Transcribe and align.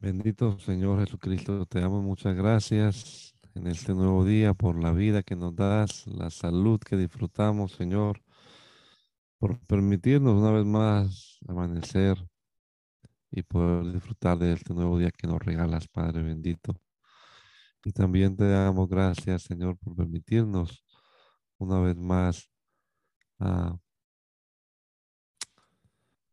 Bendito 0.00 0.56
Señor 0.60 1.00
Jesucristo, 1.00 1.66
te 1.66 1.80
damos 1.80 2.04
muchas 2.04 2.36
gracias 2.36 3.34
en 3.54 3.66
este 3.66 3.94
nuevo 3.94 4.24
día 4.24 4.54
por 4.54 4.80
la 4.80 4.92
vida 4.92 5.24
que 5.24 5.34
nos 5.34 5.56
das, 5.56 6.06
la 6.06 6.30
salud 6.30 6.78
que 6.78 6.96
disfrutamos, 6.96 7.72
Señor, 7.72 8.22
por 9.38 9.58
permitirnos 9.66 10.34
una 10.40 10.52
vez 10.52 10.64
más 10.64 11.38
amanecer 11.48 12.16
y 13.32 13.42
poder 13.42 13.92
disfrutar 13.92 14.38
de 14.38 14.52
este 14.52 14.72
nuevo 14.72 14.98
día 14.98 15.10
que 15.10 15.26
nos 15.26 15.40
regalas, 15.40 15.88
Padre 15.88 16.22
bendito. 16.22 16.80
Y 17.84 17.90
también 17.90 18.36
te 18.36 18.48
damos 18.48 18.88
gracias, 18.88 19.42
Señor, 19.42 19.76
por 19.78 19.96
permitirnos 19.96 20.84
una 21.58 21.80
vez 21.80 21.96
más 21.96 22.48
a 23.40 23.76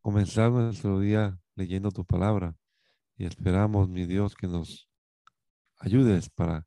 comenzar 0.02 0.52
nuestro 0.52 1.00
día 1.00 1.40
leyendo 1.55 1.90
tu 1.90 2.05
palabra 2.05 2.55
y 3.18 3.26
esperamos, 3.26 3.90
mi 3.90 4.05
Dios, 4.05 4.36
que 4.36 4.48
nos 4.48 4.90
ayudes 5.80 6.30
para 6.30 6.66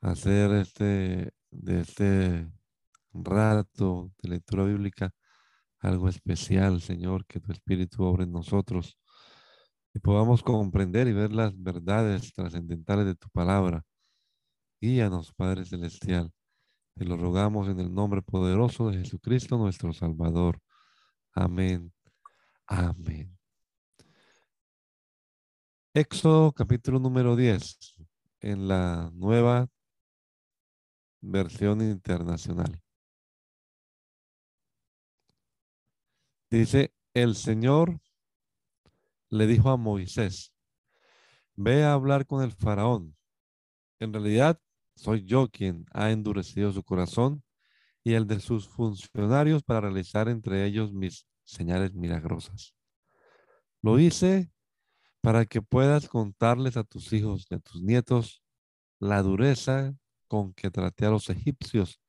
hacer 0.00 0.52
este, 0.52 1.32
de 1.50 1.80
este 1.80 2.50
rato 3.12 4.12
de 4.22 4.28
lectura 4.30 4.64
bíblica 4.64 5.12
algo 5.80 6.08
especial, 6.08 6.80
Señor, 6.80 7.24
que 7.26 7.40
tu 7.40 7.52
Espíritu 7.52 8.02
obre 8.04 8.24
en 8.24 8.32
nosotros 8.32 8.98
y 9.94 10.00
podamos 10.00 10.42
comprender 10.42 11.08
y 11.08 11.12
ver 11.12 11.32
las 11.32 11.60
verdades 11.60 12.32
trascendentales 12.32 13.06
de 13.06 13.14
tu 13.14 13.28
palabra. 13.30 13.84
Guíanos, 14.80 15.32
Padre 15.32 15.64
Celestial. 15.64 16.32
Te 16.94 17.04
lo 17.04 17.16
rogamos 17.16 17.68
en 17.68 17.80
el 17.80 17.94
nombre 17.94 18.22
poderoso 18.22 18.90
de 18.90 18.98
Jesucristo, 18.98 19.56
nuestro 19.56 19.92
Salvador. 19.92 20.60
Amén. 21.34 21.92
Amén. 22.66 23.37
Éxodo 25.98 26.52
capítulo 26.52 27.00
número 27.00 27.34
10 27.34 27.96
en 28.38 28.68
la 28.68 29.10
nueva 29.14 29.68
versión 31.20 31.80
internacional. 31.80 32.80
Dice, 36.48 36.94
el 37.14 37.34
Señor 37.34 38.00
le 39.28 39.48
dijo 39.48 39.70
a 39.70 39.76
Moisés, 39.76 40.52
ve 41.56 41.82
a 41.82 41.94
hablar 41.94 42.26
con 42.26 42.44
el 42.44 42.52
faraón. 42.52 43.16
En 43.98 44.12
realidad, 44.12 44.60
soy 44.94 45.24
yo 45.24 45.48
quien 45.50 45.84
ha 45.92 46.12
endurecido 46.12 46.70
su 46.70 46.84
corazón 46.84 47.42
y 48.04 48.12
el 48.12 48.28
de 48.28 48.38
sus 48.38 48.68
funcionarios 48.68 49.64
para 49.64 49.80
realizar 49.80 50.28
entre 50.28 50.64
ellos 50.64 50.92
mis 50.92 51.26
señales 51.42 51.92
milagrosas. 51.92 52.72
Lo 53.82 53.98
hice 53.98 54.52
para 55.20 55.46
que 55.46 55.62
puedas 55.62 56.08
contarles 56.08 56.76
a 56.76 56.84
tus 56.84 57.12
hijos 57.12 57.46
y 57.50 57.54
a 57.54 57.58
tus 57.58 57.82
nietos 57.82 58.42
la 59.00 59.22
dureza 59.22 59.94
con 60.26 60.52
que 60.54 60.70
traté 60.70 61.06
a 61.06 61.10
los 61.10 61.28
egipcios 61.30 62.00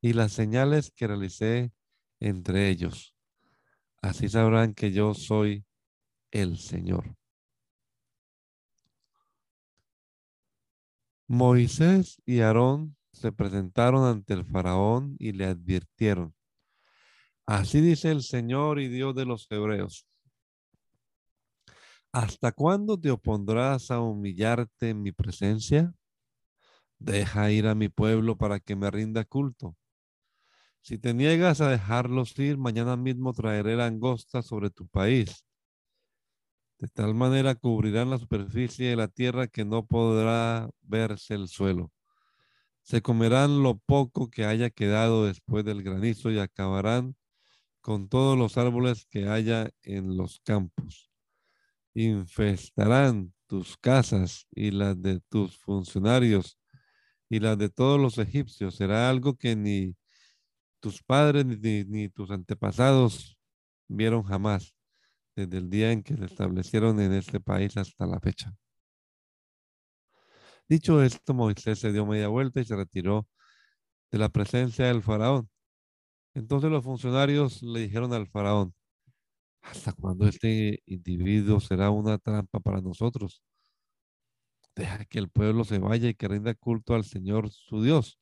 y 0.00 0.12
las 0.12 0.32
señales 0.32 0.90
que 0.90 1.06
realicé 1.06 1.72
entre 2.20 2.68
ellos. 2.68 3.14
Así 4.00 4.28
sabrán 4.28 4.74
que 4.74 4.92
yo 4.92 5.14
soy 5.14 5.64
el 6.30 6.58
Señor. 6.58 7.16
Moisés 11.26 12.22
y 12.24 12.40
Aarón 12.40 12.96
se 13.12 13.32
presentaron 13.32 14.06
ante 14.06 14.32
el 14.32 14.44
faraón 14.44 15.16
y 15.18 15.32
le 15.32 15.44
advirtieron, 15.44 16.34
así 17.44 17.80
dice 17.80 18.10
el 18.10 18.22
Señor 18.22 18.80
y 18.80 18.88
Dios 18.88 19.14
de 19.14 19.26
los 19.26 19.46
hebreos, 19.50 20.06
¿hasta 22.12 22.52
cuándo 22.52 22.98
te 22.98 23.10
opondrás 23.10 23.90
a 23.90 24.00
humillarte 24.00 24.90
en 24.90 25.02
mi 25.02 25.12
presencia? 25.12 25.94
Deja 27.00 27.50
ir 27.50 27.66
a 27.66 27.74
mi 27.74 27.88
pueblo 27.88 28.36
para 28.38 28.60
que 28.60 28.76
me 28.76 28.90
rinda 28.90 29.24
culto. 29.24 29.76
Si 30.80 30.98
te 30.98 31.14
niegas 31.14 31.60
a 31.60 31.68
dejarlos 31.70 32.36
ir, 32.38 32.58
mañana 32.58 32.96
mismo 32.96 33.32
traeré 33.32 33.76
langosta 33.76 34.42
sobre 34.42 34.70
tu 34.70 34.88
país. 34.88 35.44
De 36.78 36.88
tal 36.88 37.14
manera 37.14 37.54
cubrirán 37.54 38.10
la 38.10 38.18
superficie 38.18 38.88
de 38.90 38.96
la 38.96 39.08
tierra 39.08 39.48
que 39.48 39.64
no 39.64 39.86
podrá 39.86 40.70
verse 40.82 41.34
el 41.34 41.48
suelo. 41.48 41.92
Se 42.82 43.02
comerán 43.02 43.62
lo 43.62 43.78
poco 43.78 44.30
que 44.30 44.44
haya 44.44 44.70
quedado 44.70 45.26
después 45.26 45.64
del 45.64 45.82
granizo 45.82 46.30
y 46.30 46.38
acabarán 46.38 47.16
con 47.80 48.08
todos 48.08 48.38
los 48.38 48.58
árboles 48.58 49.06
que 49.06 49.28
haya 49.28 49.70
en 49.82 50.16
los 50.16 50.40
campos. 50.40 51.07
Infestarán 52.00 53.34
tus 53.48 53.76
casas 53.76 54.46
y 54.52 54.70
las 54.70 55.02
de 55.02 55.18
tus 55.28 55.58
funcionarios 55.58 56.56
y 57.28 57.40
las 57.40 57.58
de 57.58 57.70
todos 57.70 58.00
los 58.00 58.18
egipcios. 58.18 58.76
Será 58.76 59.10
algo 59.10 59.36
que 59.36 59.56
ni 59.56 59.96
tus 60.78 61.02
padres 61.02 61.44
ni, 61.44 62.08
tus 62.08 62.30
antepasados 62.30 63.36
vieron 63.88 64.22
jamás 64.22 64.76
desde 65.34 65.58
el 65.58 65.68
día 65.70 65.90
en 65.90 66.04
que 66.04 66.16
se 66.16 66.26
establecieron 66.26 67.00
en 67.00 67.14
este 67.14 67.40
país 67.40 67.76
hasta 67.76 68.06
la 68.06 68.20
fecha. 68.20 68.54
Dicho 70.68 71.02
esto, 71.02 71.34
Moisés 71.34 71.80
se 71.80 71.90
dio 71.90 72.06
media 72.06 72.28
vuelta 72.28 72.60
y 72.60 72.64
se 72.64 72.76
retiró 72.76 73.26
de 74.12 74.18
la 74.18 74.28
presencia 74.28 74.86
del 74.86 75.02
faraón. 75.02 75.50
Entonces 76.34 76.70
los 76.70 76.84
funcionarios 76.84 77.60
le 77.60 77.80
dijeron 77.80 78.12
al 78.12 78.28
faraón, 78.28 78.72
¿hasta 79.70 79.92
cuándo 79.92 80.26
este 80.26 80.82
individuo 80.86 81.60
será 81.60 81.90
una 81.90 82.18
trampa 82.18 82.60
para 82.60 82.80
nosotros? 82.80 83.42
Deja 84.74 85.04
que 85.04 85.18
el 85.18 85.28
pueblo 85.28 85.64
se 85.64 85.78
vaya 85.78 86.08
y 86.08 86.14
que 86.14 86.28
rinda 86.28 86.54
culto 86.54 86.94
al 86.94 87.04
Señor 87.04 87.50
su 87.50 87.82
Dios. 87.82 88.18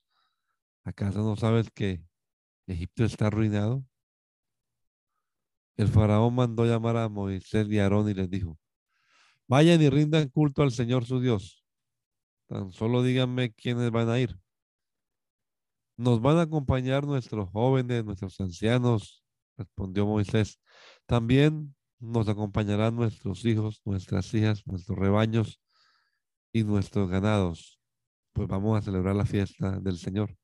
¿Acaso 0.84 1.22
no 1.22 1.36
sabes 1.36 1.70
que 1.70 2.02
Egipto 2.66 3.04
está 3.04 3.26
arruinado? 3.26 3.84
El 5.76 5.88
faraón 5.88 6.34
mandó 6.34 6.64
llamar 6.64 6.96
a 6.96 7.08
Moisés 7.08 7.68
y 7.68 7.78
a 7.78 7.84
Aarón 7.84 8.08
y 8.08 8.14
les 8.14 8.30
dijo, 8.30 8.58
vayan 9.46 9.82
y 9.82 9.90
rindan 9.90 10.28
culto 10.28 10.62
al 10.62 10.72
Señor 10.72 11.04
su 11.04 11.20
Dios. 11.20 11.64
Tan 12.46 12.72
solo 12.72 13.02
díganme 13.02 13.52
quiénes 13.52 13.90
van 13.90 14.08
a 14.08 14.18
ir. 14.18 14.38
Nos 15.98 16.20
van 16.20 16.38
a 16.38 16.42
acompañar 16.42 17.04
nuestros 17.04 17.50
jóvenes, 17.50 18.04
nuestros 18.04 18.40
ancianos, 18.40 19.22
respondió 19.56 20.06
Moisés. 20.06 20.58
También 21.06 21.74
nos 22.00 22.28
acompañarán 22.28 22.96
nuestros 22.96 23.44
hijos, 23.44 23.80
nuestras 23.84 24.32
hijas, 24.34 24.66
nuestros 24.66 24.98
rebaños 24.98 25.60
y 26.52 26.64
nuestros 26.64 27.08
ganados, 27.08 27.80
pues 28.32 28.48
vamos 28.48 28.78
a 28.78 28.82
celebrar 28.82 29.14
la 29.16 29.24
fiesta 29.24 29.78
del 29.80 29.98
Señor. 29.98 30.36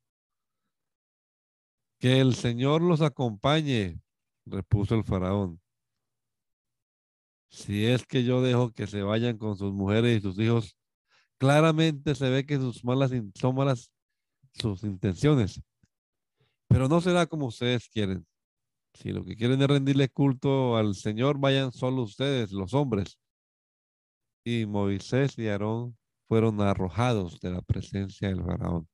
Que 1.98 2.20
el 2.20 2.34
Señor 2.34 2.82
los 2.82 3.00
acompañe, 3.00 4.00
repuso 4.46 4.94
el 4.94 5.04
faraón. 5.04 5.60
Si 7.48 7.84
es 7.86 8.06
que 8.06 8.24
yo 8.24 8.40
dejo 8.40 8.72
que 8.72 8.86
se 8.86 9.02
vayan 9.02 9.36
con 9.36 9.56
sus 9.56 9.72
mujeres 9.72 10.18
y 10.18 10.20
sus 10.20 10.38
hijos, 10.38 10.76
claramente 11.38 12.14
se 12.14 12.30
ve 12.30 12.46
que 12.46 12.56
sus 12.56 12.84
malas 12.84 13.10
son 13.34 13.54
malas 13.54 13.92
sus 14.54 14.82
intenciones. 14.84 15.60
Pero 16.68 16.88
no 16.88 17.00
será 17.00 17.26
como 17.26 17.46
ustedes 17.46 17.88
quieren. 17.88 18.26
Si 18.94 19.10
lo 19.10 19.24
que 19.24 19.36
quieren 19.36 19.60
es 19.62 19.68
rendirle 19.68 20.08
culto 20.08 20.76
al 20.76 20.94
Señor, 20.94 21.38
vayan 21.38 21.72
solo 21.72 22.02
ustedes, 22.02 22.52
los 22.52 22.74
hombres. 22.74 23.18
Y 24.44 24.66
Moisés 24.66 25.38
y 25.38 25.48
Aarón 25.48 25.96
fueron 26.28 26.60
arrojados 26.60 27.40
de 27.40 27.50
la 27.50 27.62
presencia 27.62 28.28
del 28.28 28.42
faraón. 28.42 28.88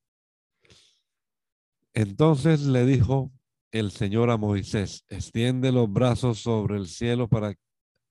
Entonces 1.94 2.60
le 2.62 2.86
dijo 2.86 3.32
el 3.72 3.91
Señor 3.91 4.31
a 4.31 4.36
Moisés, 4.36 5.04
extiende 5.09 5.72
los 5.72 5.92
brazos 5.92 6.39
sobre 6.39 6.77
el 6.77 6.86
cielo 6.86 7.28
para, 7.28 7.54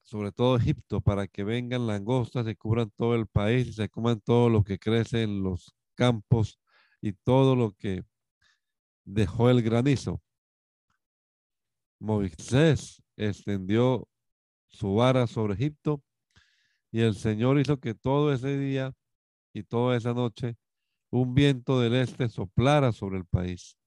sobre 0.03 0.31
todo 0.31 0.57
Egipto, 0.57 1.01
para 1.01 1.27
que 1.27 1.43
vengan 1.43 1.87
langostas 1.87 2.47
y 2.47 2.55
cubran 2.55 2.91
todo 2.95 3.15
el 3.15 3.27
país 3.27 3.67
y 3.67 3.73
se 3.73 3.89
coman 3.89 4.19
todo 4.21 4.49
lo 4.49 4.63
que 4.63 4.77
crece 4.77 5.23
en 5.23 5.41
los 5.41 5.73
campos 5.95 6.59
y 7.01 7.13
todo 7.13 7.55
lo 7.55 7.71
que 7.73 8.03
dejó 9.05 9.49
el 9.49 9.61
granizo. 9.61 10.21
Moisés 11.99 13.01
extendió 13.15 14.07
su 14.67 14.95
vara 14.95 15.27
sobre 15.27 15.55
Egipto 15.55 16.03
y 16.91 17.01
el 17.01 17.15
Señor 17.15 17.59
hizo 17.59 17.79
que 17.79 17.93
todo 17.93 18.33
ese 18.33 18.57
día 18.57 18.93
y 19.53 19.63
toda 19.63 19.97
esa 19.97 20.13
noche 20.13 20.57
un 21.09 21.33
viento 21.33 21.79
del 21.79 21.95
este 21.95 22.29
soplara 22.29 22.91
sobre 22.91 23.17
el 23.17 23.25
país. 23.25 23.77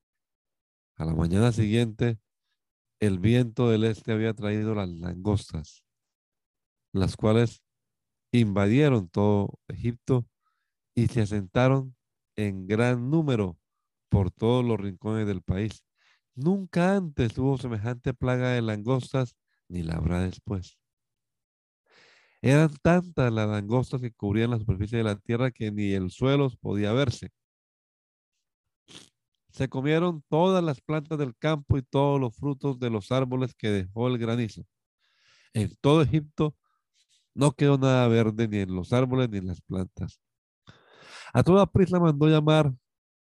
A 0.96 1.04
la 1.04 1.14
mañana 1.14 1.52
siguiente, 1.52 2.18
el 2.98 3.18
viento 3.18 3.70
del 3.70 3.84
este 3.84 4.12
había 4.12 4.34
traído 4.34 4.74
las 4.74 4.88
langostas, 4.88 5.84
las 6.92 7.16
cuales 7.16 7.62
invadieron 8.32 9.08
todo 9.08 9.58
Egipto 9.68 10.26
y 10.94 11.06
se 11.06 11.22
asentaron 11.22 11.96
en 12.36 12.66
gran 12.66 13.10
número 13.10 13.58
por 14.08 14.30
todos 14.30 14.64
los 14.64 14.78
rincones 14.78 15.26
del 15.26 15.42
país. 15.42 15.84
Nunca 16.34 16.96
antes 16.96 17.36
hubo 17.38 17.58
semejante 17.58 18.14
plaga 18.14 18.50
de 18.50 18.62
langostas, 18.62 19.36
ni 19.68 19.82
la 19.82 19.94
habrá 19.96 20.20
después. 20.20 20.78
Eran 22.42 22.74
tantas 22.82 23.32
las 23.32 23.48
langostas 23.48 24.00
que 24.00 24.12
cubrían 24.12 24.50
la 24.50 24.58
superficie 24.58 24.98
de 24.98 25.04
la 25.04 25.16
tierra 25.16 25.50
que 25.50 25.70
ni 25.70 25.92
el 25.92 26.10
suelo 26.10 26.48
podía 26.60 26.92
verse. 26.92 27.30
Se 29.50 29.68
comieron 29.68 30.24
todas 30.28 30.62
las 30.64 30.80
plantas 30.80 31.18
del 31.18 31.36
campo 31.36 31.76
y 31.76 31.82
todos 31.82 32.20
los 32.20 32.34
frutos 32.36 32.78
de 32.78 32.88
los 32.88 33.12
árboles 33.12 33.54
que 33.54 33.68
dejó 33.68 34.08
el 34.08 34.16
granizo. 34.16 34.64
En 35.52 35.74
todo 35.80 36.02
Egipto 36.02 36.56
no 37.34 37.52
quedó 37.52 37.76
nada 37.76 38.08
verde 38.08 38.48
ni 38.48 38.58
en 38.58 38.74
los 38.74 38.92
árboles 38.92 39.28
ni 39.28 39.38
en 39.38 39.48
las 39.48 39.60
plantas. 39.60 40.20
A 41.32 41.42
toda 41.42 41.66
prisa 41.66 42.00
mandó 42.00 42.28
llamar 42.28 42.72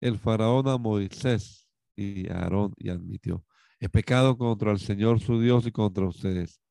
el 0.01 0.19
faraón 0.19 0.67
a 0.67 0.77
Moisés 0.77 1.66
y 1.97 2.29
Aarón 2.29 2.73
y 2.77 2.89
admitió, 2.89 3.43
he 3.79 3.89
pecado 3.89 4.37
contra 4.37 4.71
el 4.71 4.79
Señor 4.79 5.19
su 5.19 5.41
Dios 5.41 5.65
y 5.65 5.71
contra 5.71 6.05
ustedes. 6.05 6.61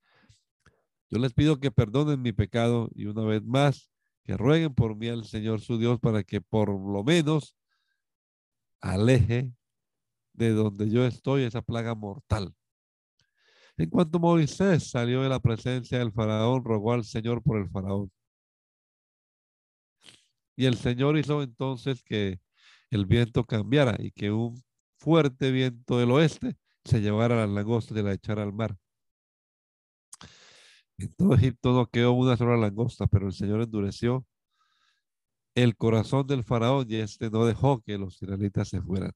Yo 1.10 1.18
les 1.18 1.34
pido 1.34 1.60
que 1.60 1.70
perdonen 1.70 2.22
mi 2.22 2.32
pecado 2.32 2.88
y 2.94 3.06
una 3.06 3.22
vez 3.22 3.42
más 3.44 3.90
que 4.24 4.36
rueguen 4.36 4.74
por 4.74 4.96
mí 4.96 5.08
al 5.08 5.24
Señor 5.24 5.60
su 5.60 5.78
Dios 5.78 6.00
para 6.00 6.24
que 6.24 6.40
por 6.40 6.68
lo 6.68 7.04
menos 7.04 7.56
aleje 8.80 9.52
de 10.32 10.50
donde 10.50 10.90
yo 10.90 11.06
estoy 11.06 11.42
esa 11.42 11.62
plaga 11.62 11.94
mortal. 11.94 12.54
En 13.76 13.90
cuanto 13.90 14.18
Moisés 14.18 14.90
salió 14.90 15.22
de 15.22 15.28
la 15.28 15.40
presencia 15.40 15.98
del 15.98 16.12
faraón, 16.12 16.64
rogó 16.64 16.92
al 16.92 17.04
Señor 17.04 17.42
por 17.42 17.58
el 17.58 17.68
faraón. 17.68 18.10
Y 20.56 20.64
el 20.66 20.76
Señor 20.76 21.18
hizo 21.18 21.42
entonces 21.42 22.02
que 22.02 22.40
el 22.90 23.06
viento 23.06 23.44
cambiara 23.44 23.96
y 23.98 24.10
que 24.12 24.30
un 24.30 24.62
fuerte 25.06 25.52
viento 25.52 25.98
del 25.98 26.10
oeste 26.10 26.56
se 26.84 27.00
llevara 27.00 27.36
las 27.36 27.48
langostas 27.48 27.96
y 27.96 28.02
la 28.02 28.12
echara 28.12 28.42
al 28.42 28.52
mar. 28.52 28.76
En 30.98 31.14
todo 31.14 31.34
Egipto 31.34 31.72
no 31.72 31.86
quedó 31.86 32.10
una 32.10 32.36
sola 32.36 32.56
langosta, 32.56 33.06
pero 33.06 33.28
el 33.28 33.32
Señor 33.32 33.62
endureció 33.62 34.26
el 35.54 35.76
corazón 35.76 36.26
del 36.26 36.42
faraón 36.42 36.86
y 36.88 36.96
este 36.96 37.30
no 37.30 37.46
dejó 37.46 37.80
que 37.82 37.96
los 37.98 38.20
israelitas 38.20 38.68
se 38.68 38.82
fueran. 38.82 39.12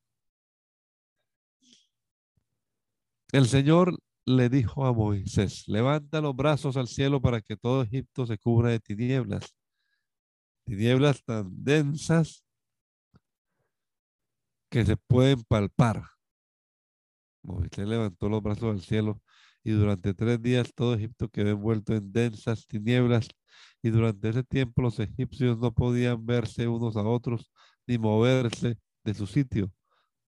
El 3.33 3.49
Señor 3.49 3.99
le 4.27 4.49
dijo 4.49 4.87
a 4.87 4.93
Moisés, 4.93 5.67
levanta 5.67 6.21
los 6.21 6.37
brazos 6.37 6.77
al 6.77 6.87
cielo 6.87 7.21
para 7.21 7.41
que 7.41 7.57
todo 7.57 7.83
Egipto 7.83 8.27
se 8.27 8.39
cubra 8.39 8.71
de 8.71 8.79
tinieblas, 8.79 9.57
tinieblas 10.65 11.25
tan 11.25 11.51
densas 11.65 12.45
que 14.71 14.87
se 14.87 14.97
pueden 14.97 15.43
palpar. 15.43 16.03
Moisés 17.43 17.87
levantó 17.87 18.29
los 18.29 18.43
brazos 18.43 18.71
al 18.71 18.81
cielo 18.81 19.21
y 19.63 19.73
durante 19.73 20.15
tres 20.15 20.41
días 20.41 20.73
todo 20.75 20.95
Egipto 20.95 21.29
quedó 21.29 21.51
envuelto 21.51 21.95
en 21.95 22.13
densas 22.13 22.67
tinieblas 22.67 23.29
y 23.83 23.91
durante 23.91 24.29
ese 24.31 24.45
tiempo 24.45 24.83
los 24.83 24.99
egipcios 24.99 25.59
no 25.59 25.73
podían 25.75 26.25
verse 26.25 26.69
unos 26.69 26.97
a 26.97 27.03
otros 27.03 27.51
ni 27.87 27.99
moverse 27.99 28.79
de 29.05 29.15
su 29.15 29.27
sitio. 29.27 29.71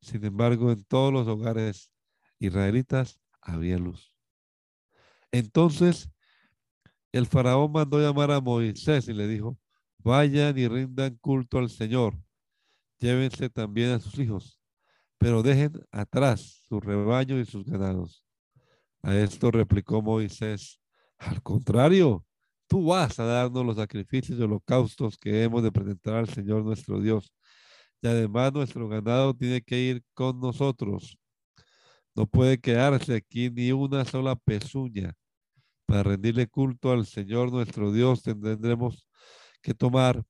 Sin 0.01 0.23
embargo, 0.23 0.71
en 0.71 0.83
todos 0.85 1.11
los 1.11 1.27
hogares 1.27 1.91
israelitas 2.39 3.19
había 3.41 3.77
luz. 3.77 4.15
Entonces 5.31 6.09
el 7.11 7.25
faraón 7.25 7.71
mandó 7.71 7.99
llamar 7.99 8.31
a 8.31 8.39
Moisés 8.39 9.07
y 9.07 9.13
le 9.13 9.27
dijo, 9.27 9.57
vayan 9.97 10.57
y 10.57 10.67
rindan 10.67 11.15
culto 11.17 11.57
al 11.57 11.69
Señor, 11.69 12.15
llévense 12.99 13.49
también 13.49 13.91
a 13.91 13.99
sus 13.99 14.17
hijos, 14.19 14.59
pero 15.17 15.43
dejen 15.43 15.73
atrás 15.91 16.61
su 16.67 16.79
rebaño 16.79 17.39
y 17.39 17.45
sus 17.45 17.65
ganados. 17.65 18.23
A 19.01 19.15
esto 19.15 19.51
replicó 19.51 20.01
Moisés, 20.01 20.79
al 21.17 21.41
contrario, 21.41 22.25
tú 22.67 22.85
vas 22.85 23.19
a 23.19 23.25
darnos 23.25 23.65
los 23.65 23.77
sacrificios 23.77 24.39
y 24.39 24.43
holocaustos 24.43 25.17
que 25.17 25.43
hemos 25.43 25.63
de 25.63 25.71
presentar 25.71 26.15
al 26.15 26.29
Señor 26.29 26.63
nuestro 26.63 26.99
Dios. 27.01 27.33
Y 28.01 28.07
además 28.07 28.53
nuestro 28.53 28.87
ganado 28.87 29.33
tiene 29.33 29.61
que 29.61 29.77
ir 29.79 30.03
con 30.13 30.39
nosotros. 30.39 31.17
No 32.15 32.25
puede 32.27 32.59
quedarse 32.59 33.15
aquí 33.15 33.49
ni 33.49 33.71
una 33.71 34.05
sola 34.05 34.35
pezuña. 34.35 35.13
Para 35.85 36.03
rendirle 36.03 36.47
culto 36.47 36.91
al 36.91 37.05
Señor 37.05 37.51
nuestro 37.51 37.91
Dios 37.91 38.21
tendremos 38.21 39.07
que 39.61 39.73
tomar 39.73 40.23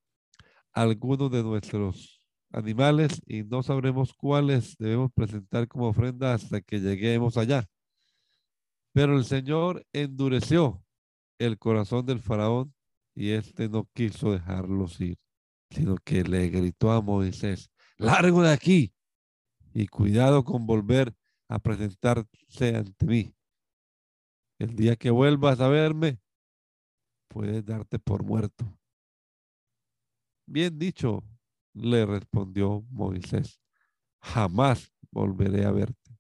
algunos 0.71 1.30
de 1.31 1.44
nuestros 1.44 2.19
animales 2.51 3.22
y 3.25 3.44
no 3.44 3.63
sabremos 3.63 4.13
cuáles 4.13 4.75
debemos 4.78 5.12
presentar 5.13 5.68
como 5.68 5.88
ofrenda 5.88 6.34
hasta 6.34 6.62
que 6.62 6.80
lleguemos 6.80 7.38
allá. 7.38 7.68
Pero 8.94 9.18
el 9.18 9.25
Señor 9.25 9.86
endureció 9.94 10.84
el 11.38 11.57
corazón 11.57 12.06
del 12.06 12.19
faraón 12.19 12.74
y 13.16 13.31
éste 13.31 13.69
no 13.69 13.88
quiso 13.94 14.31
dejarlos 14.31 15.00
ir, 15.01 15.18
sino 15.69 15.98
que 15.98 16.24
le 16.24 16.50
gritó 16.50 16.92
a 16.92 17.01
Moisés, 17.01 17.69
largo 17.98 18.42
de 18.42 18.52
aquí 18.52 18.94
y 19.74 19.88
cuidado 19.88 20.44
con 20.44 20.66
volver 20.66 21.13
a 21.48 21.60
presentarse 21.60 22.75
ante 22.75 23.06
mí. 23.06 23.34
El 24.57 24.75
día 24.75 24.95
que 24.95 25.10
vuelvas 25.10 25.60
a 25.62 25.68
verme, 25.69 26.19
puedes 27.28 27.63
darte 27.66 28.00
por 28.00 28.24
muerto. 28.24 28.66
Bien 30.45 30.78
dicho, 30.78 31.24
le 31.74 32.06
respondió 32.06 32.83
Moisés, 32.89 33.62
jamás 34.21 34.92
volveré 35.12 35.66
a 35.66 35.71
verte. 35.71 36.18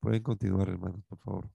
Pueden 0.00 0.22
continuar, 0.22 0.68
hermanos, 0.68 1.02
por 1.08 1.18
favor. 1.18 1.50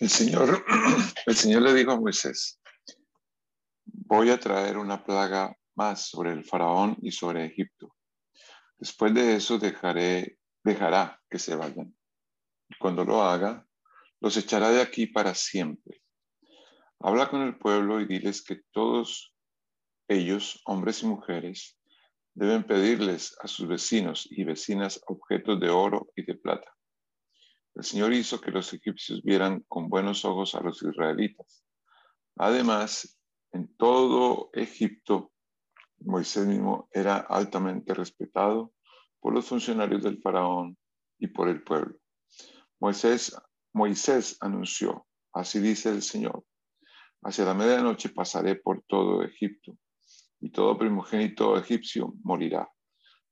El 0.00 0.08
Señor, 0.08 0.64
el 1.26 1.36
Señor 1.36 1.62
le 1.62 1.74
dijo 1.74 1.90
a 1.90 2.00
Moisés, 2.00 2.60
voy 3.84 4.30
a 4.30 4.38
traer 4.38 4.78
una 4.78 5.04
plaga 5.04 5.56
más 5.74 6.08
sobre 6.08 6.32
el 6.32 6.44
faraón 6.44 6.96
y 7.02 7.10
sobre 7.10 7.46
Egipto. 7.46 7.97
Después 8.78 9.12
de 9.14 9.36
eso 9.36 9.58
dejaré, 9.58 10.38
dejará 10.64 11.20
que 11.28 11.38
se 11.38 11.56
vayan. 11.56 11.94
Y 12.68 12.76
cuando 12.78 13.04
lo 13.04 13.22
haga, 13.22 13.66
los 14.20 14.36
echará 14.36 14.70
de 14.70 14.80
aquí 14.80 15.06
para 15.06 15.34
siempre. 15.34 16.02
Habla 17.00 17.28
con 17.28 17.42
el 17.42 17.58
pueblo 17.58 18.00
y 18.00 18.06
diles 18.06 18.42
que 18.42 18.60
todos 18.72 19.34
ellos, 20.08 20.60
hombres 20.64 21.02
y 21.02 21.06
mujeres, 21.06 21.78
deben 22.34 22.64
pedirles 22.64 23.36
a 23.40 23.48
sus 23.48 23.68
vecinos 23.68 24.26
y 24.30 24.44
vecinas 24.44 25.00
objetos 25.06 25.60
de 25.60 25.70
oro 25.70 26.08
y 26.16 26.24
de 26.24 26.34
plata 26.34 26.72
el 27.78 27.84
Señor 27.84 28.12
hizo 28.12 28.40
que 28.40 28.50
los 28.50 28.72
egipcios 28.74 29.22
vieran 29.22 29.60
con 29.68 29.88
buenos 29.88 30.24
ojos 30.24 30.56
a 30.56 30.60
los 30.60 30.82
israelitas. 30.82 31.64
Además, 32.36 33.20
en 33.52 33.72
todo 33.76 34.50
Egipto, 34.52 35.30
Moisés 36.00 36.46
mismo 36.46 36.88
era 36.92 37.16
altamente 37.16 37.94
respetado 37.94 38.72
por 39.20 39.34
los 39.34 39.46
funcionarios 39.46 40.02
del 40.02 40.20
faraón 40.20 40.76
y 41.18 41.28
por 41.28 41.48
el 41.48 41.62
pueblo. 41.62 41.96
Moisés, 42.80 43.36
Moisés 43.72 44.36
anunció, 44.40 45.06
así 45.32 45.58
dice 45.58 45.90
el 45.90 46.02
Señor, 46.02 46.44
hacia 47.22 47.44
la 47.44 47.54
medianoche 47.54 48.10
pasaré 48.10 48.56
por 48.56 48.82
todo 48.86 49.22
Egipto 49.22 49.76
y 50.40 50.50
todo 50.50 50.78
primogénito 50.78 51.58
egipcio 51.58 52.14
morirá 52.22 52.68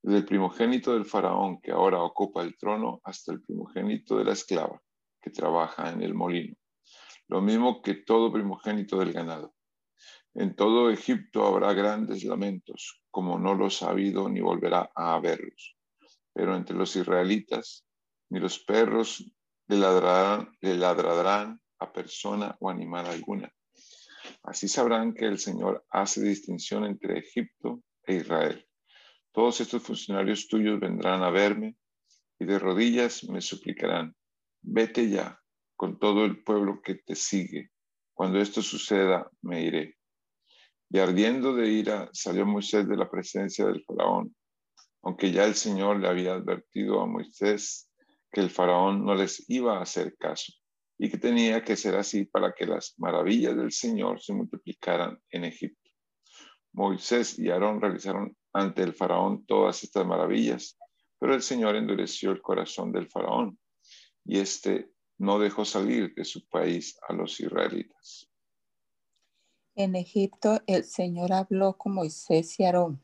desde 0.01 0.19
el 0.19 0.25
primogénito 0.25 0.93
del 0.93 1.05
faraón 1.05 1.59
que 1.61 1.71
ahora 1.71 2.01
ocupa 2.01 2.41
el 2.41 2.57
trono 2.57 3.01
hasta 3.03 3.33
el 3.33 3.41
primogénito 3.41 4.17
de 4.17 4.25
la 4.25 4.33
esclava 4.33 4.81
que 5.21 5.31
trabaja 5.31 5.91
en 5.91 6.01
el 6.01 6.13
molino, 6.13 6.55
lo 7.27 7.41
mismo 7.41 7.81
que 7.81 7.95
todo 7.95 8.31
primogénito 8.31 8.99
del 8.99 9.11
ganado. 9.11 9.53
En 10.37 10.55
todo 10.55 10.89
Egipto 10.89 11.45
habrá 11.45 11.73
grandes 11.73 12.23
lamentos, 12.23 13.01
como 13.11 13.37
no 13.37 13.53
los 13.53 13.83
ha 13.83 13.89
habido 13.89 14.29
ni 14.29 14.39
volverá 14.39 14.89
a 14.95 15.15
haberlos. 15.15 15.75
Pero 16.33 16.55
entre 16.55 16.77
los 16.77 16.95
israelitas, 16.95 17.85
ni 18.29 18.39
los 18.39 18.59
perros 18.59 19.29
le 19.67 19.77
ladrarán, 19.77 20.49
ladrarán 20.61 21.59
a 21.79 21.91
persona 21.91 22.55
o 22.59 22.69
animal 22.69 23.07
alguna. 23.07 23.51
Así 24.43 24.69
sabrán 24.69 25.13
que 25.13 25.25
el 25.25 25.39
Señor 25.39 25.85
hace 25.89 26.21
distinción 26.21 26.85
entre 26.85 27.19
Egipto 27.19 27.81
e 28.05 28.15
Israel 28.15 28.67
todos 29.37 29.61
estos 29.61 29.83
funcionarios 29.83 30.47
tuyos 30.47 30.79
vendrán 30.79 31.21
a 31.21 31.29
verme 31.29 31.75
y 32.39 32.45
de 32.45 32.57
rodillas 32.57 33.23
me 33.29 33.39
suplicarán, 33.39 34.15
vete 34.63 35.11
ya 35.11 35.39
con 35.75 35.99
todo 35.99 36.25
el 36.25 36.43
pueblo 36.43 36.81
que 36.81 36.95
te 36.95 37.13
sigue. 37.13 37.69
Cuando 38.15 38.39
esto 38.39 38.63
suceda, 38.63 39.29
me 39.43 39.61
iré. 39.61 39.96
Y 40.89 40.99
ardiendo 40.99 41.53
de 41.53 41.67
ira, 41.67 42.09
salió 42.13 42.45
Moisés 42.45 42.87
de 42.87 42.95
la 42.95 43.09
presencia 43.09 43.65
del 43.65 43.83
faraón, 43.83 44.35
aunque 45.01 45.31
ya 45.31 45.45
el 45.45 45.55
Señor 45.55 45.99
le 45.99 46.07
había 46.07 46.33
advertido 46.33 47.01
a 47.01 47.05
Moisés 47.05 47.89
que 48.31 48.41
el 48.41 48.49
faraón 48.49 49.05
no 49.05 49.15
les 49.15 49.49
iba 49.49 49.77
a 49.77 49.81
hacer 49.81 50.15
caso 50.17 50.53
y 50.97 51.09
que 51.09 51.17
tenía 51.17 51.63
que 51.63 51.75
ser 51.75 51.95
así 51.95 52.25
para 52.25 52.53
que 52.53 52.65
las 52.65 52.95
maravillas 52.97 53.55
del 53.55 53.71
Señor 53.71 54.21
se 54.21 54.33
multiplicaran 54.33 55.19
en 55.29 55.45
Egipto. 55.45 55.91
Moisés 56.73 57.37
y 57.39 57.49
Aarón 57.49 57.81
realizaron 57.81 58.35
ante 58.53 58.83
el 58.83 58.93
faraón 58.93 59.45
todas 59.45 59.83
estas 59.83 60.05
maravillas, 60.05 60.77
pero 61.19 61.33
el 61.33 61.41
Señor 61.41 61.75
endureció 61.75 62.31
el 62.31 62.41
corazón 62.41 62.91
del 62.91 63.09
faraón 63.09 63.59
y 64.25 64.39
éste 64.39 64.91
no 65.19 65.39
dejó 65.39 65.65
salir 65.65 66.13
de 66.15 66.25
su 66.25 66.47
país 66.47 66.99
a 67.07 67.13
los 67.13 67.39
israelitas. 67.39 68.26
En 69.79 69.95
Egipto 69.95 70.59
el 70.65 70.85
Señor 70.85 71.31
habló 71.31 71.77
con 71.77 71.93
Moisés 71.93 72.59
y 72.59 72.63
Aarón. 72.63 72.99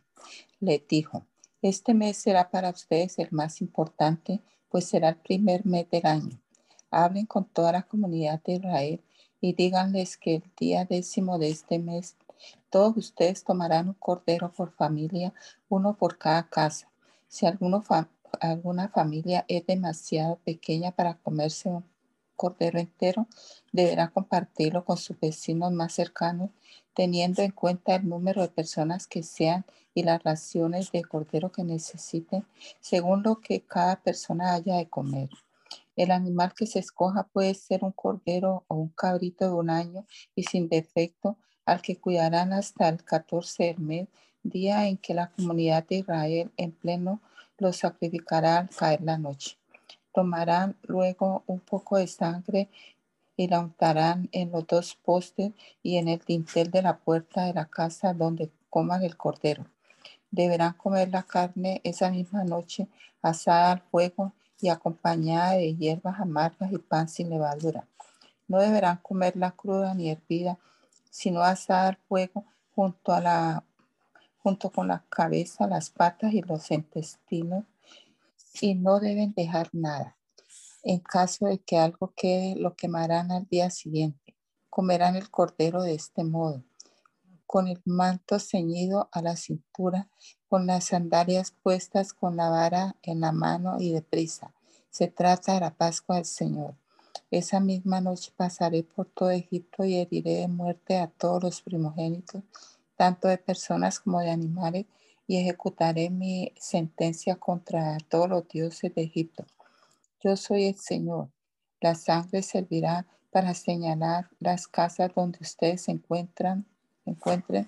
Le 0.60 0.84
dijo, 0.90 1.24
este 1.62 1.94
mes 1.94 2.18
será 2.18 2.50
para 2.50 2.72
ustedes 2.72 3.20
el 3.20 3.28
más 3.30 3.62
importante, 3.62 4.42
pues 4.70 4.86
será 4.86 5.10
el 5.10 5.18
primer 5.18 5.68
mes 5.68 5.88
del 5.92 6.08
año. 6.08 6.42
Hablen 6.90 7.28
con 7.28 7.46
toda 7.46 7.74
la 7.74 7.84
comunidad 7.84 8.42
de 8.42 8.54
Israel 8.54 9.04
y 9.40 9.54
díganles 9.54 10.18
que 10.18 10.38
el 10.38 10.44
día 10.60 10.84
décimo 10.86 11.38
de 11.38 11.52
este 11.52 11.78
mes 11.78 12.18
todos 12.72 12.98
ustedes 12.98 13.44
tomarán 13.44 13.90
un 13.90 13.94
cordero 13.94 14.52
por 14.52 14.72
familia, 14.72 15.32
uno 15.70 15.96
por 15.96 16.18
cada 16.18 16.50
casa. 16.50 16.90
Si 17.28 17.46
alguna 17.46 18.90
familia 18.90 19.46
es 19.48 19.68
demasiado 19.68 20.40
pequeña 20.44 20.92
para 20.92 21.20
comerse 21.20 21.70
un 21.70 21.86
cordero 22.44 22.78
entero, 22.78 23.28
deberá 23.72 24.10
compartirlo 24.10 24.84
con 24.84 24.98
sus 24.98 25.18
vecinos 25.18 25.72
más 25.72 25.94
cercanos, 25.94 26.50
teniendo 26.94 27.42
en 27.42 27.52
cuenta 27.52 27.96
el 27.96 28.10
número 28.10 28.42
de 28.42 28.50
personas 28.50 29.08
que 29.08 29.24
sean 29.24 29.66
y 29.94 30.04
las 30.04 30.22
raciones 30.22 30.92
de 30.92 31.06
cordero 31.06 31.54
que 31.54 31.64
necesiten, 31.64 32.46
según 32.82 33.24
lo 33.24 33.40
que 33.40 33.62
cada 33.62 33.96
persona 33.96 34.56
haya 34.56 34.76
de 34.76 34.90
comer. 34.90 35.30
El 35.96 36.12
animal 36.12 36.54
que 36.54 36.66
se 36.66 36.80
escoja 36.80 37.24
puede 37.24 37.54
ser 37.54 37.86
un 37.86 37.94
cordero 37.94 38.66
o 38.68 38.76
un 38.76 38.90
cabrito 38.90 39.46
de 39.46 39.54
un 39.54 39.70
año 39.70 40.06
y 40.36 40.44
sin 40.44 40.68
defecto, 40.68 41.38
al 41.66 41.82
que 41.82 41.96
cuidarán 41.96 42.52
hasta 42.52 42.90
el 42.90 43.06
14 43.06 43.64
del 43.64 43.80
mes, 43.80 44.08
día 44.44 44.86
en 44.90 44.98
que 44.98 45.14
la 45.14 45.32
comunidad 45.32 45.88
de 45.88 45.96
Israel 46.00 46.52
en 46.58 46.74
pleno 46.74 47.22
lo 47.58 47.72
sacrificará 47.72 48.58
al 48.58 48.70
caer 48.70 49.02
la 49.02 49.18
noche. 49.18 49.56
Tomarán 50.14 50.76
luego 50.84 51.44
un 51.48 51.60
poco 51.60 51.98
de 51.98 52.08
sangre 52.08 52.70
y 53.36 53.48
la 53.48 53.60
untarán 53.60 54.30
en 54.32 54.52
los 54.52 54.68
dos 54.68 54.96
postes 54.96 55.52
y 55.82 55.98
en 55.98 56.08
el 56.08 56.20
dintel 56.20 56.70
de 56.70 56.84
la 56.84 56.98
puerta 56.98 57.46
de 57.46 57.54
la 57.54 57.66
casa 57.66 58.14
donde 58.14 58.52
coman 58.70 59.04
el 59.04 59.18
cordero. 59.18 59.66
Deberán 60.30 60.74
comer 60.74 61.10
la 61.10 61.24
carne 61.24 61.82
esa 61.84 62.12
misma 62.12 62.44
noche, 62.44 62.88
asada 63.22 63.72
al 63.72 63.82
fuego 63.82 64.34
y 64.62 64.70
acompañada 64.70 65.54
de 65.54 65.76
hierbas 65.76 66.20
amargas 66.20 66.72
y 66.72 66.78
pan 66.78 67.10
sin 67.10 67.30
levadura. 67.30 67.88
No 68.48 68.60
deberán 68.60 68.98
comerla 68.98 69.52
cruda 69.52 69.94
ni 69.94 70.10
hervida, 70.10 70.58
sino 71.10 71.42
asada 71.42 71.90
al 71.90 71.98
fuego 71.98 72.46
junto, 72.76 73.14
a 73.14 73.22
la, 73.22 73.64
junto 74.40 74.70
con 74.70 74.88
la 74.88 75.04
cabeza, 75.10 75.68
las 75.68 75.90
patas 75.90 76.34
y 76.34 76.42
los 76.42 76.70
intestinos 76.72 77.64
y 78.62 78.76
no 78.76 79.00
deben 79.00 79.34
dejar 79.34 79.70
nada. 79.74 80.18
En 80.84 81.00
caso 81.00 81.46
de 81.46 81.60
que 81.60 81.78
algo 81.78 82.14
quede, 82.16 82.56
lo 82.56 82.76
quemarán 82.76 83.32
al 83.32 83.48
día 83.48 83.70
siguiente. 83.70 84.36
Comerán 84.70 85.16
el 85.16 85.30
cordero 85.30 85.82
de 85.84 85.96
este 85.96 86.24
modo, 86.24 86.64
con 87.46 87.68
el 87.68 87.82
manto 87.86 88.40
ceñido 88.40 89.10
a 89.12 89.22
la 89.22 89.36
cintura, 89.36 90.10
con 90.50 90.68
las 90.68 90.86
sandalias 90.86 91.52
puestas, 91.52 92.14
con 92.14 92.36
la 92.36 92.50
vara 92.50 92.96
en 93.02 93.22
la 93.22 93.32
mano 93.32 93.78
y 93.80 93.92
deprisa. 93.92 94.54
Se 94.90 95.08
trata 95.08 95.54
de 95.54 95.62
la 95.62 95.74
Pascua 95.74 96.18
del 96.18 96.26
Señor. 96.26 96.76
Esa 97.32 97.60
misma 97.60 98.02
noche 98.02 98.32
pasaré 98.36 98.84
por 98.84 99.08
todo 99.08 99.32
Egipto 99.32 99.86
y 99.86 99.96
heriré 99.96 100.36
de 100.42 100.48
muerte 100.48 101.00
a 101.00 101.08
todos 101.08 101.42
los 101.42 101.62
primogénitos, 101.62 102.44
tanto 102.96 103.28
de 103.28 103.38
personas 103.38 104.00
como 104.00 104.20
de 104.20 104.30
animales, 104.30 104.86
y 105.28 105.38
ejecutaré 105.38 106.10
mi 106.10 106.52
sentencia 106.58 107.36
contra 107.36 107.98
todos 108.10 108.30
los 108.30 108.48
dioses 108.48 108.94
de 108.94 109.04
Egipto. 109.04 109.46
Yo 110.22 110.36
soy 110.36 110.66
el 110.66 110.76
Señor. 110.76 111.30
La 111.82 111.96
sangre 111.96 112.42
servirá 112.44 113.06
para 113.32 113.54
señalar 113.54 114.30
las 114.40 114.68
casas 114.68 115.12
donde 115.16 115.40
ustedes 115.42 115.82
se 115.82 115.92
encuentran, 115.92 116.66
encuentren, 117.06 117.68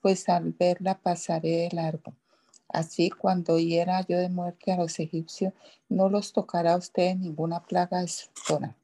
pues 0.00 0.28
al 0.28 0.52
verla 0.52 0.98
pasaré 0.98 1.68
de 1.68 1.70
largo. 1.72 2.14
Así 2.68 3.10
cuando 3.10 3.58
hiera 3.58 4.04
yo 4.06 4.18
de 4.18 4.28
muerte 4.28 4.72
a 4.72 4.76
los 4.76 4.98
egipcios, 4.98 5.52
no 5.88 6.08
los 6.08 6.32
tocará 6.32 6.74
a 6.74 6.78
ustedes 6.78 7.18
ninguna 7.18 7.64
plaga 7.64 8.02
destructora. 8.02 8.76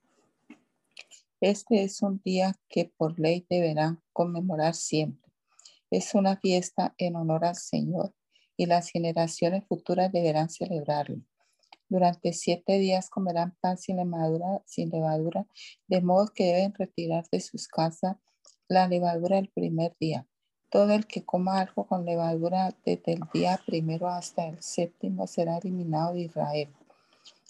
Este 1.40 1.82
es 1.82 2.02
un 2.02 2.20
día 2.24 2.54
que 2.68 2.84
por 2.96 3.18
ley 3.18 3.44
deberán 3.50 4.00
conmemorar 4.12 4.74
siempre. 4.74 5.21
Es 5.92 6.14
una 6.14 6.38
fiesta 6.38 6.94
en 6.96 7.16
honor 7.16 7.44
al 7.44 7.54
Señor 7.54 8.14
y 8.56 8.64
las 8.64 8.88
generaciones 8.88 9.62
futuras 9.66 10.10
deberán 10.10 10.48
celebrarlo. 10.48 11.18
Durante 11.86 12.32
siete 12.32 12.78
días 12.78 13.10
comerán 13.10 13.54
pan 13.60 13.76
sin 13.76 13.98
levadura, 13.98 14.62
sin 14.64 14.88
levadura, 14.88 15.46
de 15.88 16.00
modo 16.00 16.28
que 16.34 16.46
deben 16.46 16.72
retirar 16.72 17.26
de 17.30 17.40
sus 17.40 17.68
casas 17.68 18.16
la 18.68 18.88
levadura 18.88 19.36
el 19.36 19.50
primer 19.50 19.94
día. 20.00 20.26
Todo 20.70 20.94
el 20.94 21.06
que 21.06 21.26
coma 21.26 21.60
algo 21.60 21.86
con 21.86 22.06
levadura 22.06 22.74
desde 22.86 23.12
el 23.12 23.24
día 23.34 23.60
primero 23.66 24.08
hasta 24.08 24.48
el 24.48 24.62
séptimo 24.62 25.26
será 25.26 25.58
eliminado 25.58 26.14
de 26.14 26.20
Israel. 26.20 26.70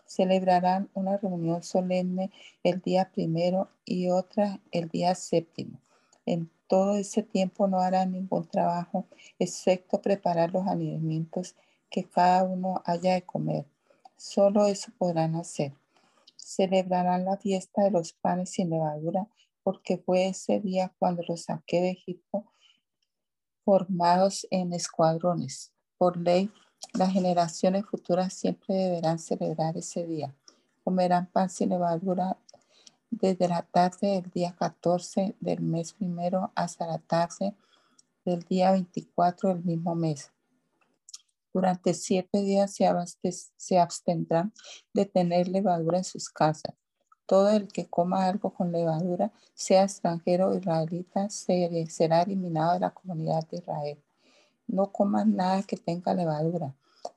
Celebrarán 0.05 0.91
una 0.95 1.17
reunión 1.17 1.63
solemne 1.63 2.33
el 2.65 2.81
día 2.81 3.09
primero 3.15 3.69
y 3.85 4.11
otra 4.11 4.59
el 4.73 4.89
día 4.89 5.15
séptimo. 5.15 5.79
Todo 6.73 6.97
ese 6.97 7.23
tiempo 7.23 7.69
no 7.69 7.81
harán 7.81 8.13
ningún 8.13 8.47
trabajo, 8.49 9.05
excepto 9.39 10.01
preparar 10.01 10.55
los 10.55 10.67
alimentos 10.67 11.55
que 11.91 12.03
cada 12.03 12.45
uno 12.45 12.81
haya 12.87 13.13
de 13.13 13.27
comer. 13.27 13.67
Solo 14.17 14.65
eso 14.65 14.91
podrán 14.97 15.35
hacer. 15.35 15.75
Celebrarán 16.35 17.27
la 17.27 17.37
fiesta 17.37 17.83
de 17.83 17.91
los 17.91 18.15
panes 18.15 18.53
sin 18.53 18.71
levadura, 18.71 19.29
porque 19.63 19.99
fue 19.99 20.29
ese 20.29 20.61
día 20.61 20.91
cuando 20.99 21.23
los 21.29 21.43
saqué 21.43 21.83
de 21.83 21.91
Egipto 21.91 22.47
formados 23.67 24.47
en 24.51 24.73
escuadrones. 24.73 25.75
Por 25.99 26.17
ley, 26.17 26.51
las 26.95 27.13
generaciones 27.13 27.85
futuras 27.85 28.33
siempre 28.33 28.75
deberán 28.75 29.19
celebrar 29.19 29.77
ese 29.77 30.07
día. 30.07 30.35
Comerán 30.85 31.27
pan 31.27 31.51
sin 31.51 31.69
levadura 31.69 32.39
desde 33.13 33.47
la 33.47 33.63
tarde 33.63 34.09
del 34.09 34.31
día 34.31 34.57
14 34.59 35.37
del 35.39 35.61
mes 35.61 35.93
primero 35.93 36.51
hasta 36.55 36.87
la 36.87 36.99
tarde 36.99 37.55
del 38.25 38.41
día 38.45 38.73
24 38.73 39.51
del 39.51 39.63
mismo 39.65 39.95
mes. 39.95 40.33
Durante 41.53 41.93
siete 41.93 42.41
días 42.41 42.75
se, 42.75 43.79
abstendrán 43.79 44.55
de 44.95 45.05
tener 45.05 45.49
levadura 45.49 45.99
en 45.99 46.05
sus 46.05 46.31
casas. 46.31 46.75
Todo 47.27 47.51
el 47.51 47.69
que 47.69 47.87
coma 47.87 48.27
algo 48.27 48.55
con 48.55 48.73
levadura, 48.73 49.31
sea 49.55 49.85
extranjero 49.85 50.49
o 50.49 50.57
israelita, 50.57 51.29
será 51.29 52.23
eliminado 52.23 52.73
de 52.73 52.81
la 52.81 52.91
comunidad 52.91 53.47
de 53.49 53.59
Israel. 53.59 54.03
No 54.67 54.91
coman 54.91 55.37
nada 55.37 55.63
que 55.63 55.77
tenga 55.77 56.15
levadura. 56.15 56.75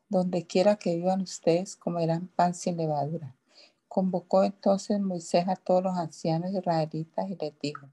Donde 0.09 0.45
quiera 0.45 0.75
que 0.75 0.95
vivan 0.95 1.21
ustedes, 1.21 1.77
comerán 1.77 2.27
pan 2.27 2.53
sin 2.53 2.75
levadura. 2.75 3.33
Convocó 3.95 4.43
entonces 4.43 4.99
Moisés 4.99 5.47
a 5.47 5.55
todos 5.55 5.81
los 5.81 5.97
ancianos 5.97 6.51
israelitas 6.51 7.29
y 7.29 7.37
les 7.37 7.57
dijo, 7.61 7.87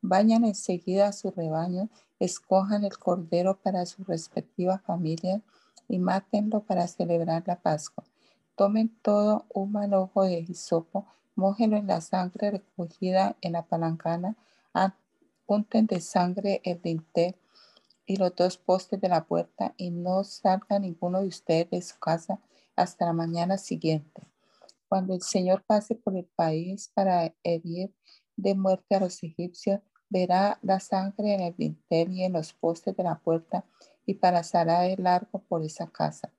vayan 0.00 0.44
enseguida 0.44 1.06
a 1.06 1.12
su 1.12 1.30
rebaño, 1.30 1.88
escojan 2.18 2.82
el 2.82 2.98
cordero 2.98 3.56
para 3.56 3.86
sus 3.86 4.08
respectivas 4.08 4.82
familias 4.82 5.40
y 5.86 6.00
mátenlo 6.00 6.64
para 6.64 6.88
celebrar 6.88 7.44
la 7.46 7.60
Pascua. 7.60 8.02
Tomen 8.56 8.88
todo 9.02 9.44
un 9.54 9.70
manojo 9.70 10.24
de 10.24 10.40
hisopo, 10.40 11.06
mójenlo 11.36 11.76
en 11.76 11.86
la 11.86 12.00
sangre 12.00 12.50
recogida 12.50 13.36
en 13.40 13.52
la 13.52 13.62
palancana, 13.62 14.34
apunten 14.72 15.86
de 15.86 16.00
sangre 16.00 16.60
el 16.64 16.82
dintel 16.82 17.36
y 18.04 18.16
los 18.16 18.34
dos 18.34 18.58
postes 18.58 19.00
de 19.00 19.08
la 19.08 19.22
puerta 19.22 19.74
y 19.76 19.90
no 19.92 20.24
salga 20.24 20.80
ninguno 20.80 21.20
de 21.20 21.28
ustedes 21.28 21.70
de 21.70 21.82
su 21.82 22.00
casa 22.00 22.40
hasta 22.74 23.06
la 23.06 23.12
mañana 23.12 23.58
siguiente. 23.58 24.29
Cuando 24.90 25.14
el 25.14 25.22
Señor 25.22 25.62
pase 25.68 25.94
por 25.94 26.16
el 26.16 26.24
país 26.34 26.90
para 26.92 27.32
herir 27.44 27.94
de 28.34 28.56
muerte 28.56 28.96
a 28.96 28.98
los 28.98 29.22
egipcios, 29.22 29.78
verá 30.08 30.58
la 30.62 30.80
sangre 30.80 31.32
en 31.32 31.42
el 31.42 31.54
dintel 31.56 32.10
y 32.12 32.24
en 32.24 32.32
los 32.32 32.52
postes 32.54 32.96
de 32.96 33.04
la 33.04 33.20
puerta 33.20 33.64
y 34.04 34.14
pasará 34.14 34.80
de 34.80 34.96
largo 34.96 35.44
por 35.48 35.62
esa 35.62 35.86
casa. 35.86 36.32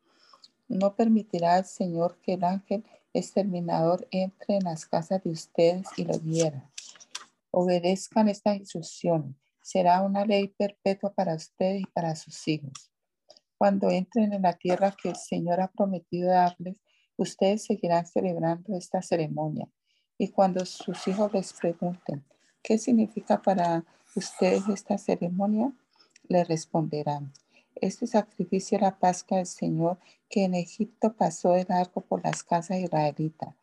No 0.68 0.98
permitirá 0.98 1.60
el 1.60 1.64
Señor 1.64 2.20
que 2.22 2.34
el 2.34 2.44
ángel 2.44 2.84
exterminador 3.14 4.06
entre 4.12 4.58
en 4.58 4.66
las 4.66 4.86
casas 4.86 5.24
de 5.24 5.30
ustedes 5.30 5.88
y 5.96 6.04
lo 6.04 6.16
hiera. 6.16 6.70
Obedezcan 7.52 8.28
estas 8.28 8.58
instrucciones. 8.58 9.34
Será 9.62 10.02
una 10.02 10.26
ley 10.26 10.50
perpetua 10.50 11.14
para 11.14 11.36
ustedes 11.36 11.84
y 11.84 11.86
para 11.86 12.18
sus 12.18 12.46
hijos. 12.50 12.92
Cuando 13.58 13.90
entren 13.90 14.34
en 14.34 14.42
la 14.42 14.58
tierra 14.58 14.94
que 15.02 15.08
el 15.08 15.16
Señor 15.16 15.62
ha 15.62 15.70
prometido 15.70 16.32
darles, 16.32 16.76
ustedes 17.22 17.64
seguirán 17.66 18.06
celebrando 18.06 18.76
esta 18.76 19.02
ceremonia. 19.02 19.68
Y 20.18 20.30
cuando 20.30 20.66
sus 20.66 21.08
hijos 21.08 21.32
les 21.34 21.54
pregunten, 21.54 22.24
¿qué 22.62 22.78
significa 22.78 23.42
para 23.42 23.86
ustedes 24.16 24.68
esta 24.68 24.98
ceremonia? 24.98 25.72
le 26.28 26.46
responderán. 26.46 27.34
Este 27.76 28.08
sacrificio 28.08 28.78
era 28.78 28.98
Pascua 28.98 29.38
del 29.38 29.48
Señor 29.48 29.98
que 30.30 30.46
en 30.46 30.54
Egipto 30.54 31.14
pasó 31.14 31.52
de 31.52 31.66
largo 31.66 32.02
por 32.02 32.24
las 32.24 32.44
casas 32.44 32.78
israelitas. 32.78 33.54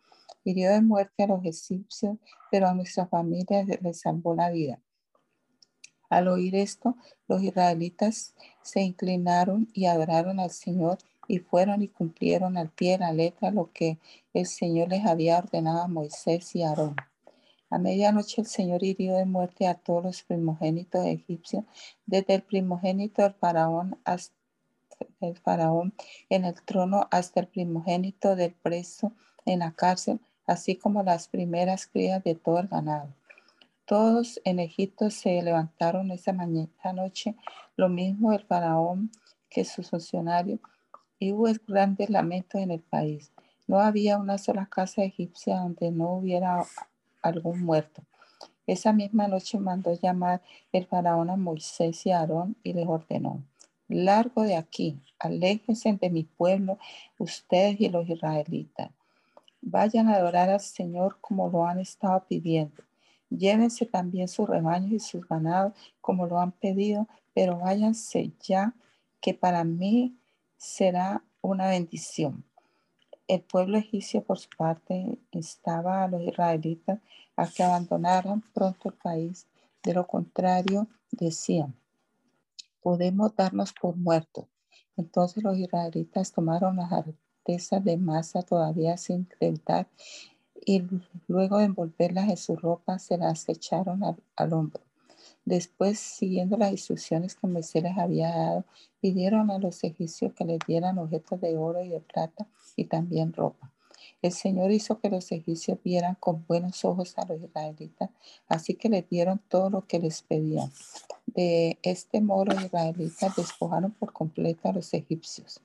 Hirió 0.45 0.71
de 0.71 0.83
muerte 0.83 1.23
a 1.23 1.29
los 1.29 1.45
egipcios, 1.45 2.19
pero 2.51 2.69
a 2.69 2.75
nuestra 2.75 3.07
familia 3.07 3.65
le 3.65 3.95
salvó 3.95 4.35
la 4.35 4.51
vida. 4.51 4.81
Al 6.11 6.29
oír 6.29 6.57
esto, 6.57 6.97
los 7.27 7.43
israelitas 7.43 8.35
se 8.63 8.83
inclinaron 8.83 9.69
y 9.73 9.87
adoraron 9.87 10.41
al 10.41 10.51
Señor 10.51 10.99
y 11.29 11.39
fueron 11.39 11.83
y 11.83 11.89
cumplieron 11.89 12.57
al 12.57 12.71
pie 12.71 12.93
de 12.93 12.99
la 12.99 13.13
letra 13.13 13.51
lo 13.51 13.71
que 13.73 13.99
el 14.35 14.47
Señor 14.47 14.89
les 14.89 15.07
había 15.07 15.39
ordenado 15.39 15.83
a 15.83 15.89
Moisés 15.89 16.57
y 16.57 16.63
Aarón. 16.63 16.97
A 17.71 17.79
medianoche 17.79 18.41
el 18.41 18.47
Señor 18.47 18.83
hirió 18.83 19.15
de 19.15 19.27
muerte 19.27 19.67
a 19.67 19.75
todos 19.75 20.03
los 20.03 20.23
primogénitos 20.23 21.05
egipcios, 21.05 21.65
desde 22.07 22.35
el 22.35 22.43
primogénito 22.43 23.23
del 23.23 23.35
faraón 23.35 24.01
hasta 24.05 24.35
el 25.21 25.37
faraón 25.37 25.93
en 26.31 26.47
el 26.47 26.55
trono 26.63 27.07
hasta 27.11 27.41
el 27.41 27.47
primogénito 27.47 28.35
del 28.35 28.55
preso 28.55 29.13
en 29.45 29.61
la 29.61 29.73
cárcel, 29.73 30.19
así 30.47 30.77
como 30.77 31.03
las 31.03 31.29
primeras 31.29 31.87
crías 31.87 32.25
de 32.25 32.35
todo 32.35 32.59
el 32.59 32.69
ganado. 32.69 33.15
Todos 33.85 34.41
en 34.45 34.61
Egipto 34.61 35.11
se 35.11 35.43
levantaron 35.43 36.11
esa 36.11 36.33
mañana 36.33 36.93
noche, 36.95 37.37
lo 37.77 37.89
mismo 37.89 38.33
el 38.33 38.45
faraón 38.45 39.11
que 39.49 39.65
sus 39.65 39.91
funcionarios, 39.91 40.61
y 41.19 41.33
hubo 41.33 41.49
grandes 41.67 42.11
lamentos 42.11 42.61
en 42.61 42.71
el 42.71 42.81
país. 42.81 43.33
No 43.67 43.81
había 43.81 44.19
una 44.19 44.39
sola 44.39 44.67
casa 44.67 45.03
egipcia 45.03 45.59
donde 45.59 45.91
no 45.91 46.13
hubiera 46.15 46.65
algún 47.23 47.63
muerto. 47.63 48.03
Esa 48.67 48.93
misma 48.93 49.29
noche 49.29 49.59
mandó 49.59 49.95
llamar 49.95 50.43
el 50.73 50.87
faraón 50.87 51.31
a 51.31 51.37
Moisés 51.37 52.05
y 52.07 52.11
a 52.11 52.21
Aarón 52.21 52.57
y 52.63 52.75
les 52.75 52.87
ordenó, 52.87 53.43
largo 53.89 54.43
de 54.43 54.57
aquí, 54.57 54.99
aléjense 55.19 55.93
de 55.95 56.11
mi 56.11 56.25
pueblo, 56.25 56.79
ustedes 57.19 57.81
y 57.81 57.89
los 57.89 58.09
israelitas. 58.09 58.91
Vayan 59.63 60.09
a 60.09 60.17
adorar 60.17 60.51
al 60.51 60.61
Señor 60.61 61.17
como 61.21 61.49
lo 61.49 61.67
han 61.67 61.81
estado 61.81 62.23
pidiendo. 62.29 62.83
Llévense 63.31 63.87
también 63.87 64.29
sus 64.29 64.49
rebaños 64.49 64.93
y 64.93 65.01
sus 65.01 65.27
ganados 65.27 65.73
como 66.01 66.27
lo 66.27 66.39
han 66.39 66.53
pedido, 66.53 67.09
pero 67.35 67.59
váyanse 67.59 68.33
ya, 68.41 68.75
que 69.21 69.35
para 69.35 69.65
mí 69.65 70.15
será 70.59 71.25
una 71.41 71.69
bendición. 71.69 72.45
El 73.27 73.41
pueblo 73.41 73.79
egipcio, 73.79 74.23
por 74.23 74.39
su 74.39 74.51
parte, 74.57 75.19
instaba 75.31 76.05
a 76.05 76.09
los 76.09 76.23
israelitas 76.23 77.01
a 77.37 77.47
que 77.47 77.63
abandonaran 77.63 78.43
pronto 78.53 78.91
el 78.91 78.95
país. 78.95 79.47
De 79.83 79.95
lo 79.95 80.07
contrario, 80.07 80.89
decían, 81.11 81.75
podemos 82.83 83.35
darnos 83.35 83.73
por 83.73 83.97
muertos. 83.97 84.47
Entonces 84.97 85.43
los 85.43 85.57
israelitas 85.57 86.33
tomaron 86.33 86.77
las 86.77 86.93
artesas 86.93 87.85
de 87.85 87.97
masa 87.97 88.43
todavía 88.43 88.97
sin 88.97 89.25
creditar 89.25 89.89
y 90.65 90.83
luego 91.29 91.59
de 91.59 91.65
envolverlas 91.65 92.29
en 92.29 92.37
su 92.37 92.57
ropa 92.57 92.99
se 92.99 93.17
las 93.17 93.49
echaron 93.49 94.03
al, 94.05 94.53
hombro. 94.53 94.83
Después, 95.49 95.99
siguiendo 95.99 96.59
las 96.59 96.73
instrucciones 96.73 97.35
que 97.35 97.47
Moisés 97.47 97.83
había 97.97 98.29
dado, 98.29 98.65
pidieron 99.01 99.51
a 99.51 99.59
los 99.59 99.83
egipcios 99.83 100.35
que 100.35 100.45
les 100.45 100.59
dieran 100.67 100.99
objetos 100.99 101.41
de 101.41 101.57
oro 101.57 101.83
y 101.83 101.89
de 101.89 102.01
plata 102.01 102.47
y 102.77 102.85
también 102.85 103.33
ropa. 103.33 103.73
El 104.21 104.33
Señor 104.33 104.71
hizo 104.73 105.01
que 105.01 105.09
los 105.09 105.33
egipcios 105.33 105.79
vieran 105.83 106.17
con 106.21 106.45
buenos 106.47 106.85
ojos 106.85 107.17
a 107.17 107.25
los 107.25 107.41
israelitas, 107.41 108.11
así 108.47 108.75
que 108.75 108.91
les 108.91 109.09
dieron 109.09 109.41
todo 109.49 109.71
lo 109.71 109.87
que 109.87 109.99
les 109.99 110.21
pedían. 110.21 110.71
De 111.25 111.79
este 111.83 112.21
modo 112.21 112.45
los 112.45 112.63
israelitas 112.65 113.35
despojaron 113.35 113.93
por 113.93 114.13
completo 114.13 114.69
a 114.69 114.75
los 114.75 114.93
egipcios. 114.93 115.63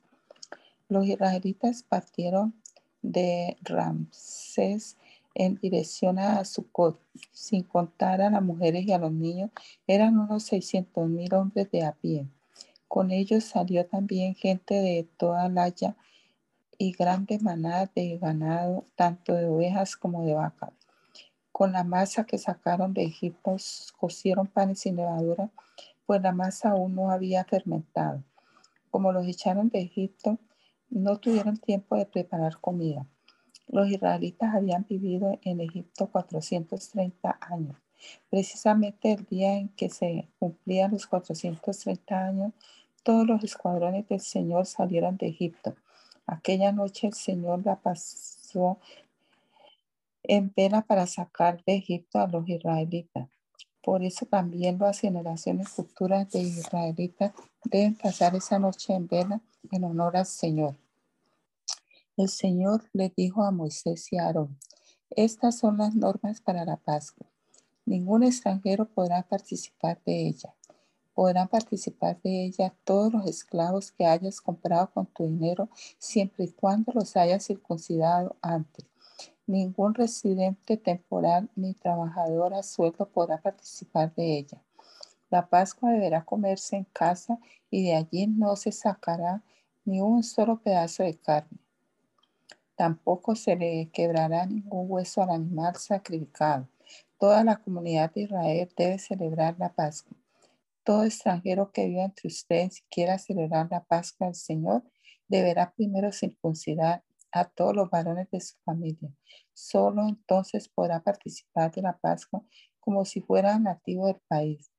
Los 0.88 1.06
israelitas 1.06 1.82
partieron 1.82 2.54
de 3.02 3.58
Ramsés 3.60 4.96
en 5.34 5.56
dirección 5.56 6.18
a 6.18 6.44
Sucot, 6.44 7.00
sin 7.32 7.64
contar 7.64 8.22
a 8.22 8.30
las 8.30 8.42
mujeres 8.42 8.86
y 8.86 8.92
a 8.92 8.98
los 8.98 9.12
niños, 9.12 9.50
eran 9.86 10.18
unos 10.18 10.44
600 10.44 11.08
mil 11.08 11.34
hombres 11.34 11.70
de 11.70 11.84
a 11.84 11.92
pie. 11.92 12.28
Con 12.88 13.10
ellos 13.10 13.44
salió 13.44 13.86
también 13.86 14.34
gente 14.34 14.74
de 14.74 15.08
toda 15.16 15.48
Laya 15.48 15.96
y 16.78 16.92
grandes 16.92 17.42
manadas 17.42 17.90
de 17.94 18.18
ganado, 18.18 18.86
tanto 18.94 19.34
de 19.34 19.46
ovejas 19.46 19.96
como 19.96 20.24
de 20.24 20.34
vacas. 20.34 20.70
Con 21.50 21.72
la 21.72 21.84
masa 21.84 22.24
que 22.24 22.38
sacaron 22.38 22.94
de 22.94 23.04
Egipto, 23.04 23.56
cocieron 23.98 24.46
panes 24.46 24.80
sin 24.80 24.96
levadura, 24.96 25.50
pues 26.06 26.20
la 26.22 26.32
masa 26.32 26.70
aún 26.70 26.94
no 26.94 27.10
había 27.10 27.44
fermentado. 27.44 28.22
Como 28.90 29.12
los 29.12 29.26
echaron 29.26 29.68
de 29.68 29.80
Egipto, 29.80 30.38
no 30.90 31.18
tuvieron 31.18 31.56
tiempo 31.56 31.96
de 31.96 32.06
preparar 32.06 32.60
comida. 32.60 33.06
Los 33.66 33.88
israelitas 33.90 34.54
habían 34.54 34.86
vivido 34.88 35.38
en 35.42 35.60
Egipto 35.60 36.06
430 36.08 37.38
años. 37.40 37.76
Precisamente 38.30 39.12
el 39.12 39.24
día 39.24 39.56
en 39.56 39.68
que 39.70 39.88
se 39.88 40.28
cumplían 40.38 40.92
los 40.92 41.06
430 41.06 42.26
años, 42.26 42.52
todos 43.02 43.26
los 43.26 43.42
escuadrones 43.44 44.08
del 44.08 44.20
Señor 44.20 44.66
salieron 44.66 45.16
de 45.16 45.28
Egipto. 45.28 45.74
Aquella 46.26 46.72
noche 46.72 47.08
el 47.08 47.14
Señor 47.14 47.64
la 47.64 47.76
pasó 47.76 48.78
en 50.22 50.52
vela 50.54 50.82
para 50.82 51.06
sacar 51.06 51.62
de 51.64 51.76
Egipto 51.76 52.18
a 52.18 52.26
los 52.26 52.48
israelitas. 52.48 53.28
Por 53.82 54.02
eso 54.02 54.24
también 54.24 54.78
las 54.78 55.00
generaciones 55.00 55.68
futuras 55.68 56.30
de 56.30 56.40
israelitas 56.40 57.32
deben 57.64 57.94
pasar 57.94 58.34
esa 58.34 58.58
noche 58.58 58.94
en 58.94 59.06
vela 59.06 59.40
en 59.70 59.84
honor 59.84 60.16
al 60.16 60.26
Señor. 60.26 60.76
El 62.16 62.28
Señor 62.28 62.84
le 62.92 63.12
dijo 63.16 63.42
a 63.42 63.50
Moisés 63.50 64.12
y 64.12 64.18
a 64.18 64.26
Aarón, 64.26 64.56
estas 65.10 65.58
son 65.58 65.78
las 65.78 65.96
normas 65.96 66.40
para 66.40 66.64
la 66.64 66.76
Pascua. 66.76 67.26
Ningún 67.86 68.22
extranjero 68.22 68.86
podrá 68.86 69.24
participar 69.24 70.00
de 70.06 70.28
ella. 70.28 70.54
Podrán 71.12 71.48
participar 71.48 72.22
de 72.22 72.44
ella 72.44 72.72
todos 72.84 73.12
los 73.12 73.26
esclavos 73.26 73.90
que 73.90 74.06
hayas 74.06 74.40
comprado 74.40 74.92
con 74.92 75.06
tu 75.06 75.24
dinero, 75.24 75.68
siempre 75.98 76.44
y 76.44 76.52
cuando 76.52 76.92
los 76.92 77.16
hayas 77.16 77.46
circuncidado 77.46 78.36
antes. 78.40 78.86
Ningún 79.48 79.94
residente 79.94 80.76
temporal 80.76 81.50
ni 81.56 81.74
trabajador 81.74 82.54
a 82.54 82.62
sueldo 82.62 83.08
podrá 83.08 83.40
participar 83.40 84.14
de 84.14 84.38
ella. 84.38 84.62
La 85.30 85.48
Pascua 85.48 85.90
deberá 85.90 86.24
comerse 86.24 86.76
en 86.76 86.84
casa 86.84 87.40
y 87.72 87.82
de 87.82 87.96
allí 87.96 88.28
no 88.28 88.54
se 88.54 88.70
sacará 88.70 89.42
ni 89.84 90.00
un 90.00 90.22
solo 90.22 90.60
pedazo 90.62 91.02
de 91.02 91.14
carne. 91.14 91.63
Tampoco 92.76 93.36
se 93.36 93.56
le 93.56 93.90
quebrará 93.92 94.46
ningún 94.46 94.86
hueso 94.90 95.22
al 95.22 95.30
animal 95.30 95.76
sacrificado. 95.76 96.68
Toda 97.18 97.44
la 97.44 97.56
comunidad 97.56 98.12
de 98.12 98.22
Israel 98.22 98.68
debe 98.76 98.98
celebrar 98.98 99.56
la 99.58 99.72
Pascua. 99.72 100.16
Todo 100.82 101.04
extranjero 101.04 101.70
que 101.72 101.86
viva 101.86 102.04
entre 102.04 102.28
ustedes 102.28 102.78
y 102.78 102.82
quiera 102.90 103.18
celebrar 103.18 103.68
la 103.70 103.84
Pascua 103.84 104.26
del 104.26 104.34
Señor 104.34 104.82
deberá 105.28 105.72
primero 105.72 106.12
circuncidar 106.12 107.02
a 107.32 107.44
todos 107.44 107.74
los 107.74 107.90
varones 107.90 108.30
de 108.30 108.40
su 108.40 108.56
familia. 108.64 109.10
Solo 109.52 110.06
entonces 110.08 110.68
podrá 110.68 111.00
participar 111.00 111.72
de 111.72 111.82
la 111.82 111.96
Pascua 111.96 112.44
como 112.80 113.04
si 113.04 113.20
fuera 113.20 113.58
nativo 113.58 114.08
del 114.08 114.20
país. 114.28 114.70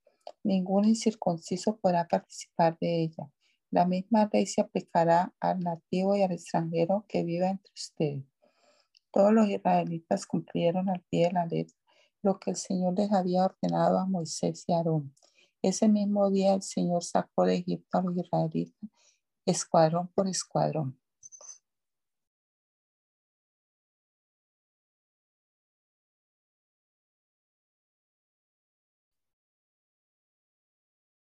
Ningún 0.44 0.86
incircunciso 0.86 1.78
podrá 1.78 2.08
participar 2.08 2.78
de 2.80 3.04
ella. 3.04 3.32
La 3.76 3.86
misma 3.86 4.30
ley 4.32 4.46
se 4.46 4.62
aplicará 4.62 5.34
al 5.42 5.60
nativo 5.60 6.16
y 6.16 6.22
al 6.22 6.32
extranjero 6.32 7.04
que 7.10 7.26
viva 7.26 7.50
entre 7.50 7.74
ustedes. 7.74 8.24
Todos 9.12 9.34
los 9.34 9.50
israelitas 9.50 10.26
cumplieron 10.26 10.88
al 10.88 11.02
pie 11.10 11.28
de 11.28 11.34
la 11.34 11.46
letra 11.46 11.76
lo 12.22 12.40
que 12.40 12.52
el 12.52 12.56
Señor 12.56 12.94
les 12.98 13.12
había 13.12 13.44
ordenado 13.44 14.00
a 14.00 14.06
Moisés 14.06 14.64
y 14.68 14.72
Aarón. 14.72 15.14
Ese 15.62 15.90
mismo 15.90 16.32
día 16.32 16.54
el 16.54 16.62
Señor 16.62 17.04
sacó 17.04 17.44
de 17.44 17.56
Egipto 17.56 17.98
a 17.98 18.02
los 18.04 18.16
israelitas, 18.16 18.90
escuadrón 19.46 20.08
por 20.16 20.30
escuadrón. 20.30 20.98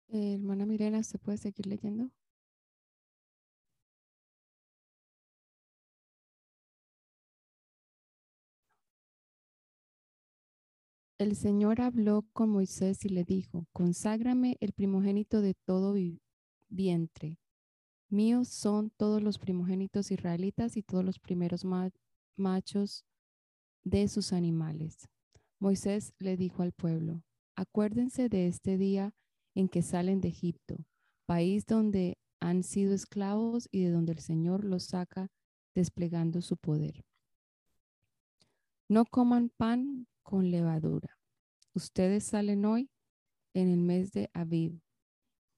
Eh, 0.08 0.34
hermana 0.34 0.66
Mirena, 0.66 1.02
¿se 1.02 1.16
puede 1.18 1.38
seguir 1.38 1.66
leyendo? 1.66 2.10
El 11.22 11.37
Señor 11.37 11.80
habló 11.80 12.26
con 12.32 12.50
Moisés 12.50 13.04
y 13.04 13.08
le 13.08 13.22
dijo, 13.22 13.68
conságrame 13.72 14.56
el 14.58 14.72
primogénito 14.72 15.40
de 15.40 15.54
todo 15.54 15.94
vientre. 16.68 17.38
Míos 18.08 18.48
son 18.48 18.90
todos 18.90 19.22
los 19.22 19.38
primogénitos 19.38 20.11
israelitas 20.11 20.76
y 20.76 20.82
todos 20.82 21.04
los 21.04 21.20
primeros 21.20 21.64
machos 22.35 23.04
de 23.85 24.08
sus 24.08 24.32
animales. 24.32 25.08
Moisés 25.61 26.12
le 26.18 26.37
dijo 26.37 26.64
al 26.64 26.72
pueblo, 26.72 27.22
acuérdense 27.54 28.28
de 28.28 28.48
este 28.48 28.76
día 28.76 29.14
en 29.54 29.68
que 29.68 29.82
salen 29.82 30.20
de 30.20 30.26
Egipto. 30.26 30.85
país 31.24 31.66
donde 31.66 32.18
han 32.40 32.64
sido 32.64 32.94
esclavos 32.94 33.68
y 33.70 33.85
de 33.85 33.92
donde 33.92 34.11
el 34.11 34.18
Señor 34.18 34.64
los 34.64 34.82
saca 34.82 35.30
desplegando 35.72 36.42
su 36.42 36.56
poder. 36.56 37.04
No 38.88 39.04
coman 39.04 39.50
pan 39.50 40.08
con 40.22 40.50
levadura. 40.50 41.18
Ustedes 41.74 42.24
salen 42.24 42.64
hoy 42.64 42.90
en 43.54 43.68
el 43.68 43.80
mes 43.80 44.12
de 44.12 44.30
Aviv 44.35 44.80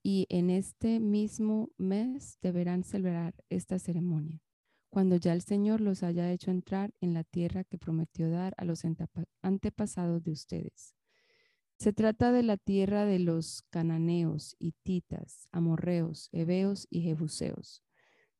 y 0.03 0.27
en 0.29 0.51
este 0.51 1.01
mismo 1.01 1.71
mes 1.79 2.39
deberán 2.43 2.85
celebrar 2.85 3.35
esta 3.49 3.79
ceremonia, 3.79 4.43
cuando 4.91 5.17
ya 5.17 5.33
el 5.33 5.43
Señor 5.43 5.81
los 5.81 6.03
haya 6.03 6.31
hecho 6.31 6.51
entrar 6.51 6.93
en 7.01 7.15
la 7.15 7.25
tierra 7.25 7.65
que 7.65 7.79
prometió 7.79 8.31
dar 8.31 8.55
a 8.59 8.65
los 8.65 8.83
antepasados 9.43 10.23
de 10.23 10.31
ustedes. 10.31 10.95
Se 11.79 11.93
trata 11.93 12.33
de 12.33 12.43
la 12.43 12.57
tierra 12.57 13.05
de 13.05 13.19
los 13.19 13.63
cananeos, 13.71 14.57
hititas, 14.59 15.49
amorreos, 15.51 16.29
heveos 16.33 16.87
y 16.91 17.01
jebuseos, 17.01 17.83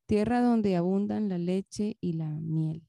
tierra 0.05 0.41
donde 0.41 0.75
abundan 0.75 1.29
la 1.29 1.37
leche 1.37 1.97
y 1.99 2.13
la 2.13 2.29
miel. 2.29 2.87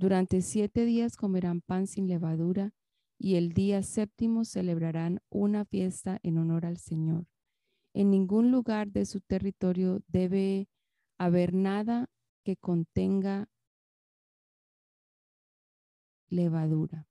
Durante 0.00 0.40
siete 0.40 0.86
días 0.86 1.14
comerán 1.18 1.60
pan 1.60 1.86
sin 1.86 2.08
levadura 2.08 2.72
y 3.18 3.34
el 3.34 3.52
día 3.52 3.82
séptimo 3.82 4.46
celebrarán 4.46 5.20
una 5.28 5.66
fiesta 5.66 6.18
en 6.22 6.38
honor 6.38 6.64
al 6.64 6.78
Señor. 6.78 7.26
En 7.92 8.10
ningún 8.10 8.50
lugar 8.50 8.92
de 8.92 9.04
su 9.04 9.20
territorio 9.20 10.02
debe 10.08 10.70
haber 11.18 11.52
nada 11.52 12.08
que 12.44 12.56
contenga 12.56 13.50
levadura. 16.30 17.06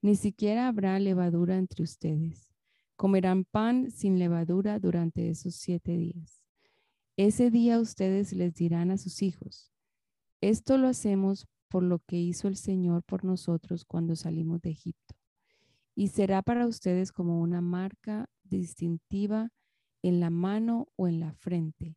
Ni 0.00 0.16
siquiera 0.16 0.68
habrá 0.68 0.98
levadura 0.98 1.58
entre 1.58 1.82
ustedes. 1.82 2.54
Comerán 2.96 3.44
pan 3.44 3.90
sin 3.90 4.18
levadura 4.18 4.78
durante 4.78 5.28
esos 5.28 5.56
siete 5.56 5.98
días. 5.98 6.42
Ese 7.18 7.50
día 7.50 7.78
ustedes 7.80 8.32
les 8.32 8.54
dirán 8.54 8.90
a 8.90 8.96
sus 8.96 9.20
hijos, 9.20 9.70
esto 10.40 10.78
lo 10.78 10.88
hacemos 10.88 11.46
por 11.72 11.82
lo 11.82 12.00
que 12.00 12.16
hizo 12.16 12.48
el 12.48 12.56
Señor 12.56 13.02
por 13.02 13.24
nosotros 13.24 13.86
cuando 13.86 14.14
salimos 14.14 14.60
de 14.60 14.68
Egipto. 14.68 15.14
Y 15.94 16.08
será 16.08 16.42
para 16.42 16.66
ustedes 16.66 17.12
como 17.12 17.40
una 17.40 17.62
marca 17.62 18.28
distintiva 18.44 19.48
en 20.02 20.20
la 20.20 20.28
mano 20.28 20.88
o 20.96 21.08
en 21.08 21.18
la 21.18 21.32
frente, 21.32 21.96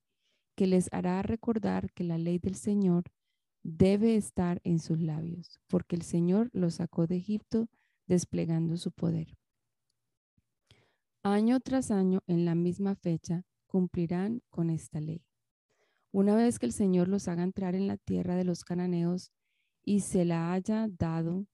que 0.55 0.65
les 0.65 0.87
hará 0.93 1.21
recordar 1.23 1.91
que 1.91 2.05
la 2.05 2.17
ley 2.17 2.39
del 2.39 2.55
Señor 2.55 3.03
debe 3.63 4.15
estar 4.15 4.61
en 4.63 4.79
sus 4.79 5.01
labios, 5.01 5.59
porque 5.67 5.97
el 5.97 6.03
Señor 6.03 6.49
los 6.53 6.75
sacó 6.75 7.05
de 7.05 7.17
Egipto 7.17 7.67
desplegando 8.07 8.77
su 8.77 8.93
poder. 8.93 9.35
Año 11.21 11.59
tras 11.59 11.91
año, 11.91 12.21
en 12.27 12.45
la 12.45 12.55
misma 12.55 12.95
fecha, 12.95 13.43
cumplirán 13.67 14.41
con 14.49 14.69
esta 14.69 15.01
ley. 15.01 15.25
Una 16.13 16.33
vez 16.33 16.59
que 16.59 16.65
el 16.65 16.71
Señor 16.71 17.09
los 17.09 17.27
haga 17.27 17.43
entrar 17.43 17.75
en 17.75 17.87
la 17.87 17.97
tierra 17.97 18.37
de 18.37 18.45
los 18.45 18.63
cananeos 18.63 19.33
y 19.85 19.99
se 19.99 20.25
la 20.25 20.51
haya 20.51 20.87
dado 20.89 21.45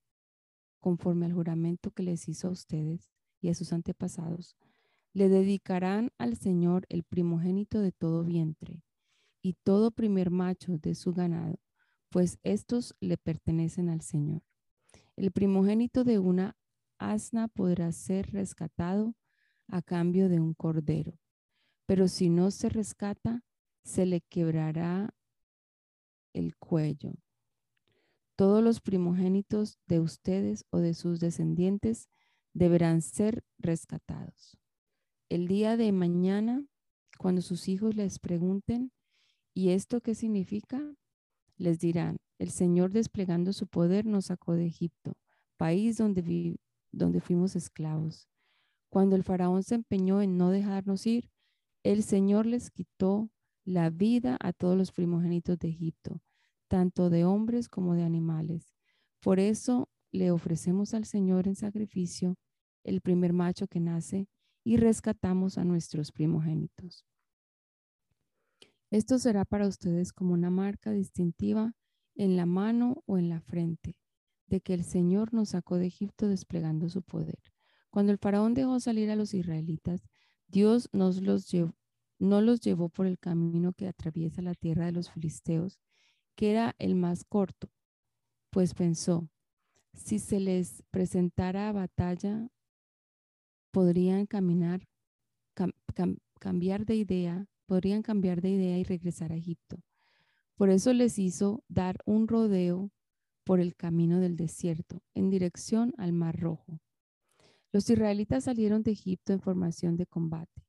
conforme 0.79 1.25
al 1.25 1.33
juramento 1.33 1.91
que 1.91 2.01
les 2.01 2.27
hizo 2.29 2.47
a 2.47 2.51
ustedes 2.51 3.11
y 3.41 3.49
a 3.49 3.53
sus 3.53 3.73
antepasados, 3.73 4.55
le 5.13 5.27
dedicarán 5.27 6.11
al 6.17 6.37
Señor 6.37 6.85
el 6.89 7.03
primogénito 7.03 7.81
de 7.81 7.91
todo 7.91 8.23
vientre 8.23 8.81
y 9.41 9.53
todo 9.63 9.91
primer 9.91 10.31
macho 10.31 10.77
de 10.77 10.95
su 10.95 11.13
ganado, 11.13 11.59
pues 12.09 12.39
estos 12.43 12.95
le 13.01 13.17
pertenecen 13.17 13.89
al 13.89 14.01
Señor. 14.01 14.41
El 15.17 15.31
primogénito 15.31 16.03
de 16.05 16.17
una 16.17 16.55
asna 16.97 17.49
podrá 17.49 17.91
ser 17.91 18.31
rescatado 18.31 19.13
a 19.67 19.81
cambio 19.81 20.29
de 20.29 20.39
un 20.39 20.53
cordero, 20.53 21.19
pero 21.85 22.07
si 22.07 22.29
no 22.29 22.49
se 22.49 22.69
rescata, 22.69 23.43
se 23.83 24.05
le 24.05 24.21
quebrará 24.21 25.13
el 26.33 26.55
cuello 26.55 27.15
todos 28.35 28.63
los 28.63 28.81
primogénitos 28.81 29.77
de 29.87 29.99
ustedes 29.99 30.65
o 30.69 30.79
de 30.79 30.93
sus 30.93 31.19
descendientes 31.19 32.09
deberán 32.53 33.01
ser 33.01 33.43
rescatados. 33.57 34.57
El 35.29 35.47
día 35.47 35.77
de 35.77 35.91
mañana, 35.91 36.65
cuando 37.17 37.41
sus 37.41 37.67
hijos 37.67 37.95
les 37.95 38.19
pregunten, 38.19 38.91
¿y 39.53 39.69
esto 39.69 40.01
qué 40.01 40.15
significa? 40.15 40.81
Les 41.57 41.79
dirán, 41.79 42.17
el 42.39 42.49
Señor 42.49 42.91
desplegando 42.91 43.53
su 43.53 43.67
poder 43.67 44.05
nos 44.05 44.25
sacó 44.25 44.53
de 44.53 44.65
Egipto, 44.65 45.13
país 45.57 45.97
donde, 45.97 46.57
donde 46.91 47.21
fuimos 47.21 47.55
esclavos. 47.55 48.27
Cuando 48.89 49.15
el 49.15 49.23
faraón 49.23 49.63
se 49.63 49.75
empeñó 49.75 50.21
en 50.21 50.37
no 50.37 50.49
dejarnos 50.49 51.05
ir, 51.05 51.29
el 51.83 52.03
Señor 52.03 52.45
les 52.45 52.71
quitó 52.71 53.29
la 53.63 53.89
vida 53.89 54.37
a 54.41 54.51
todos 54.53 54.77
los 54.77 54.91
primogénitos 54.91 55.59
de 55.59 55.69
Egipto 55.69 56.21
tanto 56.71 57.09
de 57.09 57.25
hombres 57.25 57.67
como 57.67 57.95
de 57.95 58.03
animales. 58.03 58.73
Por 59.19 59.41
eso 59.41 59.89
le 60.09 60.31
ofrecemos 60.31 60.93
al 60.93 61.03
Señor 61.03 61.45
en 61.45 61.55
sacrificio 61.55 62.37
el 62.85 63.01
primer 63.01 63.33
macho 63.33 63.67
que 63.67 63.81
nace 63.81 64.29
y 64.63 64.77
rescatamos 64.77 65.57
a 65.57 65.65
nuestros 65.65 66.13
primogénitos. 66.13 67.05
Esto 68.89 69.19
será 69.19 69.43
para 69.43 69.67
ustedes 69.67 70.13
como 70.13 70.33
una 70.33 70.49
marca 70.49 70.93
distintiva 70.93 71.73
en 72.15 72.37
la 72.37 72.45
mano 72.45 73.03
o 73.05 73.17
en 73.17 73.27
la 73.27 73.41
frente, 73.41 73.97
de 74.47 74.61
que 74.61 74.73
el 74.73 74.85
Señor 74.85 75.33
nos 75.33 75.49
sacó 75.49 75.75
de 75.75 75.87
Egipto 75.87 76.29
desplegando 76.29 76.87
su 76.87 77.01
poder. 77.01 77.39
Cuando 77.89 78.13
el 78.13 78.17
faraón 78.17 78.53
dejó 78.53 78.79
salir 78.79 79.11
a 79.11 79.17
los 79.17 79.33
israelitas, 79.33 80.07
Dios 80.47 80.87
nos 80.93 81.21
no 82.17 82.39
los 82.39 82.61
llevó 82.61 82.87
por 82.87 83.07
el 83.07 83.19
camino 83.19 83.73
que 83.73 83.89
atraviesa 83.89 84.41
la 84.41 84.53
tierra 84.53 84.85
de 84.85 84.93
los 84.93 85.11
filisteos, 85.11 85.81
que 86.35 86.51
era 86.51 86.75
el 86.79 86.95
más 86.95 87.23
corto, 87.23 87.69
pues 88.49 88.73
pensó, 88.73 89.29
si 89.93 90.19
se 90.19 90.39
les 90.39 90.83
presentara 90.91 91.71
batalla, 91.71 92.49
podrían 93.71 94.25
caminar, 94.25 94.87
cambiar 96.39 96.85
de 96.85 96.95
idea, 96.95 97.47
podrían 97.65 98.01
cambiar 98.01 98.41
de 98.41 98.49
idea 98.49 98.77
y 98.77 98.83
regresar 98.83 99.31
a 99.31 99.35
Egipto. 99.35 99.77
Por 100.55 100.69
eso 100.69 100.93
les 100.93 101.17
hizo 101.19 101.63
dar 101.67 101.97
un 102.05 102.27
rodeo 102.27 102.91
por 103.43 103.59
el 103.59 103.75
camino 103.75 104.19
del 104.19 104.35
desierto, 104.35 105.01
en 105.13 105.29
dirección 105.29 105.93
al 105.97 106.13
Mar 106.13 106.39
Rojo. 106.39 106.79
Los 107.71 107.89
israelitas 107.89 108.43
salieron 108.43 108.83
de 108.83 108.91
Egipto 108.91 109.33
en 109.33 109.39
formación 109.39 109.95
de 109.97 110.05
combate. 110.05 110.61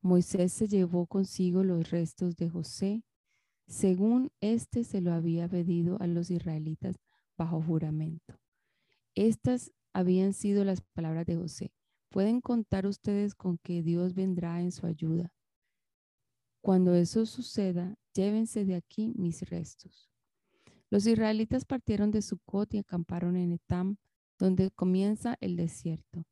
Moisés 0.00 0.52
se 0.52 0.68
llevó 0.68 1.06
consigo 1.06 1.62
los 1.62 1.90
restos 1.90 2.36
de 2.36 2.48
José, 2.48 3.04
según 3.66 4.30
éste 4.40 4.84
se 4.84 5.00
lo 5.00 5.12
había 5.12 5.48
pedido 5.48 5.96
a 6.00 6.06
los 6.06 6.30
israelitas 6.30 6.96
bajo 7.36 7.60
juramento. 7.60 8.38
Estas 9.14 9.72
habían 9.92 10.32
sido 10.32 10.64
las 10.64 10.80
palabras 10.80 11.26
de 11.26 11.36
José. 11.36 11.72
Pueden 12.10 12.40
contar 12.40 12.86
ustedes 12.86 13.34
con 13.34 13.58
que 13.58 13.82
Dios 13.82 14.14
vendrá 14.14 14.60
en 14.60 14.70
su 14.72 14.86
ayuda. 14.86 15.32
Cuando 16.60 16.94
eso 16.94 17.26
suceda, 17.26 17.96
llévense 18.14 18.64
de 18.64 18.76
aquí 18.76 19.12
mis 19.16 19.48
restos. 19.48 20.10
Los 20.90 21.06
israelitas 21.06 21.64
partieron 21.64 22.10
de 22.10 22.22
Sucot 22.22 22.72
y 22.74 22.78
acamparon 22.78 23.36
en 23.36 23.52
Etam, 23.52 23.96
donde 24.38 24.70
comienza 24.70 25.36
el 25.40 25.56
desierto. 25.56 26.24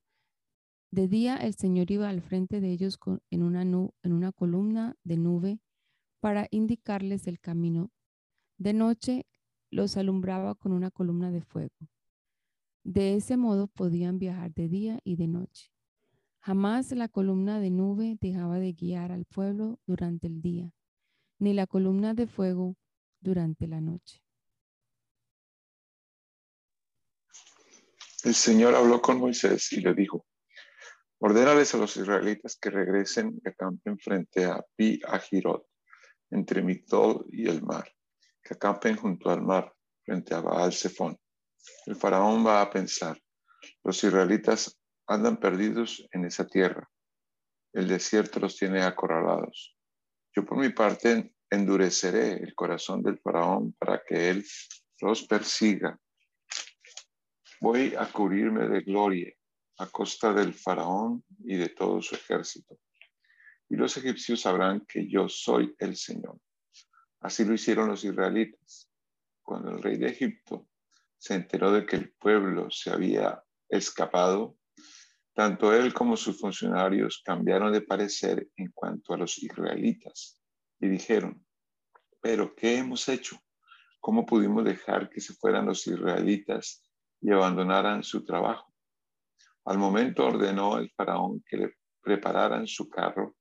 De 0.90 1.08
día 1.08 1.36
el 1.36 1.54
Señor 1.54 1.90
iba 1.90 2.08
al 2.08 2.20
frente 2.20 2.60
de 2.60 2.70
ellos 2.70 2.98
en, 3.30 3.42
una 3.42 3.62
en 3.62 4.12
una 4.12 4.30
columna 4.30 4.96
de 5.02 5.16
nube 5.16 5.58
para 6.24 6.48
indicarles 6.50 7.26
el 7.26 7.38
camino. 7.38 7.90
De 8.56 8.72
noche 8.72 9.26
los 9.68 9.98
alumbraba 9.98 10.54
con 10.54 10.72
una 10.72 10.90
columna 10.90 11.30
de 11.30 11.42
fuego. 11.42 11.76
De 12.82 13.14
ese 13.14 13.36
modo 13.36 13.66
podían 13.66 14.18
viajar 14.18 14.54
de 14.54 14.68
día 14.68 14.98
y 15.04 15.16
de 15.16 15.28
noche. 15.28 15.70
Jamás 16.38 16.92
la 16.92 17.08
columna 17.08 17.60
de 17.60 17.68
nube 17.68 18.16
dejaba 18.22 18.58
de 18.58 18.72
guiar 18.72 19.12
al 19.12 19.26
pueblo 19.26 19.78
durante 19.84 20.26
el 20.26 20.40
día, 20.40 20.72
ni 21.38 21.52
la 21.52 21.66
columna 21.66 22.14
de 22.14 22.26
fuego 22.26 22.78
durante 23.20 23.66
la 23.66 23.82
noche. 23.82 24.22
El 28.22 28.34
Señor 28.34 28.74
habló 28.74 29.02
con 29.02 29.18
Moisés 29.18 29.70
y 29.74 29.82
le 29.82 29.92
dijo, 29.92 30.24
ordénales 31.18 31.74
a 31.74 31.76
los 31.76 31.94
israelitas 31.98 32.56
que 32.56 32.70
regresen 32.70 33.38
y 33.44 33.46
acampen 33.46 33.98
frente 33.98 34.46
a 34.46 34.64
Pi 34.74 35.02
Ajirot, 35.06 35.66
entre 36.30 36.62
Migdol 36.62 37.26
y 37.30 37.48
el 37.48 37.62
mar, 37.62 37.90
que 38.42 38.54
acampen 38.54 38.96
junto 38.96 39.30
al 39.30 39.42
mar, 39.42 39.74
frente 40.04 40.34
a 40.34 40.40
Baal 40.40 40.72
Zephon. 40.72 41.18
El 41.86 41.96
faraón 41.96 42.46
va 42.46 42.60
a 42.60 42.70
pensar, 42.70 43.20
los 43.82 44.02
israelitas 44.02 44.78
andan 45.06 45.38
perdidos 45.38 46.06
en 46.12 46.24
esa 46.24 46.46
tierra. 46.46 46.88
El 47.72 47.88
desierto 47.88 48.40
los 48.40 48.56
tiene 48.56 48.82
acorralados. 48.82 49.76
Yo 50.34 50.44
por 50.44 50.58
mi 50.58 50.70
parte 50.70 51.34
endureceré 51.50 52.34
el 52.42 52.54
corazón 52.54 53.02
del 53.02 53.18
faraón 53.18 53.72
para 53.78 54.02
que 54.06 54.30
él 54.30 54.44
los 55.00 55.26
persiga. 55.26 55.98
Voy 57.60 57.94
a 57.96 58.10
cubrirme 58.10 58.68
de 58.68 58.80
gloria 58.80 59.32
a 59.78 59.86
costa 59.86 60.32
del 60.32 60.54
faraón 60.54 61.24
y 61.44 61.56
de 61.56 61.68
todo 61.70 62.00
su 62.00 62.14
ejército. 62.14 62.78
Y 63.68 63.76
los 63.76 63.96
egipcios 63.96 64.42
sabrán 64.42 64.84
que 64.86 65.08
yo 65.08 65.28
soy 65.28 65.74
el 65.78 65.96
Señor. 65.96 66.38
Así 67.20 67.44
lo 67.44 67.54
hicieron 67.54 67.88
los 67.88 68.04
israelitas. 68.04 68.90
Cuando 69.42 69.70
el 69.70 69.82
rey 69.82 69.96
de 69.96 70.08
Egipto 70.08 70.68
se 71.18 71.34
enteró 71.34 71.72
de 71.72 71.86
que 71.86 71.96
el 71.96 72.12
pueblo 72.12 72.70
se 72.70 72.90
había 72.90 73.42
escapado, 73.68 74.56
tanto 75.34 75.74
él 75.74 75.92
como 75.92 76.16
sus 76.16 76.38
funcionarios 76.38 77.22
cambiaron 77.24 77.72
de 77.72 77.80
parecer 77.80 78.48
en 78.56 78.70
cuanto 78.72 79.14
a 79.14 79.16
los 79.16 79.42
israelitas 79.42 80.40
y 80.80 80.88
dijeron, 80.88 81.44
pero 82.20 82.54
¿qué 82.54 82.78
hemos 82.78 83.08
hecho? 83.08 83.38
¿Cómo 84.00 84.24
pudimos 84.24 84.64
dejar 84.64 85.08
que 85.10 85.20
se 85.20 85.34
fueran 85.34 85.66
los 85.66 85.86
israelitas 85.86 86.88
y 87.20 87.32
abandonaran 87.32 88.02
su 88.02 88.24
trabajo? 88.24 88.72
Al 89.64 89.78
momento 89.78 90.26
ordenó 90.26 90.78
el 90.78 90.90
faraón 90.90 91.42
que 91.48 91.56
le 91.56 91.74
prepararan 92.02 92.66
su 92.66 92.88
carro 92.88 93.34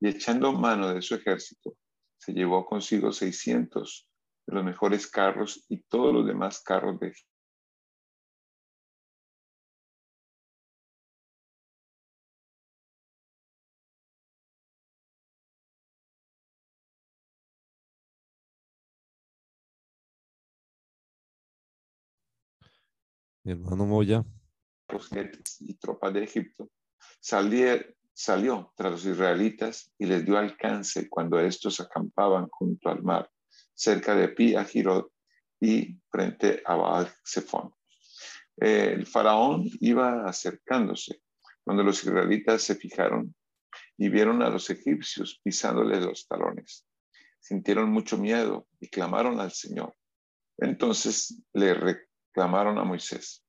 y 0.00 0.08
echando 0.08 0.52
mano 0.52 0.92
de 0.92 1.02
su 1.02 1.14
ejército, 1.14 1.76
se 2.18 2.32
llevó 2.32 2.64
consigo 2.64 3.12
600 3.12 4.08
de 4.46 4.54
los 4.54 4.64
mejores 4.64 5.06
carros 5.06 5.64
y 5.68 5.82
todos 5.82 6.14
los 6.14 6.26
demás 6.26 6.62
carros 6.62 6.98
de 6.98 7.12
Mi 23.42 23.52
hermano 23.52 23.86
Moya. 23.86 24.24
y 25.60 25.74
tropas 25.74 26.12
de 26.12 26.24
Egipto, 26.24 26.70
salió, 27.20 27.74
salió 28.20 28.70
tras 28.76 28.92
los 28.92 29.06
israelitas 29.06 29.90
y 29.96 30.04
les 30.04 30.26
dio 30.26 30.36
alcance 30.36 31.08
cuando 31.08 31.40
estos 31.40 31.80
acampaban 31.80 32.48
junto 32.50 32.90
al 32.90 33.02
mar, 33.02 33.30
cerca 33.72 34.14
de 34.14 34.28
Pi 34.28 34.54
Girot 34.66 35.10
y 35.58 35.98
frente 36.10 36.62
a 36.66 36.74
Baal 36.74 37.10
Zephon. 37.26 37.72
El 38.58 39.06
faraón 39.06 39.64
iba 39.80 40.26
acercándose 40.26 41.22
cuando 41.64 41.82
los 41.82 42.04
israelitas 42.04 42.62
se 42.62 42.74
fijaron 42.74 43.34
y 43.96 44.10
vieron 44.10 44.42
a 44.42 44.50
los 44.50 44.68
egipcios 44.68 45.40
pisándoles 45.42 46.04
los 46.04 46.28
talones. 46.28 46.86
Sintieron 47.38 47.90
mucho 47.90 48.18
miedo 48.18 48.66
y 48.80 48.88
clamaron 48.88 49.40
al 49.40 49.52
Señor. 49.52 49.94
Entonces 50.58 51.42
le 51.54 52.06
clamaron 52.32 52.76
a 52.76 52.84
Moisés, 52.84 53.42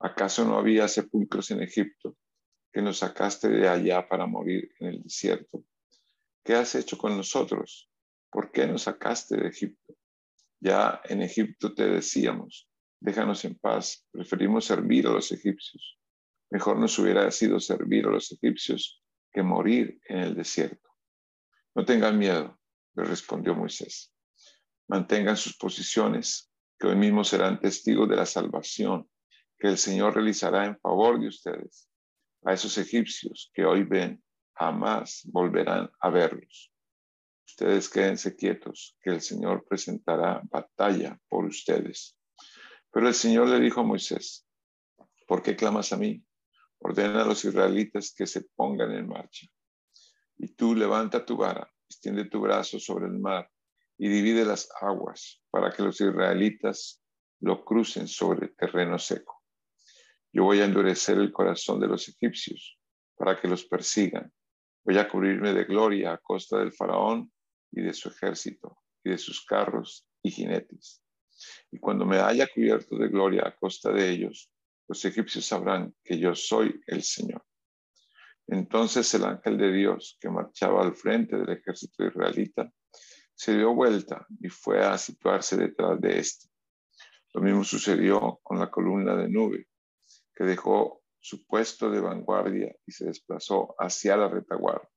¿acaso 0.00 0.46
no 0.46 0.56
había 0.56 0.88
sepulcros 0.88 1.50
en 1.50 1.62
Egipto 1.62 2.16
que 2.72 2.82
nos 2.82 2.98
sacaste 2.98 3.48
de 3.48 3.68
allá 3.68 4.08
para 4.08 4.26
morir 4.26 4.72
en 4.80 4.88
el 4.88 5.02
desierto? 5.02 5.64
¿Qué 6.44 6.54
has 6.54 6.74
hecho 6.74 6.96
con 6.96 7.16
nosotros? 7.16 7.90
¿Por 8.30 8.50
qué 8.50 8.66
nos 8.66 8.82
sacaste 8.82 9.36
de 9.36 9.48
Egipto? 9.48 9.94
Ya 10.60 11.00
en 11.04 11.22
Egipto 11.22 11.74
te 11.74 11.86
decíamos, 11.88 12.68
déjanos 13.00 13.44
en 13.44 13.56
paz, 13.56 14.06
preferimos 14.10 14.64
servir 14.64 15.06
a 15.06 15.10
los 15.10 15.30
egipcios. 15.32 15.98
Mejor 16.50 16.78
nos 16.78 16.98
hubiera 16.98 17.30
sido 17.30 17.60
servir 17.60 18.06
a 18.06 18.10
los 18.10 18.32
egipcios 18.32 19.02
que 19.30 19.42
morir 19.42 20.00
en 20.08 20.18
el 20.18 20.34
desierto. 20.34 20.88
No 21.74 21.84
tengan 21.84 22.18
miedo, 22.18 22.58
le 22.94 23.04
respondió 23.04 23.54
Moisés. 23.54 24.14
Mantengan 24.88 25.36
sus 25.36 25.56
posiciones 25.56 26.50
que 26.78 26.88
hoy 26.88 26.96
mismo 26.96 27.24
serán 27.24 27.60
testigos 27.60 28.08
de 28.08 28.16
la 28.16 28.26
salvación 28.26 29.08
que 29.58 29.68
el 29.68 29.78
Señor 29.78 30.14
realizará 30.14 30.66
en 30.66 30.78
favor 30.78 31.20
de 31.20 31.28
ustedes. 31.28 31.88
A 32.44 32.52
esos 32.52 32.76
egipcios 32.78 33.50
que 33.54 33.64
hoy 33.64 33.84
ven, 33.84 34.22
jamás 34.54 35.22
volverán 35.26 35.90
a 36.00 36.10
verlos. 36.10 36.72
Ustedes 37.46 37.88
quédense 37.88 38.34
quietos, 38.34 38.96
que 39.00 39.10
el 39.10 39.20
Señor 39.20 39.64
presentará 39.68 40.40
batalla 40.44 41.18
por 41.28 41.44
ustedes. 41.44 42.16
Pero 42.90 43.08
el 43.08 43.14
Señor 43.14 43.48
le 43.48 43.60
dijo 43.60 43.80
a 43.80 43.84
Moisés, 43.84 44.46
¿por 45.26 45.42
qué 45.42 45.54
clamas 45.54 45.92
a 45.92 45.96
mí? 45.96 46.24
Ordena 46.78 47.22
a 47.22 47.26
los 47.26 47.44
israelitas 47.44 48.12
que 48.14 48.26
se 48.26 48.42
pongan 48.56 48.92
en 48.92 49.08
marcha. 49.08 49.46
Y 50.36 50.48
tú 50.48 50.74
levanta 50.74 51.24
tu 51.24 51.36
vara, 51.36 51.70
extiende 51.88 52.24
tu 52.24 52.40
brazo 52.40 52.80
sobre 52.80 53.06
el 53.06 53.18
mar 53.18 53.48
y 53.98 54.08
divide 54.08 54.44
las 54.44 54.68
aguas 54.80 55.40
para 55.50 55.70
que 55.70 55.82
los 55.82 56.00
israelitas 56.00 57.00
lo 57.40 57.64
crucen 57.64 58.08
sobre 58.08 58.48
terreno 58.48 58.98
seco. 58.98 59.41
Yo 60.32 60.44
voy 60.44 60.60
a 60.60 60.64
endurecer 60.64 61.18
el 61.18 61.30
corazón 61.30 61.78
de 61.80 61.88
los 61.88 62.08
egipcios 62.08 62.78
para 63.16 63.38
que 63.40 63.48
los 63.48 63.64
persigan. 63.66 64.32
Voy 64.84 64.98
a 64.98 65.08
cubrirme 65.08 65.52
de 65.52 65.64
gloria 65.64 66.14
a 66.14 66.18
costa 66.18 66.58
del 66.58 66.72
faraón 66.72 67.30
y 67.70 67.82
de 67.82 67.92
su 67.92 68.08
ejército 68.08 68.78
y 69.04 69.10
de 69.10 69.18
sus 69.18 69.44
carros 69.44 70.06
y 70.22 70.30
jinetes. 70.30 71.02
Y 71.70 71.78
cuando 71.78 72.06
me 72.06 72.18
haya 72.18 72.46
cubierto 72.46 72.96
de 72.96 73.08
gloria 73.08 73.46
a 73.46 73.54
costa 73.54 73.92
de 73.92 74.10
ellos, 74.10 74.50
los 74.88 75.04
egipcios 75.04 75.44
sabrán 75.44 75.94
que 76.02 76.18
yo 76.18 76.34
soy 76.34 76.80
el 76.86 77.02
Señor. 77.02 77.44
Entonces 78.46 79.12
el 79.14 79.24
ángel 79.24 79.56
de 79.58 79.72
Dios 79.72 80.18
que 80.20 80.30
marchaba 80.30 80.82
al 80.82 80.94
frente 80.94 81.36
del 81.36 81.50
ejército 81.50 82.04
israelita 82.04 82.72
se 83.34 83.56
dio 83.56 83.74
vuelta 83.74 84.26
y 84.40 84.48
fue 84.48 84.84
a 84.84 84.98
situarse 84.98 85.56
detrás 85.56 86.00
de 86.00 86.18
éste. 86.18 86.48
Lo 87.34 87.40
mismo 87.40 87.64
sucedió 87.64 88.40
con 88.42 88.58
la 88.58 88.70
columna 88.70 89.16
de 89.16 89.28
nube, 89.28 89.66
que 90.34 90.44
dejó 90.44 91.02
su 91.18 91.46
puesto 91.46 91.90
de 91.90 92.00
vanguardia 92.00 92.74
y 92.86 92.92
se 92.92 93.06
desplazó 93.06 93.74
hacia 93.78 94.16
la 94.16 94.28
retaguardia, 94.28 94.90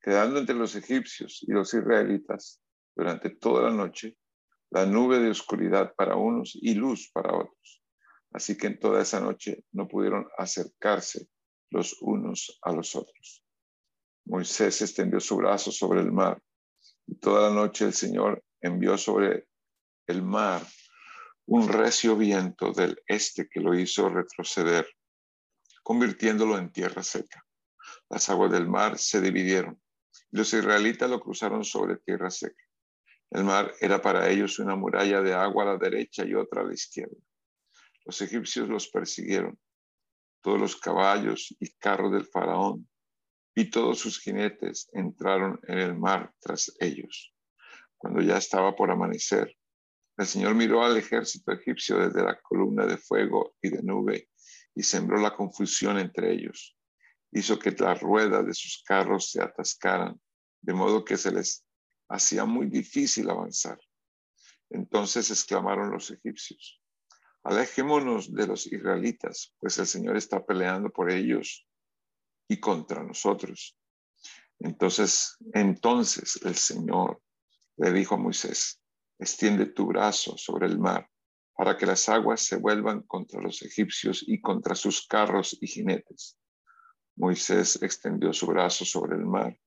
quedando 0.00 0.38
entre 0.38 0.54
los 0.54 0.74
egipcios 0.74 1.44
y 1.46 1.52
los 1.52 1.72
israelitas 1.74 2.60
durante 2.96 3.30
toda 3.30 3.64
la 3.64 3.70
noche 3.70 4.16
la 4.70 4.86
nube 4.86 5.20
de 5.20 5.30
oscuridad 5.30 5.94
para 5.94 6.16
unos 6.16 6.56
y 6.60 6.74
luz 6.74 7.10
para 7.12 7.32
otros. 7.36 7.82
Así 8.32 8.56
que 8.56 8.66
en 8.66 8.80
toda 8.80 9.02
esa 9.02 9.20
noche 9.20 9.64
no 9.70 9.86
pudieron 9.86 10.26
acercarse 10.36 11.28
los 11.70 11.96
unos 12.00 12.58
a 12.62 12.72
los 12.72 12.96
otros. 12.96 13.44
Moisés 14.24 14.82
extendió 14.82 15.20
su 15.20 15.36
brazo 15.36 15.70
sobre 15.70 16.00
el 16.00 16.10
mar 16.10 16.42
y 17.06 17.14
toda 17.16 17.48
la 17.48 17.54
noche 17.54 17.84
el 17.84 17.92
Señor 17.92 18.42
envió 18.60 18.98
sobre 18.98 19.46
el 20.08 20.22
mar 20.22 20.62
un 21.46 21.68
recio 21.68 22.16
viento 22.16 22.72
del 22.72 23.02
este 23.06 23.48
que 23.48 23.60
lo 23.60 23.78
hizo 23.78 24.08
retroceder, 24.08 24.86
convirtiéndolo 25.82 26.58
en 26.58 26.72
tierra 26.72 27.02
seca. 27.02 27.44
Las 28.08 28.28
aguas 28.30 28.50
del 28.50 28.68
mar 28.68 28.98
se 28.98 29.20
dividieron 29.20 29.80
los 30.34 30.52
israelitas 30.52 31.08
lo 31.08 31.20
cruzaron 31.20 31.64
sobre 31.64 31.96
tierra 31.98 32.28
seca. 32.28 32.62
El 33.30 33.44
mar 33.44 33.72
era 33.80 34.02
para 34.02 34.28
ellos 34.28 34.58
una 34.58 34.74
muralla 34.74 35.20
de 35.22 35.32
agua 35.32 35.62
a 35.62 35.66
la 35.66 35.76
derecha 35.76 36.24
y 36.24 36.34
otra 36.34 36.62
a 36.62 36.64
la 36.64 36.74
izquierda. 36.74 37.16
Los 38.04 38.20
egipcios 38.20 38.68
los 38.68 38.88
persiguieron. 38.88 39.56
Todos 40.40 40.60
los 40.60 40.76
caballos 40.76 41.54
y 41.60 41.72
carros 41.74 42.12
del 42.12 42.26
faraón 42.26 42.88
y 43.54 43.70
todos 43.70 44.00
sus 44.00 44.20
jinetes 44.20 44.88
entraron 44.92 45.60
en 45.68 45.78
el 45.78 45.96
mar 45.96 46.32
tras 46.40 46.74
ellos. 46.80 47.32
Cuando 47.96 48.20
ya 48.20 48.36
estaba 48.36 48.74
por 48.74 48.90
amanecer, 48.90 49.56
el 50.16 50.26
Señor 50.26 50.54
miró 50.54 50.84
al 50.84 50.96
ejército 50.96 51.52
egipcio 51.52 51.98
desde 51.98 52.22
la 52.22 52.40
columna 52.40 52.86
de 52.86 52.98
fuego 52.98 53.56
y 53.60 53.70
de 53.70 53.82
nube 53.82 54.28
y 54.74 54.82
sembró 54.82 55.18
la 55.18 55.34
confusión 55.34 55.98
entre 55.98 56.32
ellos. 56.32 56.76
Hizo 57.32 57.58
que 57.58 57.72
las 57.72 58.00
ruedas 58.00 58.46
de 58.46 58.54
sus 58.54 58.82
carros 58.84 59.30
se 59.30 59.42
atascaran, 59.42 60.20
de 60.60 60.72
modo 60.72 61.04
que 61.04 61.16
se 61.16 61.32
les 61.32 61.64
hacía 62.08 62.44
muy 62.44 62.66
difícil 62.66 63.28
avanzar. 63.28 63.78
Entonces 64.70 65.30
exclamaron 65.30 65.90
los 65.90 66.10
egipcios, 66.10 66.80
alejémonos 67.42 68.32
de 68.32 68.46
los 68.46 68.66
israelitas, 68.66 69.52
pues 69.58 69.78
el 69.78 69.86
Señor 69.86 70.16
está 70.16 70.44
peleando 70.44 70.90
por 70.90 71.10
ellos 71.10 71.66
y 72.48 72.60
contra 72.60 73.02
nosotros. 73.02 73.76
Entonces, 74.60 75.36
entonces 75.52 76.40
el 76.44 76.54
Señor 76.54 77.20
le 77.76 77.92
dijo 77.92 78.14
a 78.14 78.18
Moisés, 78.18 78.80
extiende 79.24 79.64
tu 79.64 79.86
brazo 79.86 80.36
sobre 80.36 80.66
el 80.66 80.78
mar 80.78 81.08
para 81.56 81.78
que 81.78 81.86
las 81.86 82.08
aguas 82.10 82.42
se 82.42 82.56
vuelvan 82.56 83.02
contra 83.02 83.40
los 83.40 83.62
egipcios 83.62 84.22
y 84.26 84.40
contra 84.40 84.74
sus 84.74 85.06
carros 85.06 85.56
y 85.60 85.66
jinetes. 85.66 86.36
Moisés 87.16 87.82
extendió 87.82 88.32
su 88.34 88.46
brazo 88.46 88.84
sobre 88.84 89.16
el 89.16 89.24
mar 89.24 89.58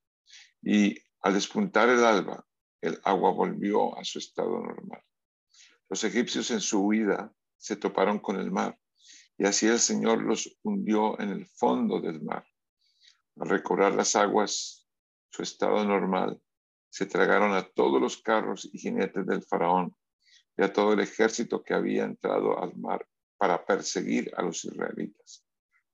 y 0.62 0.96
al 1.22 1.34
despuntar 1.34 1.89
el 1.89 2.04
alba, 2.04 2.46
el 2.82 3.00
agua 3.04 3.32
volvió 3.32 3.98
a 3.98 4.04
su 4.04 4.20
estado 4.20 4.60
normal. 4.60 5.02
Los 5.89 6.04
egipcios 6.04 6.52
en 6.52 6.62
su 6.62 6.86
huida 6.86 7.34
se 7.58 7.78
toparon 7.78 8.20
con 8.20 8.39
el 8.39 8.52
mar 8.52 8.78
y 9.39 9.46
así 9.46 9.65
el 9.65 9.80
Señor 9.80 10.22
los 10.22 10.56
hundió 10.62 11.20
en 11.20 11.30
el 11.30 11.48
fondo 11.48 12.00
del 12.00 12.22
mar. 12.22 12.46
Al 13.38 13.50
recobrar 13.50 13.96
las 13.96 14.15
aguas 14.15 14.88
su 15.30 15.41
estado 15.41 15.84
normal, 15.84 16.39
se 16.89 17.06
tragaron 17.06 17.54
a 17.54 17.63
todos 17.63 18.02
los 18.02 18.21
carros 18.21 18.69
y 18.71 18.78
jinetes 18.78 19.26
del 19.26 19.43
faraón 19.43 19.95
y 20.58 20.63
a 20.63 20.73
todo 20.73 20.93
el 20.93 21.00
ejército 21.02 21.63
que 21.63 21.73
había 21.73 22.04
entrado 22.04 22.62
al 22.62 22.76
mar 22.76 23.08
para 23.38 23.65
perseguir 23.65 24.32
a 24.36 24.41
los 24.41 24.65
israelitas. 24.65 25.45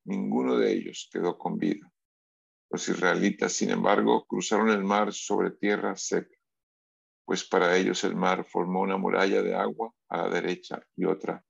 Ninguno 0.06 0.58
de 0.58 0.72
ellos 0.72 1.10
quedó 1.12 1.38
con 1.38 1.58
vida. 1.58 1.92
Los 2.70 2.88
israelitas, 2.90 3.54
sin 3.54 3.70
embargo, 3.70 4.26
cruzaron 4.26 4.70
el 4.70 4.84
mar 4.84 5.14
sobre 5.14 5.52
tierra 5.52 5.96
seca, 5.96 6.36
pues 7.26 7.44
para 7.44 7.76
ellos 7.78 8.04
el 8.04 8.16
mar 8.16 8.46
formó 8.46 8.82
una 8.82 8.98
muralla 8.98 9.42
de 9.42 9.56
agua 9.56 9.94
a 10.10 10.18
la 10.18 10.30
derecha 10.30 10.86
y 10.96 11.06
otra 11.06 11.44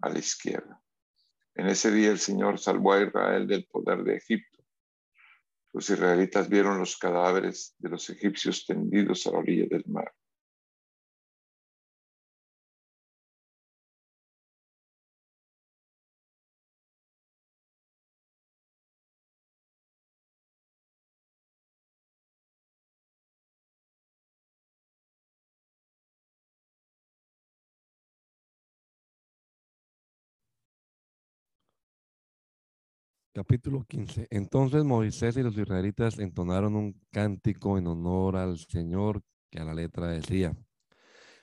a 0.00 0.08
la 0.10 0.18
izquierda. 0.18 0.80
En 1.54 1.66
ese 1.66 1.90
día 1.90 2.10
el 2.10 2.18
Señor 2.18 2.58
salvó 2.58 2.92
a 2.92 3.02
Israel 3.02 3.46
del 3.46 3.66
poder 3.66 4.04
de 4.04 4.16
Egipto. 4.16 4.47
Los 5.72 5.90
israelitas 5.90 6.48
vieron 6.48 6.78
los 6.78 6.96
cadáveres 6.96 7.74
de 7.78 7.90
los 7.90 8.08
egipcios 8.10 8.64
tendidos 8.66 9.26
a 9.26 9.32
la 9.32 9.38
orilla 9.38 9.66
del 9.68 9.84
mar. 9.86 10.12
Capítulo 33.38 33.84
15. 33.84 34.26
Entonces 34.30 34.82
Moisés 34.82 35.36
y 35.36 35.44
los 35.44 35.56
israelitas 35.56 36.18
entonaron 36.18 36.74
un 36.74 37.00
cántico 37.12 37.78
en 37.78 37.86
honor 37.86 38.34
al 38.34 38.58
Señor 38.58 39.22
que 39.48 39.60
a 39.60 39.64
la 39.64 39.74
letra 39.74 40.08
decía, 40.08 40.56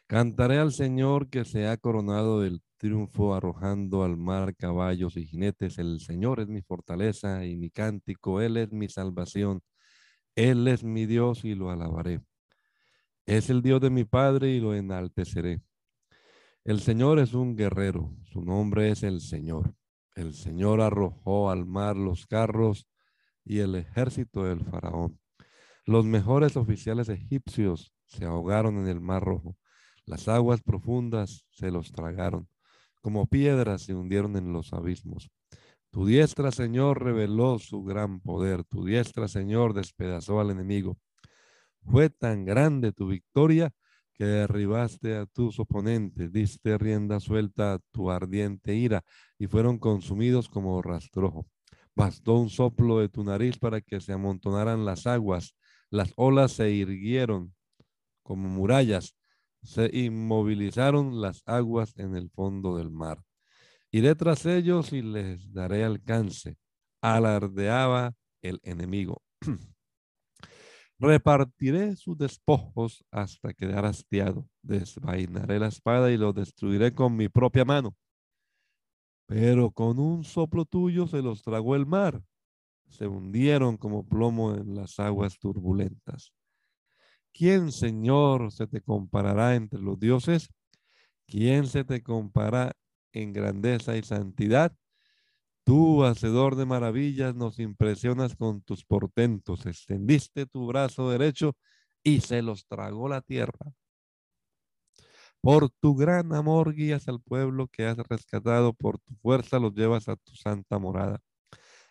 Cantaré 0.05 0.58
al 0.58 0.73
Señor 0.73 1.29
que 1.29 1.45
se 1.45 1.69
ha 1.69 1.77
coronado 1.77 2.41
del 2.41 2.62
triunfo 2.75 3.34
arrojando 3.34 4.03
al 4.03 4.17
mar 4.17 4.58
caballos 4.58 5.15
y 5.15 5.25
jinetes. 5.25 5.77
El 5.77 6.01
Señor 6.01 6.41
es 6.41 6.49
mi 6.49 6.62
fortaleza 6.62 7.45
y 7.45 7.55
mi 7.55 7.69
cántico, 7.69 8.41
Él 8.41 8.58
es 8.58 8.73
mi 8.73 8.89
salvación. 8.89 9.62
Él 10.36 10.67
es 10.67 10.84
mi 10.84 11.05
Dios 11.05 11.45
y 11.45 11.55
lo 11.55 11.71
alabaré. 11.71 12.19
Es 13.25 13.49
el 13.49 13.62
Dios 13.62 13.79
de 13.79 13.89
mi 13.89 14.03
Padre 14.03 14.49
y 14.49 14.60
lo 14.60 14.75
enalteceré. 14.75 15.62
El 16.65 16.81
Señor 16.81 17.19
es 17.19 17.34
un 17.34 17.55
guerrero, 17.55 18.13
su 18.25 18.41
nombre 18.41 18.91
es 18.91 19.01
el 19.03 19.21
Señor. 19.21 19.73
El 20.15 20.34
Señor 20.34 20.80
arrojó 20.80 21.49
al 21.49 21.65
mar 21.65 21.97
los 21.97 22.25
carros 22.25 22.88
y 23.43 23.60
el 23.60 23.75
ejército 23.75 24.45
del 24.45 24.62
faraón. 24.62 25.19
Los 25.86 26.06
mejores 26.06 26.56
oficiales 26.56 27.10
egipcios 27.10 27.93
se 28.06 28.25
ahogaron 28.25 28.78
en 28.80 28.88
el 28.88 29.01
mar 29.01 29.23
rojo. 29.23 29.58
Las 30.06 30.28
aguas 30.28 30.62
profundas 30.62 31.45
se 31.51 31.69
los 31.69 31.91
tragaron. 31.91 32.47
Como 33.01 33.28
piedras 33.28 33.84
se 33.84 33.93
hundieron 33.93 34.38
en 34.38 34.54
los 34.54 34.71
abismos. 34.71 35.30
Tu 35.91 36.06
diestra, 36.06 36.51
Señor, 36.51 37.04
reveló 37.04 37.60
su 37.60 37.84
gran 37.84 38.21
poder. 38.21 38.63
Tu 38.63 38.86
diestra, 38.86 39.28
Señor, 39.28 39.73
despedazó 39.73 40.39
al 40.39 40.49
enemigo. 40.49 40.97
Fue 41.84 42.10
tan 42.10 42.45
grande 42.45 42.93
tu 42.93 43.08
victoria 43.08 43.73
que 44.17 44.25
derribaste 44.25 45.17
a 45.17 45.25
tus 45.25 45.60
oponentes, 45.60 46.32
diste 46.32 46.78
rienda 46.78 47.19
suelta 47.19 47.73
a 47.73 47.80
tu 47.91 48.10
ardiente 48.10 48.75
ira 48.75 49.04
y 49.38 49.47
fueron 49.47 49.78
consumidos 49.78 50.49
como 50.49 50.82
rastrojo. 50.82 51.47
Bastó 51.95 52.36
un 52.36 52.49
soplo 52.49 52.99
de 52.99 53.10
tu 53.10 53.23
nariz 53.23 53.58
para 53.58 53.82
que 53.82 54.01
se 54.01 54.13
amontonaran 54.13 54.86
las 54.86 55.08
aguas, 55.08 55.56
las 55.89 56.13
olas 56.15 56.54
se 56.54 56.71
irguieron 56.71 57.54
como 58.23 58.49
murallas, 58.49 59.15
se 59.63 59.89
inmovilizaron 59.93 61.21
las 61.21 61.41
aguas 61.45 61.93
en 61.97 62.15
el 62.15 62.30
fondo 62.30 62.78
del 62.78 62.91
mar. 62.91 63.23
Iré 63.91 64.15
tras 64.15 64.45
ellos 64.45 64.93
y 64.93 65.01
les 65.01 65.54
daré 65.54 65.84
alcance. 65.84 66.58
Alardeaba 67.01 68.13
el 68.41 68.60
enemigo. 68.63 69.21
Repartiré 70.97 71.95
sus 71.97 72.17
despojos 72.17 73.03
hasta 73.12 73.53
quedar 73.53 73.86
hastiado. 73.86 74.47
Desvainaré 74.62 75.60
la 75.60 75.67
espada 75.67 76.12
y 76.12 76.17
lo 76.17 76.31
destruiré 76.31 76.93
con 76.93 77.15
mi 77.15 77.27
propia 77.27 77.65
mano. 77.65 77.95
Pero 79.27 79.71
con 79.71 79.99
un 79.99 80.23
soplo 80.23 80.65
tuyo 80.65 81.08
se 81.08 81.21
los 81.21 81.41
tragó 81.41 81.75
el 81.75 81.86
mar. 81.86 82.23
Se 82.88 83.08
hundieron 83.08 83.77
como 83.77 84.08
plomo 84.08 84.55
en 84.55 84.75
las 84.75 84.99
aguas 84.99 85.38
turbulentas. 85.39 86.31
¿Quién, 87.34 87.71
Señor, 87.71 88.51
se 88.53 88.67
te 88.67 88.81
comparará 88.81 89.55
entre 89.55 89.81
los 89.81 89.99
dioses? 89.99 90.49
¿Quién 91.27 91.67
se 91.67 91.84
te 91.84 92.01
compara 92.01 92.71
en 93.12 93.34
grandeza 93.34 93.97
y 93.97 94.03
santidad? 94.03 94.73
Tú, 95.65 96.04
hacedor 96.04 96.56
de 96.56 96.67
maravillas, 96.67 97.34
nos 97.34 97.58
impresionas 97.58 98.36
con 98.36 98.62
tus 98.62 98.86
portentos. 98.86 99.65
Extendiste 99.65 100.45
tu 100.45 100.67
brazo 100.67 101.10
derecho 101.10 101.58
y 102.04 102.21
se 102.21 102.43
los 102.43 102.67
tragó 102.67 103.10
la 103.10 103.21
tierra. 103.21 103.73
Por 105.41 105.71
tu 105.71 105.95
gran 105.95 106.36
amor 106.36 106.75
guías 106.75 107.08
al 107.08 107.19
pueblo 107.19 107.67
que 107.67 107.86
has 107.88 107.97
rescatado, 107.97 108.73
por 108.73 108.99
tu 108.99 109.15
fuerza 109.15 109.58
los 109.58 109.73
llevas 109.73 110.08
a 110.08 110.17
tu 110.17 110.36
santa 110.36 110.78
morada. 110.78 111.19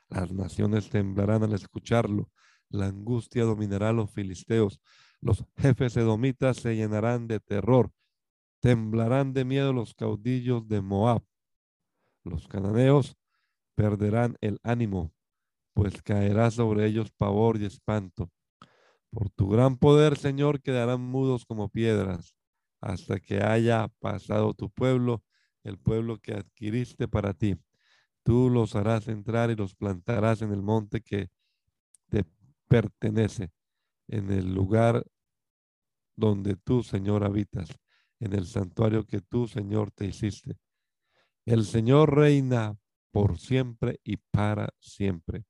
Las 0.08 0.32
naciones 0.32 0.88
temblarán 0.88 1.42
al 1.42 1.52
escucharlo, 1.52 2.30
la 2.68 2.86
angustia 2.86 3.42
dominará 3.42 3.88
a 3.88 3.92
los 3.92 4.08
filisteos, 4.12 4.80
los 5.20 5.44
jefes 5.56 5.96
edomitas 5.96 6.58
se 6.58 6.76
llenarán 6.76 7.26
de 7.26 7.40
terror, 7.40 7.90
temblarán 8.60 9.32
de 9.32 9.44
miedo 9.44 9.72
los 9.72 9.94
caudillos 9.94 10.68
de 10.68 10.80
Moab. 10.80 11.24
Los 12.22 12.46
cananeos 12.46 13.16
perderán 13.74 14.36
el 14.40 14.58
ánimo, 14.62 15.12
pues 15.74 16.02
caerá 16.02 16.50
sobre 16.50 16.86
ellos 16.86 17.10
pavor 17.12 17.60
y 17.60 17.66
espanto. 17.66 18.30
Por 19.10 19.30
tu 19.30 19.48
gran 19.48 19.76
poder, 19.76 20.16
Señor, 20.16 20.60
quedarán 20.60 21.00
mudos 21.00 21.44
como 21.44 21.68
piedras, 21.68 22.34
hasta 22.80 23.20
que 23.20 23.42
haya 23.42 23.88
pasado 24.00 24.54
tu 24.54 24.70
pueblo, 24.70 25.22
el 25.62 25.78
pueblo 25.78 26.18
que 26.18 26.34
adquiriste 26.34 27.08
para 27.08 27.32
ti. 27.32 27.56
Tú 28.22 28.50
los 28.50 28.74
harás 28.74 29.08
entrar 29.08 29.50
y 29.50 29.56
los 29.56 29.74
plantarás 29.74 30.42
en 30.42 30.52
el 30.52 30.62
monte 30.62 31.00
que 31.00 31.28
te 32.08 32.24
pertenece, 32.68 33.50
en 34.08 34.30
el 34.30 34.52
lugar 34.52 35.04
donde 36.16 36.56
tú, 36.56 36.82
Señor, 36.82 37.24
habitas, 37.24 37.68
en 38.20 38.34
el 38.34 38.46
santuario 38.46 39.04
que 39.04 39.20
tú, 39.20 39.46
Señor, 39.46 39.90
te 39.90 40.06
hiciste. 40.06 40.56
El 41.44 41.64
Señor 41.64 42.14
reina 42.14 42.76
por 43.14 43.38
siempre 43.38 44.00
y 44.02 44.16
para 44.16 44.70
siempre. 44.80 45.44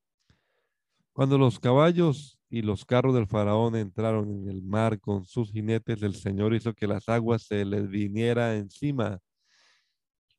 Cuando 1.14 1.38
los 1.38 1.58
caballos 1.58 2.38
y 2.50 2.60
los 2.60 2.84
carros 2.84 3.14
del 3.14 3.26
faraón 3.26 3.74
entraron 3.74 4.30
en 4.30 4.50
el 4.50 4.62
mar 4.62 5.00
con 5.00 5.24
sus 5.24 5.50
jinetes, 5.50 6.02
el 6.02 6.14
Señor 6.14 6.54
hizo 6.54 6.74
que 6.74 6.86
las 6.86 7.08
aguas 7.08 7.44
se 7.44 7.64
les 7.64 7.88
viniera 7.88 8.54
encima. 8.54 9.18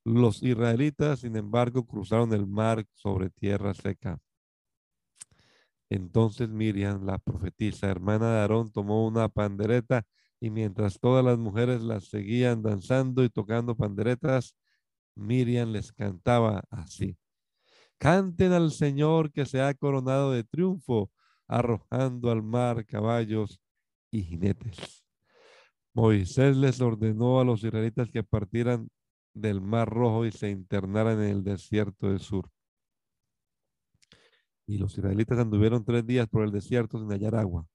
Los 0.04 0.44
israelitas, 0.44 1.22
sin 1.22 1.36
embargo, 1.36 1.84
cruzaron 1.88 2.32
el 2.32 2.46
mar 2.46 2.86
sobre 2.94 3.32
tierra 3.32 3.74
seca. 3.74 4.20
Entonces 5.90 6.48
Miriam, 6.48 7.08
la 7.08 7.18
profetisa, 7.18 7.90
hermana 7.90 8.34
de 8.34 8.40
Aarón, 8.42 8.72
tomó 8.72 9.08
una 9.08 9.30
pandereta 9.30 10.04
y 10.40 10.52
mientras 10.52 11.00
todas 11.00 11.26
las 11.26 11.40
mujeres 11.40 11.82
las 11.82 12.06
seguían 12.06 12.62
danzando 12.62 13.24
y 13.24 13.30
tocando 13.30 13.76
panderetas, 13.76 14.56
Miriam 15.16 15.72
les 15.72 15.92
cantaba 15.92 16.64
así. 16.70 17.18
Canten 17.98 18.52
al 18.52 18.72
Señor 18.72 19.32
que 19.32 19.46
se 19.46 19.62
ha 19.62 19.74
coronado 19.74 20.32
de 20.32 20.44
triunfo, 20.44 21.12
arrojando 21.48 22.30
al 22.30 22.44
mar 22.44 22.86
caballos 22.86 23.62
y 24.12 24.24
jinetes. 24.24 25.06
Moisés 25.94 26.58
les 26.58 26.82
ordenó 26.82 27.40
a 27.40 27.46
los 27.46 27.64
israelitas 27.64 28.10
que 28.10 28.24
partieran 28.24 28.90
del 29.34 29.62
mar 29.62 29.90
rojo 29.90 30.26
y 30.26 30.32
se 30.32 30.50
internaran 30.50 31.22
en 31.22 31.30
el 31.30 31.44
desierto 31.44 32.12
de 32.12 32.20
Sur. 32.20 32.50
Y 34.68 34.78
los 34.78 34.98
israelitas 34.98 35.40
anduvieron 35.40 35.86
tres 35.86 36.06
días 36.06 36.28
por 36.28 36.44
el 36.44 36.52
desierto 36.52 37.00
sin 37.00 37.10
hallar 37.10 37.36
agua. 37.36 37.66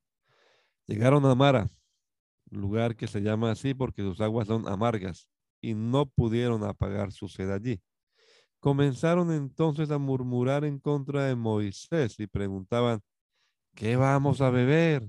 Llegaron 0.86 1.24
a 1.24 1.34
Mara, 1.34 1.68
lugar 2.51 2.97
que 2.97 3.07
se 3.07 3.20
llama 3.20 3.53
así 3.53 3.74
porque 3.74 4.03
sus 4.03 4.20
aguas 4.20 4.49
son 4.49 4.68
amargas 4.68 5.28
y 5.61 5.74
no 5.74 6.06
pudieron 6.06 6.64
apagar 6.64 7.12
su 7.12 7.28
sed 7.28 7.50
allí. 7.50 7.80
Comenzaron 8.61 9.32
entonces 9.32 9.90
a 9.90 9.98
murmurar 9.98 10.64
en 10.64 10.78
contra 10.78 11.24
de 11.24 11.34
Moisés 11.34 12.18
y 12.18 12.26
preguntaban, 12.26 13.00
¿qué 13.74 13.96
vamos 13.96 14.40
a 14.40 14.50
beber? 14.50 15.08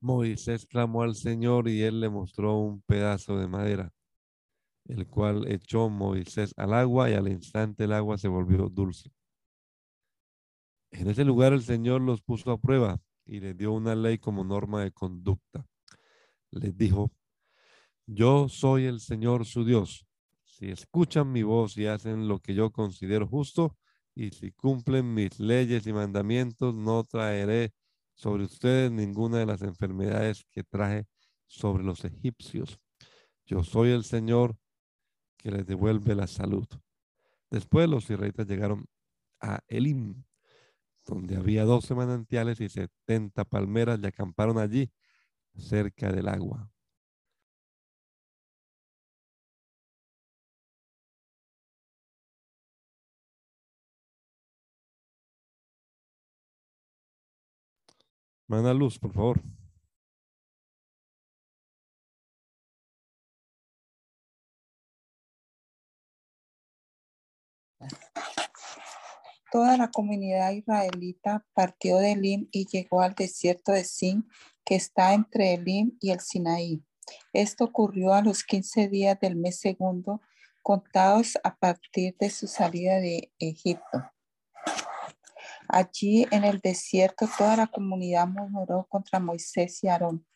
Moisés 0.00 0.64
clamó 0.66 1.02
al 1.02 1.16
Señor 1.16 1.68
y 1.68 1.82
él 1.82 2.00
le 2.00 2.08
mostró 2.08 2.56
un 2.56 2.82
pedazo 2.82 3.36
de 3.36 3.48
madera, 3.48 3.92
el 4.84 5.08
cual 5.08 5.50
echó 5.50 5.88
Moisés 5.88 6.54
al 6.56 6.72
agua 6.72 7.10
y 7.10 7.14
al 7.14 7.28
instante 7.28 7.84
el 7.84 7.92
agua 7.92 8.16
se 8.16 8.28
volvió 8.28 8.68
dulce. 8.68 9.10
En 10.90 11.08
ese 11.08 11.24
lugar 11.24 11.52
el 11.52 11.62
Señor 11.62 12.00
los 12.00 12.22
puso 12.22 12.52
a 12.52 12.58
prueba 12.58 13.00
y 13.26 13.40
les 13.40 13.56
dio 13.56 13.72
una 13.72 13.94
ley 13.94 14.18
como 14.18 14.44
norma 14.44 14.82
de 14.82 14.92
conducta. 14.92 15.66
Les 16.50 16.76
dijo, 16.76 17.10
yo 18.08 18.48
soy 18.48 18.86
el 18.86 19.00
Señor 19.00 19.44
su 19.44 19.66
Dios. 19.66 20.06
Si 20.44 20.70
escuchan 20.70 21.30
mi 21.30 21.42
voz 21.42 21.76
y 21.76 21.86
hacen 21.86 22.26
lo 22.26 22.38
que 22.40 22.54
yo 22.54 22.70
considero 22.70 23.26
justo, 23.26 23.76
y 24.14 24.30
si 24.30 24.50
cumplen 24.50 25.12
mis 25.12 25.38
leyes 25.38 25.86
y 25.86 25.92
mandamientos, 25.92 26.74
no 26.74 27.04
traeré 27.04 27.74
sobre 28.14 28.44
ustedes 28.44 28.90
ninguna 28.90 29.38
de 29.38 29.46
las 29.46 29.60
enfermedades 29.60 30.44
que 30.50 30.64
traje 30.64 31.06
sobre 31.46 31.84
los 31.84 32.02
egipcios. 32.04 32.80
Yo 33.44 33.62
soy 33.62 33.90
el 33.90 34.04
Señor 34.04 34.56
que 35.36 35.50
les 35.50 35.66
devuelve 35.66 36.14
la 36.14 36.26
salud. 36.26 36.66
Después 37.50 37.88
los 37.90 38.08
israelitas 38.10 38.46
llegaron 38.46 38.86
a 39.40 39.60
Elim, 39.68 40.24
donde 41.04 41.36
había 41.36 41.64
doce 41.64 41.94
manantiales 41.94 42.58
y 42.60 42.70
setenta 42.70 43.44
palmeras 43.44 44.00
y 44.02 44.06
acamparon 44.06 44.58
allí, 44.58 44.90
cerca 45.54 46.10
del 46.10 46.28
agua. 46.28 46.72
Manda 58.48 58.72
luz, 58.72 58.98
por 58.98 59.12
favor. 59.12 59.42
Toda 69.52 69.76
la 69.76 69.90
comunidad 69.90 70.52
israelita 70.52 71.46
partió 71.52 71.98
de 71.98 72.12
Elim 72.12 72.48
y 72.50 72.66
llegó 72.66 73.02
al 73.02 73.14
desierto 73.14 73.72
de 73.72 73.84
Sin, 73.84 74.26
que 74.64 74.76
está 74.76 75.12
entre 75.12 75.54
Elim 75.54 75.96
y 76.00 76.10
el 76.10 76.20
Sinaí. 76.20 76.82
Esto 77.34 77.64
ocurrió 77.64 78.14
a 78.14 78.22
los 78.22 78.44
15 78.44 78.88
días 78.88 79.20
del 79.20 79.36
mes 79.36 79.60
segundo, 79.60 80.22
contados 80.62 81.38
a 81.44 81.54
partir 81.56 82.16
de 82.18 82.30
su 82.30 82.46
salida 82.46 82.96
de 82.96 83.30
Egipto. 83.38 84.10
Allí 85.68 86.26
en 86.30 86.44
el 86.44 86.60
desierto 86.60 87.28
toda 87.36 87.56
la 87.56 87.66
comunidad 87.66 88.26
murmuró 88.26 88.86
contra 88.88 89.20
Moisés 89.20 89.84
y 89.84 89.88
Aarón. 89.88 90.26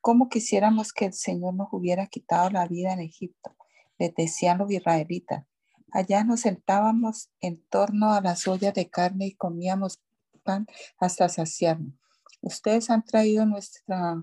¿Cómo 0.00 0.28
quisiéramos 0.28 0.92
que 0.92 1.06
el 1.06 1.12
Señor 1.12 1.54
nos 1.54 1.68
hubiera 1.72 2.06
quitado 2.06 2.48
la 2.50 2.66
vida 2.66 2.92
en 2.92 3.00
Egipto? 3.00 3.56
Les 3.98 4.14
decían 4.14 4.58
los 4.58 4.70
israelitas. 4.70 5.44
Allá 5.90 6.24
nos 6.24 6.40
sentábamos 6.40 7.28
en 7.40 7.60
torno 7.68 8.12
a 8.12 8.20
las 8.20 8.46
ollas 8.46 8.72
de 8.74 8.88
carne 8.88 9.26
y 9.26 9.34
comíamos 9.34 10.00
pan 10.42 10.66
hasta 10.98 11.28
saciarnos. 11.28 11.94
Ustedes 12.40 12.88
han 12.90 13.04
traído 13.04 13.44
nuestra 13.46 14.22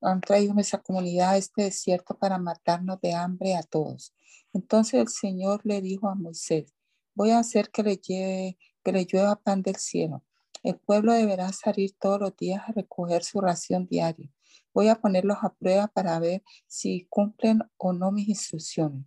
han 0.00 0.20
traído 0.20 0.54
nuestra 0.54 0.80
comunidad 0.80 1.30
a 1.30 1.36
este 1.36 1.62
desierto 1.62 2.16
para 2.16 2.38
matarnos 2.38 3.00
de 3.00 3.14
hambre 3.14 3.56
a 3.56 3.62
todos. 3.62 4.14
Entonces 4.52 5.00
el 5.00 5.08
Señor 5.08 5.60
le 5.64 5.80
dijo 5.80 6.08
a 6.08 6.14
Moisés, 6.14 6.74
voy 7.14 7.30
a 7.30 7.38
hacer 7.38 7.70
que 7.70 7.82
le 7.82 7.96
lleve 7.96 8.58
que 8.84 8.92
le 8.92 9.06
llueva 9.06 9.36
pan 9.36 9.62
del 9.62 9.76
cielo. 9.76 10.22
El 10.62 10.76
pueblo 10.76 11.12
deberá 11.12 11.52
salir 11.52 11.96
todos 11.98 12.20
los 12.20 12.36
días 12.36 12.62
a 12.66 12.72
recoger 12.72 13.24
su 13.24 13.40
ración 13.40 13.86
diaria. 13.86 14.30
Voy 14.72 14.88
a 14.88 14.96
ponerlos 14.96 15.38
a 15.42 15.54
prueba 15.54 15.88
para 15.88 16.18
ver 16.18 16.42
si 16.66 17.06
cumplen 17.10 17.60
o 17.76 17.92
no 17.92 18.12
mis 18.12 18.28
instrucciones. 18.28 19.04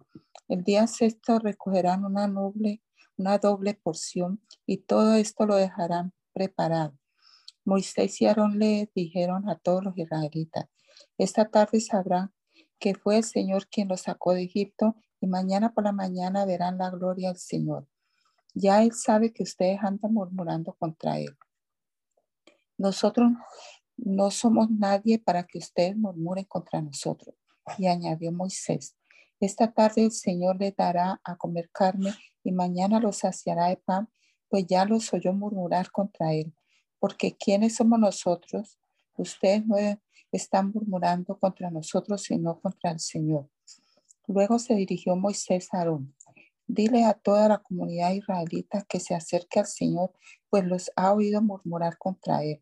El 0.48 0.64
día 0.64 0.88
sexto 0.88 1.40
recogerán 1.40 2.06
una 2.06 2.32
una 3.18 3.38
doble 3.38 3.74
porción 3.74 4.42
y 4.66 4.78
todo 4.78 5.16
esto 5.16 5.46
lo 5.46 5.56
dejarán 5.56 6.14
preparado. 6.34 6.98
Moisés 7.66 8.22
y 8.22 8.28
Aarón 8.28 8.60
le 8.60 8.90
dijeron 8.96 9.50
a 9.50 9.58
todos 9.58 9.84
los 9.84 9.98
israelitas, 9.98 10.68
esta 11.18 11.50
tarde 11.50 11.82
sabrán 11.82 12.32
que 12.80 12.96
fue 12.96 13.18
el 13.18 13.24
Señor 13.24 13.68
quien 13.68 13.88
los 13.88 14.02
sacó 14.02 14.34
de 14.34 14.44
Egipto 14.44 14.96
y 15.20 15.28
mañana 15.28 15.74
por 15.74 15.84
la 15.84 15.92
mañana 15.92 16.46
verán 16.46 16.78
la 16.78 16.92
gloria 16.92 17.30
del 17.30 17.40
Señor. 17.40 17.88
Ya 18.60 18.82
Él 18.82 18.92
sabe 18.92 19.32
que 19.32 19.44
ustedes 19.44 19.80
andan 19.84 20.12
murmurando 20.12 20.74
contra 20.74 21.20
Él. 21.20 21.38
Nosotros 22.76 23.32
no 23.96 24.32
somos 24.32 24.72
nadie 24.72 25.20
para 25.20 25.44
que 25.44 25.60
ustedes 25.60 25.96
murmuren 25.96 26.46
contra 26.46 26.82
nosotros. 26.82 27.36
Y 27.78 27.86
añadió 27.86 28.32
Moisés, 28.32 28.96
esta 29.40 29.72
tarde 29.72 30.06
el 30.06 30.12
Señor 30.12 30.58
les 30.60 30.76
dará 30.76 31.22
a 31.24 31.36
comer 31.36 31.70
carne 31.72 32.16
y 32.44 32.52
mañana 32.52 33.00
los 33.00 33.18
saciará 33.18 33.68
de 33.68 33.78
pan, 33.78 34.10
pues 34.50 34.66
ya 34.66 34.86
los 34.86 35.14
oyó 35.14 35.34
murmurar 35.34 35.92
contra 35.92 36.34
Él. 36.34 36.52
Porque 36.98 37.38
¿quiénes 37.38 37.76
somos 37.76 38.00
nosotros? 38.00 38.80
Ustedes 39.18 39.68
no 39.68 39.76
están 40.32 40.72
murmurando 40.72 41.38
contra 41.38 41.70
nosotros, 41.70 42.24
sino 42.24 42.60
contra 42.60 42.90
el 42.90 43.00
Señor. 43.00 43.48
Luego 44.26 44.58
se 44.58 44.74
dirigió 44.74 45.16
Moisés 45.16 45.72
a 45.74 45.78
Aarón. 45.78 46.17
Dile 46.68 47.06
a 47.06 47.14
toda 47.14 47.48
la 47.48 47.60
comunidad 47.60 48.12
israelita 48.12 48.86
que 48.88 49.00
se 49.00 49.16
acerque 49.16 49.60
al 49.60 49.68
Señor, 49.68 50.12
pues 50.50 50.66
los 50.66 50.92
ha 50.96 51.14
oído 51.14 51.42
murmurar 51.42 51.98
contra 51.98 52.44
él. 52.44 52.62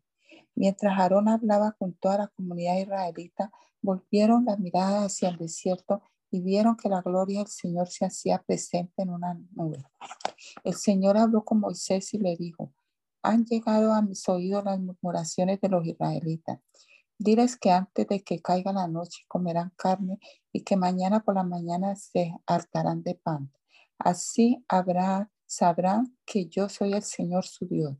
Mientras 0.54 0.98
Aarón 0.98 1.28
hablaba 1.28 1.72
con 1.72 1.92
toda 1.94 2.18
la 2.18 2.28
comunidad 2.28 2.78
israelita, 2.78 3.50
volvieron 3.82 4.44
la 4.44 4.56
mirada 4.56 5.04
hacia 5.04 5.28
el 5.28 5.36
desierto 5.36 6.02
y 6.30 6.40
vieron 6.40 6.76
que 6.76 6.88
la 6.88 7.02
gloria 7.02 7.40
del 7.40 7.48
Señor 7.48 7.88
se 7.88 8.06
hacía 8.06 8.42
presente 8.42 9.02
en 9.02 9.10
una 9.10 9.38
nube. 9.52 9.84
El 10.64 10.74
Señor 10.74 11.16
habló 11.16 11.44
con 11.44 11.60
Moisés 11.60 12.14
y 12.14 12.18
le 12.18 12.36
dijo, 12.36 12.72
han 13.22 13.44
llegado 13.44 13.92
a 13.92 14.02
mis 14.02 14.28
oídos 14.28 14.64
las 14.64 14.78
murmuraciones 14.78 15.60
de 15.60 15.68
los 15.68 15.84
israelitas. 15.84 16.60
Diles 17.18 17.56
que 17.56 17.70
antes 17.70 18.06
de 18.06 18.22
que 18.22 18.40
caiga 18.40 18.72
la 18.72 18.86
noche 18.86 19.24
comerán 19.26 19.72
carne 19.76 20.18
y 20.52 20.62
que 20.62 20.76
mañana 20.76 21.20
por 21.20 21.34
la 21.34 21.42
mañana 21.42 21.96
se 21.96 22.32
hartarán 22.46 23.02
de 23.02 23.14
pan. 23.14 23.50
Así 23.98 24.64
habrá, 24.68 25.30
sabrán 25.46 26.16
que 26.24 26.46
yo 26.46 26.68
soy 26.68 26.92
el 26.92 27.02
Señor 27.02 27.44
su 27.44 27.66
Dios. 27.66 27.96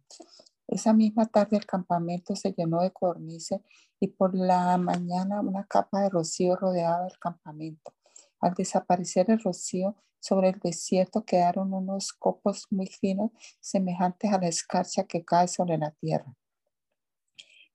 Esa 0.68 0.92
misma 0.92 1.26
tarde 1.26 1.56
el 1.56 1.66
campamento 1.66 2.34
se 2.34 2.52
llenó 2.52 2.82
de 2.82 2.92
cornices 2.92 3.60
y 4.00 4.08
por 4.08 4.34
la 4.34 4.76
mañana 4.78 5.40
una 5.40 5.64
capa 5.64 6.00
de 6.02 6.10
rocío 6.10 6.56
rodeaba 6.56 7.06
el 7.06 7.18
campamento. 7.18 7.94
Al 8.40 8.54
desaparecer 8.54 9.30
el 9.30 9.40
rocío, 9.40 9.96
sobre 10.20 10.48
el 10.48 10.58
desierto 10.58 11.24
quedaron 11.24 11.72
unos 11.72 12.12
copos 12.12 12.66
muy 12.70 12.86
finos, 12.86 13.30
semejantes 13.60 14.32
a 14.32 14.38
la 14.38 14.48
escarcha 14.48 15.04
que 15.04 15.24
cae 15.24 15.46
sobre 15.46 15.78
la 15.78 15.92
tierra. 15.92 16.34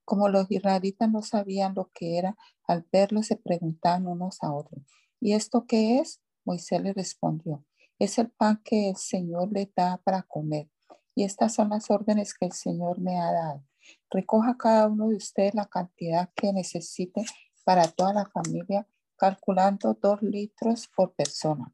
Como 0.03 0.27
los 0.27 0.51
israelitas 0.51 1.09
no 1.09 1.21
sabían 1.21 1.75
lo 1.75 1.89
que 1.93 2.17
era, 2.17 2.35
al 2.67 2.85
verlo 2.91 3.23
se 3.23 3.37
preguntaban 3.37 4.07
unos 4.07 4.43
a 4.43 4.53
otros, 4.53 4.83
¿y 5.21 5.33
esto 5.33 5.65
qué 5.65 5.99
es? 5.99 6.19
Moisés 6.43 6.81
le 6.81 6.91
respondió, 6.91 7.63
es 8.03 8.17
el 8.17 8.31
pan 8.31 8.61
que 8.63 8.89
el 8.89 8.95
Señor 8.95 9.51
le 9.51 9.71
da 9.75 9.97
para 10.03 10.23
comer. 10.23 10.69
Y 11.13 11.23
estas 11.23 11.53
son 11.53 11.69
las 11.69 11.91
órdenes 11.91 12.33
que 12.33 12.47
el 12.47 12.53
Señor 12.53 12.99
me 12.99 13.19
ha 13.19 13.31
dado. 13.31 13.63
Recoja 14.09 14.57
cada 14.57 14.87
uno 14.87 15.09
de 15.09 15.17
ustedes 15.17 15.53
la 15.53 15.67
cantidad 15.67 16.29
que 16.35 16.51
necesite 16.51 17.23
para 17.63 17.87
toda 17.87 18.13
la 18.13 18.25
familia, 18.25 18.87
calculando 19.17 19.93
dos 19.93 20.21
litros 20.21 20.89
por 20.95 21.13
persona. 21.13 21.73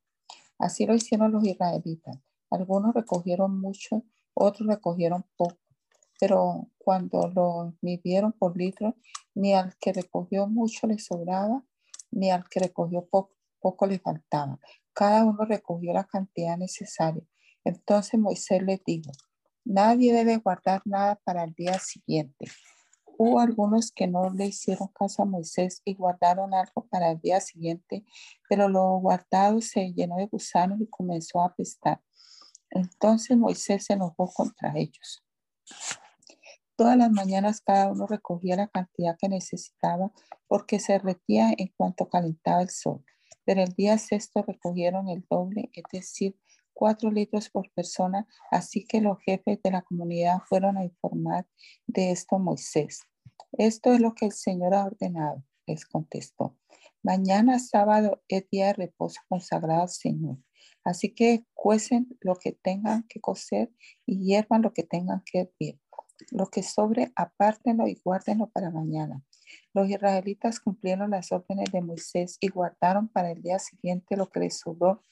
Así 0.59 0.85
lo 0.85 0.95
hicieron 0.95 1.31
los 1.31 1.45
israelitas. 1.45 2.19
Algunos 2.49 2.93
recogieron 2.93 3.59
mucho, 3.59 4.03
otros 4.33 4.67
recogieron 4.67 5.25
poco. 5.37 5.57
Pero 6.19 6.67
cuando 6.77 7.27
lo 7.27 7.73
midieron 7.81 8.33
por 8.33 8.57
litro, 8.57 8.95
ni 9.33 9.53
al 9.53 9.77
que 9.77 9.93
recogió 9.93 10.47
mucho 10.47 10.87
le 10.87 10.99
sobraba, 10.99 11.63
ni 12.11 12.31
al 12.31 12.49
que 12.49 12.59
recogió 12.59 13.05
poco, 13.05 13.35
poco 13.59 13.85
le 13.85 13.99
faltaba. 13.99 14.59
Cada 14.97 15.25
uno 15.25 15.45
recogió 15.45 15.93
la 15.93 16.05
cantidad 16.05 16.57
necesaria. 16.57 17.21
Entonces 17.63 18.19
Moisés 18.19 18.63
les 18.63 18.83
dijo, 18.83 19.11
nadie 19.63 20.11
debe 20.11 20.37
guardar 20.37 20.81
nada 20.85 21.21
para 21.23 21.43
el 21.43 21.53
día 21.53 21.77
siguiente. 21.77 22.47
Hubo 23.05 23.39
algunos 23.39 23.91
que 23.91 24.07
no 24.07 24.31
le 24.31 24.47
hicieron 24.47 24.87
caso 24.87 25.21
a 25.21 25.25
Moisés 25.25 25.83
y 25.85 25.93
guardaron 25.93 26.51
algo 26.55 26.87
para 26.87 27.11
el 27.11 27.19
día 27.19 27.39
siguiente, 27.41 28.05
pero 28.49 28.69
lo 28.69 28.97
guardado 28.97 29.61
se 29.61 29.93
llenó 29.93 30.15
de 30.15 30.25
gusanos 30.25 30.81
y 30.81 30.87
comenzó 30.87 31.41
a 31.41 31.49
apestar. 31.49 32.01
Entonces 32.71 33.37
Moisés 33.37 33.85
se 33.85 33.93
enojó 33.93 34.33
contra 34.33 34.73
ellos. 34.75 35.23
Todas 36.75 36.97
las 36.97 37.11
mañanas 37.11 37.61
cada 37.61 37.91
uno 37.91 38.07
recogía 38.07 38.55
la 38.55 38.67
cantidad 38.67 39.15
que 39.15 39.29
necesitaba 39.29 40.11
porque 40.47 40.79
se 40.79 40.97
retía 40.97 41.53
en 41.55 41.71
cuanto 41.77 42.09
calentaba 42.09 42.63
el 42.63 42.71
sol 42.71 43.05
pero 43.47 43.63
el 43.63 43.71
día 43.71 43.97
sexto 43.97 44.43
recogieron 44.43 45.07
el 45.07 45.25
doble, 45.29 45.69
es 45.71 45.85
decir, 45.89 46.37
cuatro 46.73 47.09
litros 47.09 47.49
por 47.49 47.71
persona, 47.71 48.27
así 48.51 48.83
que 48.83 48.99
los 48.99 49.19
jefes 49.21 49.61
de 49.63 49.71
la 49.71 49.83
comunidad 49.83 50.39
fueron 50.49 50.77
a 50.77 50.83
informar 50.83 51.47
de 51.87 52.11
esto 52.11 52.35
a 52.35 52.39
Moisés. 52.39 53.03
Esto 53.53 53.93
es 53.93 54.01
lo 54.01 54.13
que 54.15 54.25
el 54.25 54.33
Señor 54.33 54.73
ha 54.73 54.83
ordenado, 54.83 55.45
les 55.65 55.85
contestó. 55.85 56.57
Mañana 57.01 57.57
sábado 57.59 58.21
es 58.27 58.49
día 58.49 58.67
de 58.67 58.73
reposo 58.73 59.21
consagrado 59.29 59.83
al 59.83 59.89
Señor. 59.89 60.39
Así 60.83 61.15
que 61.15 61.45
cuecen 61.53 62.17
lo 62.19 62.35
que 62.35 62.51
tengan 62.51 63.03
que 63.07 63.21
cocer 63.21 63.71
y 64.05 64.25
hiervan 64.25 64.61
lo 64.61 64.73
que 64.73 64.83
tengan 64.83 65.23
que 65.25 65.39
hervir. 65.39 65.79
Lo 66.31 66.47
que 66.47 66.63
sobre, 66.63 67.13
apártenlo 67.15 67.87
y 67.87 67.95
guárdenlo 68.03 68.49
para 68.49 68.71
mañana. 68.71 69.23
Los 69.73 69.89
israelitas 69.89 70.59
cumplieron 70.59 71.11
las 71.11 71.31
órdenes 71.31 71.71
de 71.71 71.81
Moisés 71.81 72.37
y 72.39 72.49
guardaron 72.49 73.07
para 73.07 73.31
el 73.31 73.41
día 73.41 73.59
siguiente 73.59 74.17
lo 74.17 74.29
que 74.29 74.41
les 74.41 74.59
sobró 74.59 75.03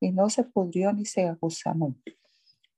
y 0.00 0.12
no 0.12 0.30
se 0.30 0.44
pudrió 0.44 0.92
ni 0.92 1.04
se 1.04 1.26
aguzanó. 1.26 1.94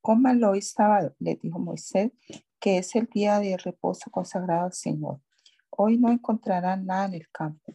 Cómanlo 0.01 0.51
hoy 0.51 0.62
sábado, 0.62 1.14
le 1.19 1.37
dijo 1.37 1.59
Moisés, 1.59 2.12
que 2.61 2.79
es 2.79 2.95
el 2.95 3.07
día 3.07 3.39
de 3.39 3.57
reposo 3.57 4.11
consagrado 4.11 4.67
al 4.67 4.73
Señor. 4.73 5.21
Hoy 5.71 5.99
no 5.99 6.11
encontrarán 6.11 6.87
nada 6.87 7.07
en 7.07 7.14
el 7.14 7.31
campo. 7.31 7.75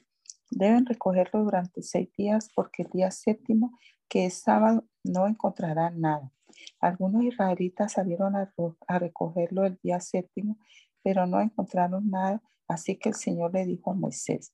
Deben 0.49 0.85
recogerlo 0.85 1.43
durante 1.43 1.81
seis 1.81 2.09
días 2.17 2.49
porque 2.55 2.83
el 2.83 2.89
día 2.89 3.11
séptimo, 3.11 3.77
que 4.09 4.25
es 4.25 4.35
sábado, 4.35 4.85
no 5.03 5.27
encontrarán 5.27 6.01
nada. 6.01 6.31
Algunos 6.79 7.23
israelitas 7.23 7.93
salieron 7.93 8.35
a 8.35 8.99
recogerlo 8.99 9.65
el 9.65 9.79
día 9.81 9.99
séptimo, 9.99 10.57
pero 11.03 11.25
no 11.25 11.41
encontraron 11.41 12.09
nada. 12.09 12.41
Así 12.71 12.95
que 12.95 13.09
el 13.09 13.15
Señor 13.15 13.53
le 13.53 13.65
dijo 13.65 13.91
a 13.91 13.95
Moisés, 13.95 14.53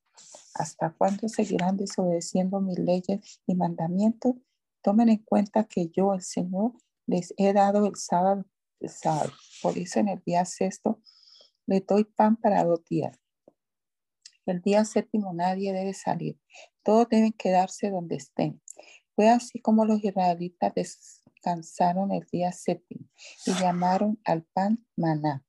¿hasta 0.54 0.92
cuándo 0.92 1.28
seguirán 1.28 1.76
desobedeciendo 1.76 2.60
mis 2.60 2.76
leyes 2.76 3.40
y 3.46 3.54
mandamientos? 3.54 4.34
Tomen 4.82 5.08
en 5.08 5.18
cuenta 5.18 5.62
que 5.62 5.88
yo, 5.90 6.12
el 6.14 6.22
Señor, 6.22 6.72
les 7.06 7.32
he 7.36 7.52
dado 7.52 7.86
el 7.86 7.94
sábado, 7.94 8.44
el 8.80 8.90
sábado. 8.90 9.30
Por 9.62 9.78
eso 9.78 10.00
en 10.00 10.08
el 10.08 10.20
día 10.26 10.44
sexto 10.44 11.00
les 11.66 11.86
doy 11.86 12.02
pan 12.02 12.34
para 12.34 12.64
dos 12.64 12.84
días. 12.86 13.16
El 14.46 14.62
día 14.62 14.84
séptimo 14.84 15.32
nadie 15.32 15.72
debe 15.72 15.94
salir. 15.94 16.40
Todos 16.82 17.08
deben 17.08 17.32
quedarse 17.32 17.88
donde 17.88 18.16
estén. 18.16 18.60
Fue 19.14 19.28
así 19.28 19.60
como 19.60 19.84
los 19.84 20.02
israelitas 20.02 20.74
descansaron 20.74 22.10
el 22.10 22.26
día 22.32 22.50
séptimo 22.50 23.06
y 23.46 23.52
llamaron 23.52 24.20
al 24.24 24.42
pan 24.42 24.84
maná. 24.96 25.44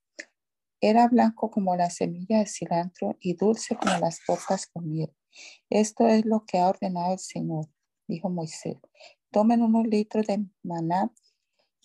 Era 0.82 1.08
blanco 1.08 1.52
como 1.52 1.76
la 1.76 1.90
semilla 1.90 2.40
de 2.40 2.46
cilantro 2.46 3.18
y 3.20 3.34
dulce 3.34 3.76
como 3.76 3.98
las 4.00 4.20
tortas 4.26 4.68
con 4.68 4.90
miel. 4.90 5.14
Esto 5.70 6.08
es 6.08 6.26
lo 6.26 6.46
que 6.46 6.58
ha 6.58 6.70
ordenado 6.70 7.14
el 7.14 7.20
Señor, 7.20 7.68
dijo 8.08 8.30
Moisés. 8.30 8.78
Tomen 9.32 9.62
unos 9.62 9.86
litros 9.88 10.26
de 10.26 10.46
maná, 10.64 11.12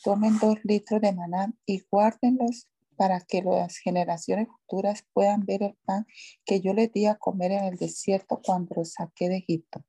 tomen 0.02 0.38
dos 0.38 0.58
litros 0.64 1.00
de 1.00 1.12
maná 1.12 1.52
y 1.66 1.82
guárdenlos 1.90 2.68
para 2.96 3.20
que 3.20 3.42
las 3.42 3.78
generaciones 3.78 4.48
futuras 4.48 5.04
puedan 5.12 5.44
ver 5.44 5.62
el 5.62 5.74
pan 5.84 6.06
que 6.44 6.60
yo 6.60 6.72
les 6.72 6.92
di 6.92 7.06
a 7.06 7.16
comer 7.16 7.52
en 7.52 7.64
el 7.64 7.76
desierto 7.76 8.40
cuando 8.44 8.76
los 8.76 8.92
saqué 8.92 9.28
de 9.28 9.38
Egipto. 9.38 9.84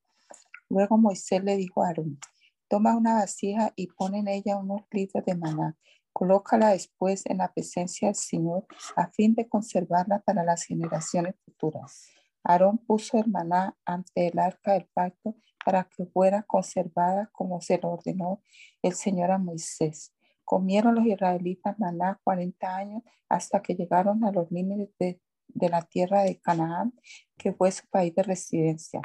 Luego 0.70 0.98
Moisés 0.98 1.44
le 1.44 1.58
dijo 1.58 1.84
a 1.84 1.88
Aarón, 1.88 2.20
toma 2.68 2.98
una 2.98 3.14
vasija 3.16 3.72
y 3.76 3.88
pon 3.88 4.16
en 4.16 4.28
ella 4.28 4.58
unos 4.58 4.82
litros 4.92 5.24
de 5.26 5.36
maná. 5.36 5.78
Colócala 6.18 6.70
después 6.70 7.26
en 7.26 7.40
la 7.40 7.52
presencia 7.52 8.08
del 8.08 8.16
Señor 8.16 8.66
a 8.96 9.10
fin 9.10 9.36
de 9.36 9.50
conservarla 9.50 10.22
para 10.22 10.46
las 10.46 10.64
generaciones 10.64 11.36
futuras. 11.44 12.08
Aarón 12.42 12.78
puso 12.78 13.18
el 13.18 13.28
maná 13.28 13.76
ante 13.84 14.28
el 14.28 14.40
arca 14.40 14.72
del 14.72 14.88
pacto 14.94 15.36
para 15.66 15.84
que 15.84 16.06
fuera 16.06 16.44
conservada 16.44 17.30
como 17.34 17.60
se 17.60 17.80
lo 17.80 17.90
ordenó 17.90 18.42
el 18.82 18.94
Señor 18.94 19.30
a 19.30 19.38
Moisés. 19.38 20.16
Comieron 20.46 20.96
los 20.96 21.06
israelitas 21.06 21.78
maná 21.80 22.18
40 22.24 22.74
años 22.74 23.04
hasta 23.28 23.62
que 23.62 23.76
llegaron 23.76 24.24
a 24.24 24.32
los 24.32 24.50
límites 24.50 25.18
de, 25.50 25.70
la 25.70 25.82
tierra 25.82 26.24
de 26.24 26.40
Canaán, 26.40 26.94
que 27.38 27.52
fue 27.52 27.74
su 27.74 27.86
país 27.90 28.16
de 28.16 28.24
residencia. 28.24 29.02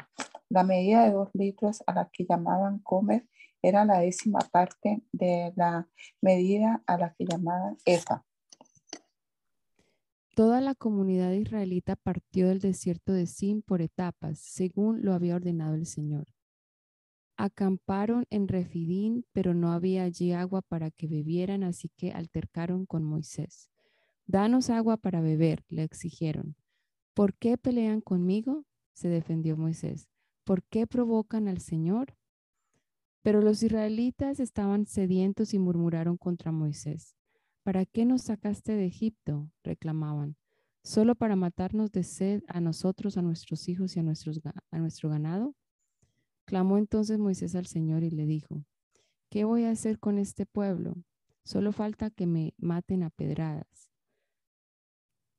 La 0.47 0.63
medida 0.63 1.03
de 1.03 1.11
dos 1.11 1.27
litros 1.33 1.83
a 1.87 1.93
la 1.93 2.09
que 2.09 2.25
llamaban 2.25 2.79
comer 2.79 3.27
era 3.61 3.85
la 3.85 3.99
décima 3.99 4.39
parte 4.51 5.03
de 5.11 5.53
la 5.55 5.87
medida 6.21 6.83
a 6.87 6.97
la 6.97 7.13
que 7.13 7.25
llamaban 7.25 7.77
efa. 7.85 8.25
Toda 10.35 10.61
la 10.61 10.75
comunidad 10.75 11.33
israelita 11.33 11.95
partió 11.95 12.47
del 12.47 12.59
desierto 12.59 13.11
de 13.11 13.27
Sin 13.27 13.61
por 13.61 13.81
etapas, 13.81 14.39
según 14.39 15.03
lo 15.03 15.13
había 15.13 15.35
ordenado 15.35 15.75
el 15.75 15.85
Señor. 15.85 16.27
Acamparon 17.35 18.25
en 18.29 18.47
Refidín, 18.47 19.25
pero 19.33 19.53
no 19.53 19.71
había 19.71 20.03
allí 20.03 20.31
agua 20.31 20.61
para 20.61 20.89
que 20.91 21.07
bebieran, 21.07 21.63
así 21.63 21.89
que 21.97 22.11
altercaron 22.11 22.85
con 22.85 23.03
Moisés. 23.03 23.69
Danos 24.25 24.69
agua 24.69 24.95
para 24.97 25.21
beber, 25.21 25.63
le 25.67 25.83
exigieron. 25.83 26.55
¿Por 27.13 27.33
qué 27.35 27.57
pelean 27.57 28.01
conmigo? 28.01 28.63
se 28.93 29.09
defendió 29.09 29.57
Moisés. 29.57 30.07
¿Por 30.43 30.63
qué 30.63 30.87
provocan 30.87 31.47
al 31.47 31.59
Señor? 31.59 32.15
Pero 33.21 33.41
los 33.41 33.61
israelitas 33.61 34.39
estaban 34.39 34.85
sedientos 34.85 35.53
y 35.53 35.59
murmuraron 35.59 36.17
contra 36.17 36.51
Moisés. 36.51 37.15
¿Para 37.63 37.85
qué 37.85 38.05
nos 38.05 38.23
sacaste 38.23 38.73
de 38.73 38.85
Egipto? 38.85 39.49
reclamaban. 39.63 40.35
¿Solo 40.83 41.13
para 41.13 41.35
matarnos 41.35 41.91
de 41.91 42.03
sed 42.03 42.43
a 42.47 42.59
nosotros, 42.59 43.17
a 43.17 43.21
nuestros 43.21 43.69
hijos 43.69 43.95
y 43.95 43.99
a, 43.99 44.03
a 44.71 44.79
nuestro 44.79 45.09
ganado? 45.09 45.55
Clamó 46.45 46.79
entonces 46.79 47.19
Moisés 47.19 47.53
al 47.55 47.67
Señor 47.67 48.03
y 48.03 48.09
le 48.09 48.25
dijo, 48.25 48.65
¿qué 49.29 49.43
voy 49.43 49.65
a 49.65 49.71
hacer 49.71 49.99
con 49.99 50.17
este 50.17 50.47
pueblo? 50.47 50.95
Solo 51.43 51.71
falta 51.71 52.09
que 52.09 52.25
me 52.25 52.55
maten 52.57 53.03
a 53.03 53.11
pedradas. 53.11 53.91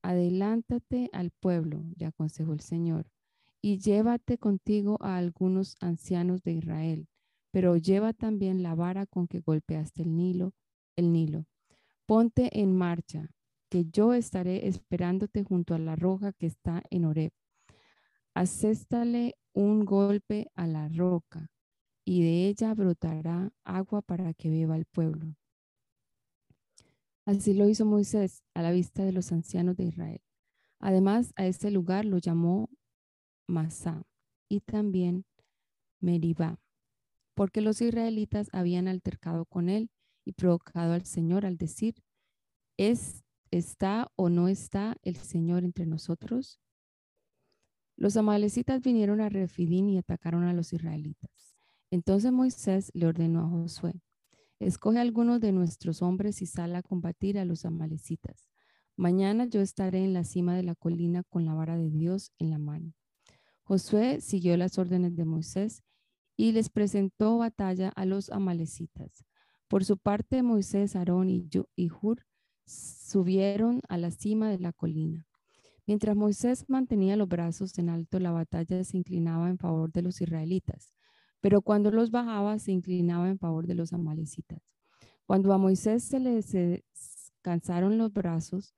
Adelántate 0.02 1.10
al 1.12 1.30
pueblo, 1.30 1.84
le 1.96 2.06
aconsejó 2.06 2.52
el 2.52 2.60
Señor, 2.60 3.10
y 3.60 3.78
llévate 3.78 4.38
contigo 4.38 4.96
a 5.00 5.16
algunos 5.16 5.76
ancianos 5.80 6.42
de 6.42 6.52
Israel, 6.52 7.08
pero 7.52 7.76
lleva 7.76 8.12
también 8.12 8.64
la 8.64 8.74
vara 8.74 9.06
con 9.06 9.28
que 9.28 9.40
golpeaste 9.40 10.02
el 10.02 10.16
Nilo, 10.16 10.54
el 10.96 11.12
Nilo. 11.12 11.46
Ponte 12.06 12.60
en 12.60 12.74
marcha, 12.76 13.30
que 13.68 13.84
yo 13.84 14.14
estaré 14.14 14.66
esperándote 14.66 15.44
junto 15.44 15.74
a 15.74 15.78
la 15.78 15.94
roja 15.94 16.32
que 16.32 16.46
está 16.46 16.82
en 16.90 17.04
Oreb. 17.04 17.32
Acéstale 18.34 19.36
un 19.52 19.84
golpe 19.84 20.50
a 20.54 20.66
la 20.66 20.88
roca, 20.88 21.50
y 22.04 22.22
de 22.22 22.48
ella 22.48 22.74
brotará 22.74 23.52
agua 23.64 24.02
para 24.02 24.34
que 24.34 24.50
beba 24.50 24.76
el 24.76 24.86
pueblo. 24.86 25.36
Así 27.24 27.54
lo 27.54 27.68
hizo 27.68 27.84
Moisés 27.84 28.42
a 28.54 28.62
la 28.62 28.72
vista 28.72 29.04
de 29.04 29.12
los 29.12 29.30
ancianos 29.30 29.76
de 29.76 29.84
Israel. 29.84 30.20
Además, 30.80 31.32
a 31.36 31.46
este 31.46 31.70
lugar 31.70 32.04
lo 32.04 32.18
llamó 32.18 32.68
Masá 33.46 34.02
y 34.48 34.60
también 34.60 35.24
Meribá, 36.00 36.58
porque 37.34 37.60
los 37.60 37.80
israelitas 37.80 38.48
habían 38.52 38.88
altercado 38.88 39.44
con 39.46 39.68
él 39.68 39.90
y 40.24 40.32
provocado 40.32 40.92
al 40.92 41.04
Señor 41.04 41.46
al 41.46 41.56
decir, 41.56 41.94
¿es, 42.76 43.24
¿está 43.50 44.10
o 44.16 44.28
no 44.28 44.48
está 44.48 44.96
el 45.02 45.16
Señor 45.16 45.64
entre 45.64 45.86
nosotros? 45.86 46.60
Los 47.96 48.16
amalecitas 48.16 48.80
vinieron 48.82 49.20
a 49.20 49.28
Refidín 49.28 49.88
y 49.88 49.98
atacaron 49.98 50.44
a 50.44 50.52
los 50.52 50.72
israelitas. 50.72 51.56
Entonces 51.90 52.32
Moisés 52.32 52.90
le 52.94 53.06
ordenó 53.06 53.40
a 53.40 53.48
Josué, 53.48 54.00
escoge 54.58 54.98
algunos 54.98 55.40
de 55.40 55.52
nuestros 55.52 56.02
hombres 56.02 56.40
y 56.40 56.46
sal 56.46 56.74
a 56.74 56.82
combatir 56.82 57.38
a 57.38 57.44
los 57.44 57.64
amalecitas. 57.64 58.48
Mañana 58.96 59.46
yo 59.46 59.60
estaré 59.60 60.04
en 60.04 60.12
la 60.12 60.24
cima 60.24 60.56
de 60.56 60.62
la 60.62 60.74
colina 60.74 61.22
con 61.24 61.44
la 61.44 61.54
vara 61.54 61.76
de 61.76 61.90
Dios 61.90 62.32
en 62.38 62.50
la 62.50 62.58
mano. 62.58 62.92
Josué 63.62 64.20
siguió 64.20 64.56
las 64.56 64.78
órdenes 64.78 65.16
de 65.16 65.24
Moisés 65.24 65.82
y 66.42 66.50
les 66.50 66.70
presentó 66.70 67.38
batalla 67.38 67.90
a 67.90 68.04
los 68.04 68.28
amalecitas. 68.28 69.24
Por 69.68 69.84
su 69.84 69.96
parte, 69.96 70.42
Moisés, 70.42 70.96
Aarón 70.96 71.30
y, 71.30 71.48
Hur 71.88 72.26
subieron 72.66 73.80
a 73.88 73.96
la 73.96 74.10
cima 74.10 74.50
de 74.50 74.58
la 74.58 74.72
colina. 74.72 75.28
Mientras 75.86 76.16
Moisés 76.16 76.64
mantenía 76.66 77.14
los 77.14 77.28
brazos 77.28 77.78
en 77.78 77.88
alto, 77.88 78.18
la 78.18 78.32
batalla 78.32 78.82
se 78.82 78.96
inclinaba 78.96 79.50
en 79.50 79.58
favor 79.58 79.92
de 79.92 80.02
los 80.02 80.20
israelitas, 80.20 80.92
pero 81.40 81.62
cuando 81.62 81.92
los 81.92 82.10
bajaba 82.10 82.58
se 82.58 82.72
inclinaba 82.72 83.28
en 83.28 83.38
favor 83.38 83.68
de 83.68 83.76
los 83.76 83.92
amalecitas. 83.92 84.60
Cuando 85.26 85.52
a 85.52 85.58
Moisés 85.58 86.02
se 86.02 86.18
le 86.18 86.84
cansaron 87.40 87.98
los 87.98 88.12
brazos, 88.12 88.74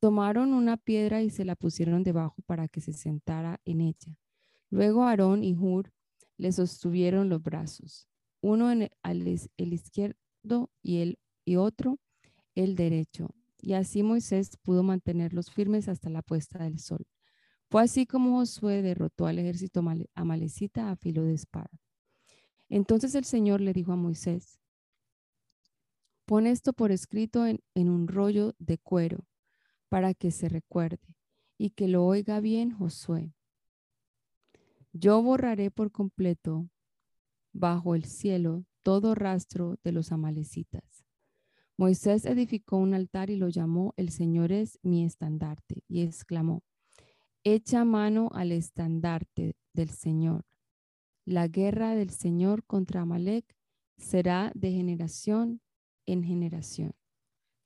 tomaron 0.00 0.52
una 0.52 0.76
piedra 0.76 1.22
y 1.22 1.30
se 1.30 1.44
la 1.44 1.54
pusieron 1.54 2.02
debajo 2.02 2.42
para 2.44 2.66
que 2.66 2.80
se 2.80 2.92
sentara 2.92 3.60
en 3.64 3.82
ella. 3.82 4.18
Luego 4.68 5.04
Aarón 5.04 5.44
y 5.44 5.54
Hur 5.54 5.92
le 6.38 6.52
sostuvieron 6.52 7.28
los 7.28 7.42
brazos, 7.42 8.08
uno 8.40 8.70
en 8.70 8.82
el, 8.82 9.40
el 9.56 9.72
izquierdo 9.72 10.70
y, 10.82 10.98
el, 10.98 11.18
y 11.44 11.56
otro 11.56 11.98
el 12.54 12.74
derecho, 12.74 13.34
y 13.60 13.74
así 13.74 14.02
Moisés 14.02 14.56
pudo 14.62 14.82
mantenerlos 14.82 15.50
firmes 15.50 15.88
hasta 15.88 16.08
la 16.10 16.22
puesta 16.22 16.60
del 16.60 16.78
sol. 16.78 17.06
Fue 17.70 17.82
así 17.82 18.06
como 18.06 18.38
Josué 18.38 18.80
derrotó 18.80 19.26
al 19.26 19.38
ejército 19.38 19.82
amalecita 20.14 20.90
a 20.90 20.96
filo 20.96 21.24
de 21.24 21.34
espada. 21.34 21.70
Entonces 22.70 23.14
el 23.14 23.24
Señor 23.24 23.60
le 23.60 23.72
dijo 23.72 23.92
a 23.92 23.96
Moisés, 23.96 24.58
pon 26.24 26.46
esto 26.46 26.72
por 26.72 26.92
escrito 26.92 27.46
en, 27.46 27.60
en 27.74 27.88
un 27.88 28.08
rollo 28.08 28.54
de 28.58 28.78
cuero 28.78 29.26
para 29.88 30.14
que 30.14 30.30
se 30.30 30.48
recuerde 30.48 31.16
y 31.58 31.70
que 31.70 31.88
lo 31.88 32.06
oiga 32.06 32.40
bien 32.40 32.70
Josué. 32.70 33.34
Yo 34.92 35.22
borraré 35.22 35.70
por 35.70 35.92
completo 35.92 36.68
bajo 37.52 37.94
el 37.94 38.04
cielo 38.04 38.64
todo 38.82 39.14
rastro 39.14 39.78
de 39.82 39.92
los 39.92 40.12
amalecitas 40.12 41.08
Moisés 41.80 42.24
edificó 42.24 42.76
un 42.76 42.92
altar 42.92 43.30
y 43.30 43.36
lo 43.36 43.48
llamó 43.48 43.94
El 43.96 44.10
Señor 44.10 44.50
es 44.50 44.80
mi 44.82 45.04
estandarte 45.04 45.84
y 45.86 46.02
exclamó, 46.02 46.64
Echa 47.44 47.84
mano 47.84 48.30
al 48.34 48.50
estandarte 48.50 49.54
del 49.74 49.90
Señor. 49.90 50.44
La 51.24 51.46
guerra 51.46 51.94
del 51.94 52.10
Señor 52.10 52.64
contra 52.64 53.02
Amalek 53.02 53.56
será 53.96 54.50
de 54.56 54.72
generación 54.72 55.60
en 56.04 56.24
generación. 56.24 56.96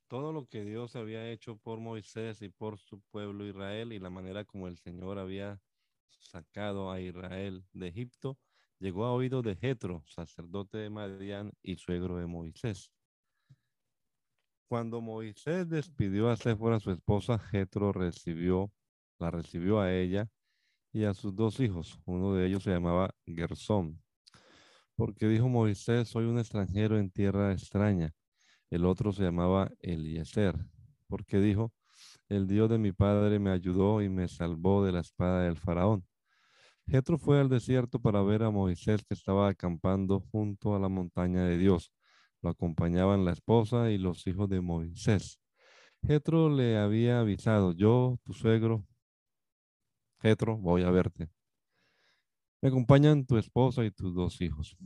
Todo 0.09 0.31
lo 0.31 0.45
que 0.45 0.63
Dios 0.63 0.95
había 0.95 1.31
hecho 1.31 1.57
por 1.57 1.81
Moisés 1.81 2.43
y 2.43 2.51
por 2.51 2.77
su 2.77 3.01
pueblo 3.11 3.47
Israel 3.47 3.95
y 3.95 3.99
la 3.99 4.11
manera 4.11 4.45
como 4.45 4.69
el 4.69 4.77
Señor 4.77 5.19
había 5.19 5.59
sacado 6.21 6.91
a 6.91 7.01
Israel 7.01 7.65
de 7.73 7.89
Egipto, 7.89 8.39
llegó 8.79 9.05
a 9.05 9.13
oído 9.13 9.43
de 9.43 9.57
Jetro, 9.57 10.05
sacerdote 10.07 10.79
de 10.79 10.91
Madián 10.91 11.53
y 11.63 11.77
suegro 11.77 12.17
de 12.17 12.27
Moisés. 12.27 12.91
Cuando 14.69 15.01
Moisés 15.01 15.69
despidió 15.69 16.31
a 16.31 16.37
Séfora, 16.37 16.81
su 16.81 16.91
esposa, 16.91 17.39
Jetro 17.39 17.93
recibió, 17.93 18.73
la 19.19 19.31
recibió 19.31 19.81
a 19.81 19.93
ella 19.93 20.31
y 20.93 21.05
a 21.05 21.15
sus 21.15 21.35
dos 21.35 21.61
hijos. 21.61 21.99
Uno 22.07 22.35
de 22.35 22.47
ellos 22.47 22.63
se 22.63 22.71
llamaba 22.71 23.15
Gersón, 23.27 24.03
porque 24.97 25.29
dijo 25.29 25.49
Moisés, 25.49 26.09
soy 26.09 26.25
un 26.25 26.39
extranjero 26.39 26.99
en 26.99 27.11
tierra 27.11 27.53
extraña. 27.53 28.15
El 28.71 28.87
otro 28.87 29.13
se 29.13 29.25
llamaba 29.25 29.71
Eliezer, 29.81 30.57
porque 31.07 31.39
dijo, 31.39 31.73
el 32.33 32.47
Dios 32.47 32.71
de 32.71 32.79
mi 32.79 32.93
padre 32.93 33.39
me 33.39 33.51
ayudó 33.51 34.03
y 34.03 34.09
me 34.09 34.27
salvó 34.29 34.85
de 34.85 34.93
la 34.93 35.01
espada 35.01 35.43
del 35.45 35.57
faraón. 35.57 36.07
Jetro 36.87 37.19
fue 37.19 37.41
al 37.41 37.49
desierto 37.49 38.01
para 38.01 38.23
ver 38.23 38.43
a 38.43 38.51
Moisés 38.51 39.05
que 39.05 39.15
estaba 39.15 39.49
acampando 39.49 40.21
junto 40.21 40.75
a 40.75 40.81
la 40.81 40.89
montaña 40.89 41.45
de 41.45 41.59
Dios. 41.59 41.93
Lo 42.41 42.51
acompañaban 42.51 43.25
la 43.25 43.33
esposa 43.33 43.91
y 43.91 43.99
los 43.99 44.27
hijos 44.27 44.49
de 44.49 44.61
Moisés. 44.61 45.39
Jetro 46.03 46.49
le 46.49 46.79
había 46.79 47.21
avisado, 47.21 47.73
yo, 47.73 48.19
tu 48.25 48.33
suegro, 48.33 48.85
Jetro, 50.23 50.57
voy 50.57 50.83
a 50.83 50.91
verte. 50.91 51.31
Me 52.61 52.69
acompañan 52.69 53.27
tu 53.27 53.37
esposa 53.37 53.85
y 53.85 53.91
tus 53.91 54.15
dos 54.15 54.41
hijos. 54.41 54.77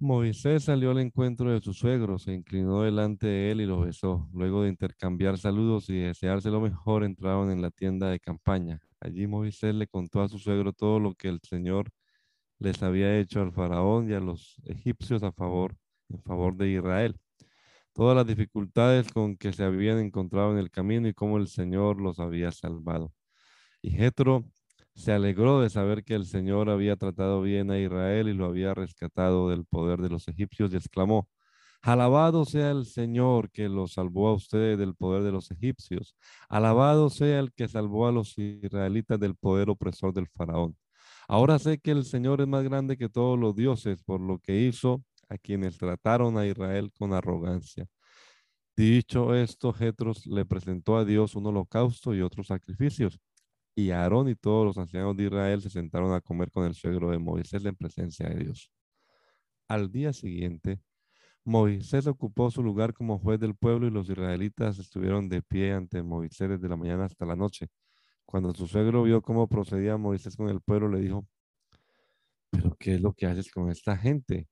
Moisés 0.00 0.64
salió 0.64 0.90
al 0.90 0.98
encuentro 0.98 1.50
de 1.50 1.60
su 1.60 1.72
suegro, 1.72 2.18
se 2.18 2.32
inclinó 2.32 2.82
delante 2.82 3.26
de 3.26 3.50
él 3.52 3.60
y 3.60 3.66
lo 3.66 3.80
besó. 3.80 4.28
Luego 4.32 4.62
de 4.62 4.68
intercambiar 4.70 5.38
saludos 5.38 5.88
y 5.88 5.96
desearse 5.98 6.50
lo 6.50 6.60
mejor, 6.60 7.04
entraron 7.04 7.50
en 7.50 7.62
la 7.62 7.70
tienda 7.70 8.10
de 8.10 8.18
campaña. 8.18 8.80
Allí 9.00 9.26
Moisés 9.26 9.74
le 9.74 9.86
contó 9.86 10.20
a 10.22 10.28
su 10.28 10.38
suegro 10.38 10.72
todo 10.72 10.98
lo 10.98 11.14
que 11.14 11.28
el 11.28 11.40
Señor 11.42 11.90
les 12.58 12.82
había 12.82 13.18
hecho 13.18 13.40
al 13.40 13.52
faraón 13.52 14.10
y 14.10 14.14
a 14.14 14.20
los 14.20 14.56
egipcios 14.64 15.22
a 15.22 15.32
favor, 15.32 15.76
en 16.08 16.22
favor 16.22 16.56
de 16.56 16.70
Israel. 16.70 17.16
Todas 17.92 18.16
las 18.16 18.26
dificultades 18.26 19.12
con 19.12 19.36
que 19.36 19.52
se 19.52 19.62
habían 19.64 19.98
encontrado 20.00 20.52
en 20.52 20.58
el 20.58 20.70
camino 20.70 21.08
y 21.08 21.14
cómo 21.14 21.38
el 21.38 21.46
Señor 21.46 22.00
los 22.00 22.18
había 22.18 22.50
salvado. 22.50 23.12
Y 23.80 23.90
Jetro 23.92 24.44
se 24.94 25.12
alegró 25.12 25.60
de 25.60 25.70
saber 25.70 26.04
que 26.04 26.14
el 26.14 26.26
Señor 26.26 26.70
había 26.70 26.96
tratado 26.96 27.42
bien 27.42 27.70
a 27.70 27.78
Israel 27.78 28.28
y 28.28 28.34
lo 28.34 28.46
había 28.46 28.74
rescatado 28.74 29.48
del 29.50 29.64
poder 29.64 30.00
de 30.00 30.08
los 30.10 30.28
egipcios 30.28 30.72
y 30.72 30.76
exclamó, 30.76 31.28
Alabado 31.82 32.46
sea 32.46 32.70
el 32.70 32.86
Señor 32.86 33.50
que 33.50 33.68
los 33.68 33.92
salvó 33.92 34.28
a 34.28 34.34
ustedes 34.34 34.78
del 34.78 34.94
poder 34.94 35.22
de 35.22 35.32
los 35.32 35.50
egipcios. 35.50 36.16
Alabado 36.48 37.10
sea 37.10 37.40
el 37.40 37.52
que 37.52 37.68
salvó 37.68 38.06
a 38.08 38.12
los 38.12 38.38
israelitas 38.38 39.20
del 39.20 39.34
poder 39.36 39.68
opresor 39.68 40.14
del 40.14 40.26
faraón. 40.28 40.76
Ahora 41.28 41.58
sé 41.58 41.78
que 41.78 41.90
el 41.90 42.04
Señor 42.04 42.40
es 42.40 42.48
más 42.48 42.64
grande 42.64 42.96
que 42.96 43.10
todos 43.10 43.38
los 43.38 43.54
dioses 43.54 44.02
por 44.02 44.20
lo 44.20 44.38
que 44.38 44.60
hizo 44.62 45.04
a 45.28 45.36
quienes 45.36 45.76
trataron 45.76 46.38
a 46.38 46.46
Israel 46.46 46.90
con 46.98 47.12
arrogancia. 47.12 47.86
Dicho 48.76 49.34
esto, 49.34 49.72
Jetros 49.72 50.26
le 50.26 50.44
presentó 50.46 50.96
a 50.96 51.04
Dios 51.04 51.34
un 51.36 51.46
holocausto 51.46 52.14
y 52.14 52.22
otros 52.22 52.46
sacrificios. 52.48 53.20
Y 53.76 53.90
Aarón 53.90 54.28
y 54.28 54.34
todos 54.36 54.64
los 54.66 54.78
ancianos 54.78 55.16
de 55.16 55.24
Israel 55.24 55.60
se 55.60 55.70
sentaron 55.70 56.12
a 56.12 56.20
comer 56.20 56.50
con 56.50 56.64
el 56.64 56.74
suegro 56.74 57.10
de 57.10 57.18
Moisés 57.18 57.64
en 57.64 57.74
presencia 57.76 58.28
de 58.28 58.36
Dios. 58.44 58.70
Al 59.68 59.90
día 59.90 60.12
siguiente, 60.12 60.80
Moisés 61.44 62.06
ocupó 62.06 62.50
su 62.50 62.62
lugar 62.62 62.94
como 62.94 63.18
juez 63.18 63.40
del 63.40 63.56
pueblo 63.56 63.86
y 63.86 63.90
los 63.90 64.08
israelitas 64.08 64.78
estuvieron 64.78 65.28
de 65.28 65.42
pie 65.42 65.72
ante 65.74 66.02
Moisés 66.02 66.50
desde 66.50 66.68
la 66.68 66.76
mañana 66.76 67.06
hasta 67.06 67.26
la 67.26 67.36
noche. 67.36 67.68
Cuando 68.26 68.54
su 68.54 68.66
suegro 68.68 69.02
vio 69.04 69.22
cómo 69.22 69.48
procedía 69.48 69.96
Moisés 69.98 70.36
con 70.36 70.48
el 70.50 70.60
pueblo, 70.62 70.88
le 70.88 71.00
dijo, 71.00 71.26
pero 72.50 72.76
¿qué 72.78 72.94
es 72.94 73.00
lo 73.00 73.12
que 73.12 73.26
haces 73.26 73.50
con 73.50 73.70
esta 73.70 73.96
gente? 73.96 74.48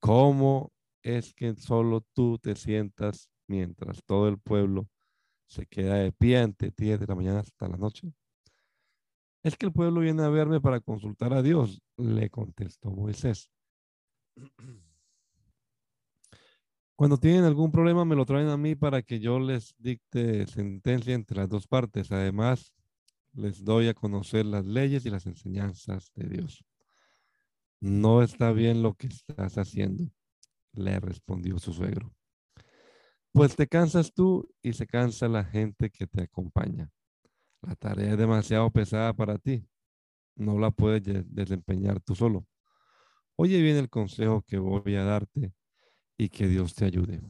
¿Cómo 0.00 0.72
es 1.02 1.34
que 1.34 1.54
solo 1.56 2.02
tú 2.14 2.38
te 2.38 2.56
sientas 2.56 3.30
mientras 3.48 4.04
todo 4.04 4.28
el 4.28 4.38
pueblo 4.40 4.88
se 5.48 5.66
queda 5.66 5.96
de 5.96 6.12
pie 6.12 6.38
ante 6.38 6.72
ti 6.72 6.86
desde 6.90 7.06
la 7.06 7.16
mañana 7.16 7.40
hasta 7.40 7.68
la 7.68 7.76
noche? 7.78 8.12
Es 9.48 9.56
que 9.56 9.64
el 9.64 9.72
pueblo 9.72 10.00
viene 10.00 10.22
a 10.24 10.28
verme 10.28 10.60
para 10.60 10.78
consultar 10.78 11.32
a 11.32 11.40
Dios, 11.40 11.80
le 11.96 12.28
contestó 12.28 12.90
Moisés. 12.90 13.50
Cuando 16.94 17.16
tienen 17.16 17.44
algún 17.44 17.72
problema 17.72 18.04
me 18.04 18.14
lo 18.14 18.26
traen 18.26 18.48
a 18.48 18.58
mí 18.58 18.74
para 18.74 19.00
que 19.00 19.20
yo 19.20 19.40
les 19.40 19.74
dicte 19.78 20.46
sentencia 20.46 21.14
entre 21.14 21.38
las 21.38 21.48
dos 21.48 21.66
partes. 21.66 22.12
Además, 22.12 22.74
les 23.32 23.64
doy 23.64 23.88
a 23.88 23.94
conocer 23.94 24.44
las 24.44 24.66
leyes 24.66 25.06
y 25.06 25.10
las 25.10 25.24
enseñanzas 25.24 26.12
de 26.14 26.28
Dios. 26.28 26.62
No 27.80 28.22
está 28.22 28.52
bien 28.52 28.82
lo 28.82 28.96
que 28.96 29.06
estás 29.06 29.56
haciendo, 29.56 30.12
le 30.74 31.00
respondió 31.00 31.58
su 31.58 31.72
suegro. 31.72 32.12
Pues 33.32 33.56
te 33.56 33.66
cansas 33.66 34.12
tú 34.12 34.46
y 34.60 34.74
se 34.74 34.86
cansa 34.86 35.26
la 35.26 35.44
gente 35.44 35.88
que 35.88 36.06
te 36.06 36.24
acompaña. 36.24 36.90
La 37.62 37.74
tarea 37.74 38.12
es 38.12 38.18
demasiado 38.18 38.70
pesada 38.70 39.12
para 39.12 39.38
ti. 39.38 39.66
No 40.36 40.58
la 40.58 40.70
puedes 40.70 41.02
desempeñar 41.34 42.00
tú 42.00 42.14
solo. 42.14 42.46
Oye 43.36 43.60
bien 43.60 43.76
el 43.76 43.88
consejo 43.88 44.42
que 44.42 44.58
voy 44.58 44.94
a 44.94 45.04
darte 45.04 45.52
y 46.16 46.28
que 46.28 46.48
Dios 46.48 46.74
te 46.74 46.84
ayude. 46.84 47.20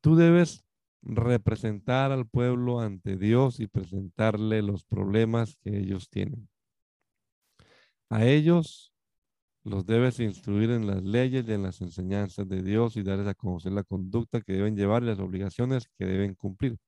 Tú 0.00 0.16
debes 0.16 0.64
representar 1.02 2.12
al 2.12 2.26
pueblo 2.26 2.80
ante 2.80 3.16
Dios 3.16 3.60
y 3.60 3.68
presentarle 3.68 4.62
los 4.62 4.84
problemas 4.84 5.56
que 5.56 5.78
ellos 5.78 6.08
tienen. 6.08 6.48
A 8.10 8.24
ellos 8.24 8.92
los 9.64 9.84
debes 9.84 10.20
instruir 10.20 10.70
en 10.70 10.86
las 10.86 11.02
leyes 11.02 11.48
y 11.48 11.52
en 11.52 11.62
las 11.64 11.80
enseñanzas 11.80 12.48
de 12.48 12.62
Dios 12.62 12.96
y 12.96 13.02
darles 13.02 13.26
a 13.26 13.34
conocer 13.34 13.72
la 13.72 13.82
conducta 13.82 14.40
que 14.40 14.52
deben 14.52 14.76
llevar 14.76 15.02
y 15.02 15.06
las 15.06 15.18
obligaciones 15.18 15.88
que 15.98 16.06
deben 16.06 16.34
cumplir. 16.34 16.78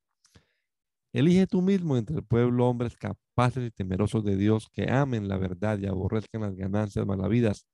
Elige 1.12 1.46
tú 1.46 1.62
mismo 1.62 1.96
entre 1.96 2.16
el 2.16 2.24
pueblo 2.24 2.68
hombres 2.68 2.96
capaces 2.96 3.66
y 3.66 3.70
temerosos 3.70 4.24
de 4.24 4.36
Dios 4.36 4.68
que 4.70 4.90
amen 4.90 5.26
la 5.26 5.38
verdad 5.38 5.78
y 5.78 5.86
aborrezcan 5.86 6.42
las 6.42 6.54
ganancias 6.54 7.06
malavidas 7.06 7.66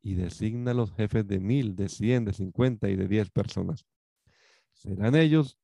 y 0.00 0.14
designa 0.14 0.72
los 0.72 0.94
jefes 0.94 1.26
de 1.26 1.40
mil, 1.40 1.76
de 1.76 1.90
cien, 1.90 2.24
de 2.24 2.32
cincuenta 2.32 2.88
y 2.88 2.96
de 2.96 3.06
diez 3.06 3.30
personas. 3.30 3.84
Serán 4.72 5.14
ellos 5.14 5.58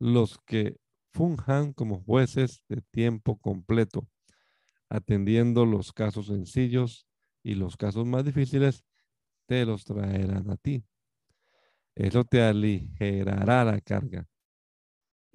los 0.00 0.38
que 0.44 0.76
funjan 1.12 1.72
como 1.72 2.02
jueces 2.02 2.62
de 2.68 2.82
tiempo 2.90 3.38
completo, 3.38 4.08
atendiendo 4.88 5.66
los 5.66 5.92
casos 5.92 6.26
sencillos 6.26 7.06
y 7.44 7.54
los 7.54 7.76
casos 7.76 8.06
más 8.06 8.24
difíciles 8.24 8.84
te 9.46 9.64
los 9.64 9.84
traerán 9.84 10.50
a 10.50 10.56
ti. 10.56 10.84
Eso 11.94 12.24
te 12.24 12.42
aligerará 12.42 13.64
la 13.64 13.80
carga 13.80 14.26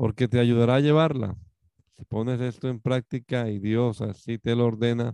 porque 0.01 0.27
te 0.27 0.39
ayudará 0.39 0.77
a 0.77 0.79
llevarla. 0.79 1.37
Si 1.95 2.05
pones 2.05 2.41
esto 2.41 2.67
en 2.67 2.79
práctica 2.79 3.51
y 3.51 3.59
Dios 3.59 4.01
así 4.01 4.39
te 4.39 4.55
lo 4.55 4.65
ordena, 4.65 5.13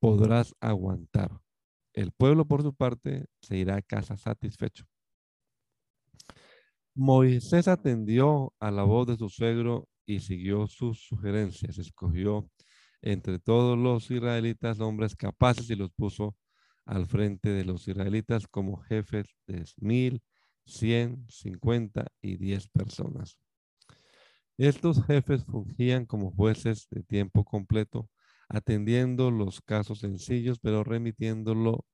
podrás 0.00 0.52
aguantar. 0.58 1.30
El 1.92 2.10
pueblo, 2.10 2.44
por 2.44 2.62
su 2.62 2.74
parte, 2.74 3.26
se 3.40 3.56
irá 3.56 3.76
a 3.76 3.82
casa 3.82 4.16
satisfecho. 4.16 4.84
Moisés 6.96 7.68
atendió 7.68 8.52
a 8.58 8.72
la 8.72 8.82
voz 8.82 9.06
de 9.06 9.16
su 9.16 9.28
suegro 9.28 9.86
y 10.04 10.18
siguió 10.18 10.66
sus 10.66 11.06
sugerencias. 11.06 11.78
Escogió 11.78 12.50
entre 13.00 13.38
todos 13.38 13.78
los 13.78 14.10
israelitas 14.10 14.80
hombres 14.80 15.14
capaces 15.14 15.70
y 15.70 15.76
los 15.76 15.92
puso 15.92 16.34
al 16.84 17.06
frente 17.06 17.50
de 17.50 17.64
los 17.64 17.86
israelitas 17.86 18.48
como 18.48 18.78
jefes 18.78 19.36
de 19.46 19.64
mil, 19.76 20.20
100, 20.66 21.26
50 21.28 22.06
y 22.20 22.36
10 22.36 22.68
personas. 22.68 23.38
Estos 24.58 25.04
jefes 25.04 25.44
fungían 25.44 26.06
como 26.06 26.32
jueces 26.32 26.88
de 26.90 27.02
tiempo 27.02 27.44
completo, 27.44 28.08
atendiendo 28.48 29.30
los 29.30 29.60
casos 29.60 30.00
sencillos, 30.00 30.58
pero 30.60 30.82
remitiéndolo, 30.82 31.84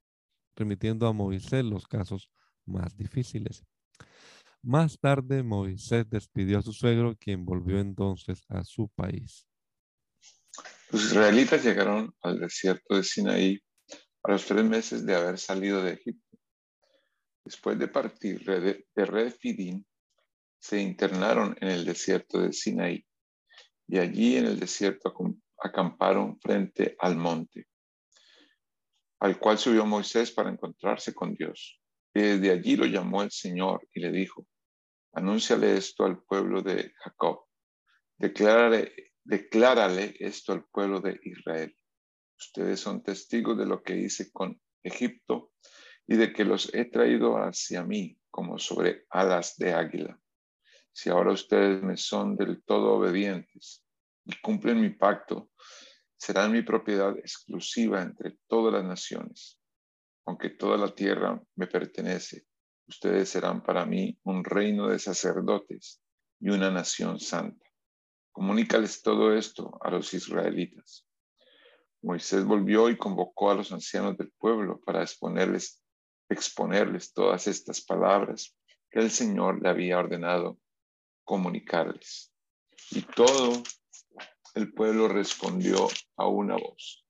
remitiendo 0.55 1.07
a 1.07 1.13
Moisés 1.13 1.65
los 1.65 1.87
casos 1.89 2.31
más 2.65 2.97
difíciles. 2.97 3.65
Más 4.63 4.99
tarde, 4.99 5.43
Moisés 5.43 6.09
despidió 6.09 6.59
a 6.61 6.63
su 6.63 6.73
suegro, 6.73 7.17
quien 7.17 7.45
volvió 7.45 7.81
entonces 7.81 8.45
a 8.49 8.63
su 8.63 8.89
país. 8.91 9.45
Los 10.93 11.05
israelitas 11.07 11.65
llegaron 11.65 12.15
al 12.21 12.39
desierto 12.39 12.95
de 12.95 13.03
Sinaí 13.03 13.61
a 14.23 14.33
los 14.33 14.45
tres 14.45 14.65
meses 14.65 15.05
de 15.05 15.17
haber 15.17 15.39
salido 15.39 15.83
de 15.83 15.95
Egipto. 15.95 16.32
Después 17.45 17.79
de 17.79 17.89
partir 17.89 18.45
de 18.45 19.05
Refidim, 19.05 19.85
se 20.59 20.81
internaron 20.81 21.57
en 21.61 21.69
el 21.69 21.85
desierto 21.85 22.41
de 22.41 22.53
Sinaí 22.53 23.05
y 23.89 23.99
allí 23.99 24.37
en 24.37 24.47
el 24.47 24.61
desierto 24.61 25.13
acamparon 25.59 26.41
frente 26.41 26.97
al 26.99 27.17
monte, 27.17 27.67
al 29.21 29.39
cual 29.39 29.59
subió 29.59 29.85
Moisés 29.85 30.31
para 30.31 30.51
encontrarse 30.51 31.13
con 31.13 31.35
Dios. 31.35 31.81
Y 32.15 32.21
desde 32.21 32.51
allí 32.53 32.77
lo 32.77 32.87
llamó 32.87 33.23
el 33.23 33.31
Señor 33.31 33.89
y 33.93 34.01
le 34.01 34.13
dijo, 34.13 34.47
anúnciale 35.13 35.77
esto 35.77 36.05
al 36.05 36.23
pueblo 36.23 36.63
de 36.63 36.93
Jacob, 36.97 37.45
declárale, 38.17 39.13
declárale 39.25 40.15
esto 40.21 40.53
al 40.53 40.65
pueblo 40.67 41.01
de 41.01 41.19
Israel. 41.25 41.77
Ustedes 42.39 42.81
son 42.81 43.03
testigos 43.03 43.59
de 43.59 43.67
lo 43.67 43.83
que 43.83 43.97
hice 43.97 44.31
con 44.31 44.61
Egipto 44.83 45.52
y 46.07 46.17
de 46.17 46.33
que 46.33 46.45
los 46.45 46.73
he 46.75 46.85
traído 46.85 47.37
hacia 47.37 47.85
mí 47.85 48.19
como 48.31 48.59
sobre 48.59 49.07
alas 49.11 49.57
de 49.57 49.73
águila. 49.73 50.19
Si 50.93 51.11
ahora 51.11 51.33
ustedes 51.33 51.83
me 51.83 51.97
son 51.97 52.37
del 52.37 52.63
todo 52.65 52.95
obedientes 52.95 53.85
y 54.25 54.39
cumplen 54.41 54.81
mi 54.81 54.91
pacto, 54.91 55.51
serán 56.17 56.53
mi 56.53 56.63
propiedad 56.63 57.17
exclusiva 57.19 58.03
entre 58.03 58.39
todas 58.47 58.75
las 58.75 58.85
naciones. 58.85 59.59
Aunque 60.25 60.51
toda 60.51 60.77
la 60.77 60.95
tierra 60.95 61.43
me 61.57 61.67
pertenece, 61.67 62.47
ustedes 62.87 63.29
serán 63.29 63.63
para 63.63 63.85
mí 63.85 64.19
un 64.23 64.45
reino 64.45 64.89
de 64.89 64.99
sacerdotes 64.99 66.01
y 66.39 66.51
una 66.51 66.71
nación 66.71 67.19
santa. 67.19 67.67
Comunícales 68.31 69.03
todo 69.03 69.35
esto 69.35 69.79
a 69.83 69.91
los 69.91 70.15
israelitas. 70.15 71.07
Moisés 72.03 72.45
volvió 72.45 72.89
y 72.89 72.97
convocó 72.97 73.51
a 73.51 73.55
los 73.55 73.73
ancianos 73.73 74.17
del 74.17 74.33
pueblo 74.39 74.81
para 74.81 75.03
exponerles, 75.03 75.82
exponerles 76.33 77.13
todas 77.13 77.47
estas 77.47 77.81
palabras 77.81 78.57
que 78.91 79.01
el 79.01 79.11
Señor 79.11 79.63
le 79.63 79.69
había 79.69 79.99
ordenado 79.99 80.59
comunicarles. 81.25 82.33
Y 82.91 83.03
todo 83.03 83.63
el 84.55 84.73
pueblo 84.73 85.09
respondió 85.09 85.89
a 86.17 86.27
una 86.27 86.57
voz. 86.57 87.07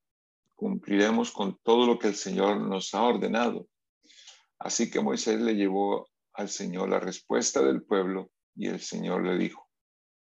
Cumpliremos 0.55 1.31
con 1.31 1.59
todo 1.63 1.85
lo 1.85 1.99
que 1.99 2.07
el 2.09 2.15
Señor 2.15 2.61
nos 2.61 2.93
ha 2.93 3.03
ordenado. 3.03 3.67
Así 4.59 4.89
que 4.89 5.01
Moisés 5.01 5.41
le 5.41 5.55
llevó 5.55 6.07
al 6.33 6.49
Señor 6.49 6.89
la 6.89 6.99
respuesta 6.99 7.61
del 7.61 7.83
pueblo 7.83 8.31
y 8.55 8.67
el 8.67 8.79
Señor 8.79 9.25
le 9.25 9.37
dijo, 9.37 9.67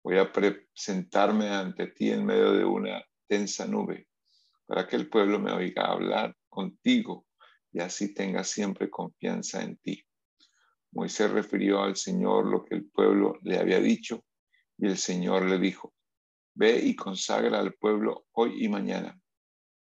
voy 0.04 0.18
a 0.18 0.32
presentarme 0.32 1.50
ante 1.50 1.88
ti 1.88 2.12
en 2.12 2.26
medio 2.26 2.54
de 2.54 2.66
una 2.66 3.04
densa 3.28 3.66
nube 3.66 4.08
para 4.66 4.88
que 4.88 4.96
el 4.96 5.10
pueblo 5.10 5.40
me 5.40 5.52
oiga 5.52 5.86
hablar 5.86 6.36
contigo 6.48 7.26
y 7.72 7.80
así 7.80 8.14
tenga 8.14 8.44
siempre 8.44 8.90
confianza 8.90 9.64
en 9.64 9.78
ti. 9.78 10.04
Moisés 10.92 11.30
refirió 11.30 11.84
al 11.84 11.96
Señor 11.96 12.48
lo 12.48 12.66
que 12.66 12.76
el 12.76 12.90
pueblo 12.90 13.38
le 13.44 13.60
había 13.60 13.80
dicho 13.80 14.24
y 14.78 14.88
el 14.88 14.98
Señor 14.98 15.48
le 15.48 15.60
dijo, 15.60 15.94
ve 16.56 16.80
y 16.84 16.96
consagra 16.96 17.60
al 17.60 17.74
pueblo 17.74 18.26
hoy 18.32 18.64
y 18.64 18.70
mañana. 18.70 19.20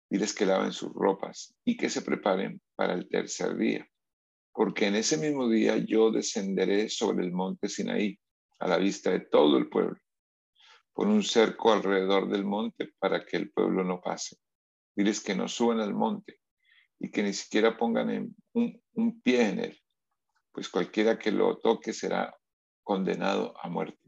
Diles 0.09 0.33
que 0.33 0.45
laven 0.45 0.71
sus 0.71 0.93
ropas 0.93 1.55
y 1.65 1.75
que 1.75 1.89
se 1.89 2.03
preparen 2.03 2.61
para 2.75 2.93
el 2.93 3.09
tercer 3.09 3.57
día, 3.57 3.87
porque 4.53 4.87
en 4.87 4.95
ese 4.95 5.17
mismo 5.17 5.49
día 5.49 5.77
yo 5.77 6.11
descenderé 6.11 6.89
sobre 6.89 7.25
el 7.25 7.31
monte 7.31 7.67
Sinaí 7.67 8.17
a 8.59 8.67
la 8.67 8.77
vista 8.77 9.09
de 9.09 9.21
todo 9.21 9.57
el 9.57 9.67
pueblo. 9.67 9.97
Pon 10.93 11.09
un 11.09 11.23
cerco 11.23 11.73
alrededor 11.73 12.29
del 12.29 12.45
monte 12.45 12.93
para 12.99 13.25
que 13.25 13.37
el 13.37 13.51
pueblo 13.51 13.83
no 13.83 13.99
pase. 13.99 14.37
Diles 14.95 15.21
que 15.21 15.35
no 15.35 15.47
suban 15.47 15.79
al 15.79 15.95
monte 15.95 16.42
y 17.03 17.11
que 17.11 17.21
ni 17.21 17.33
siquiera 17.33 17.77
pongan 17.77 18.33
un, 18.53 18.81
un 18.93 19.21
pie 19.21 19.49
en 19.49 19.59
él 19.59 19.83
pues 20.53 20.69
cualquiera 20.69 21.17
que 21.17 21.31
lo 21.31 21.57
toque 21.57 21.91
será 21.91 22.33
condenado 22.83 23.53
a 23.61 23.69
muerte. 23.69 23.99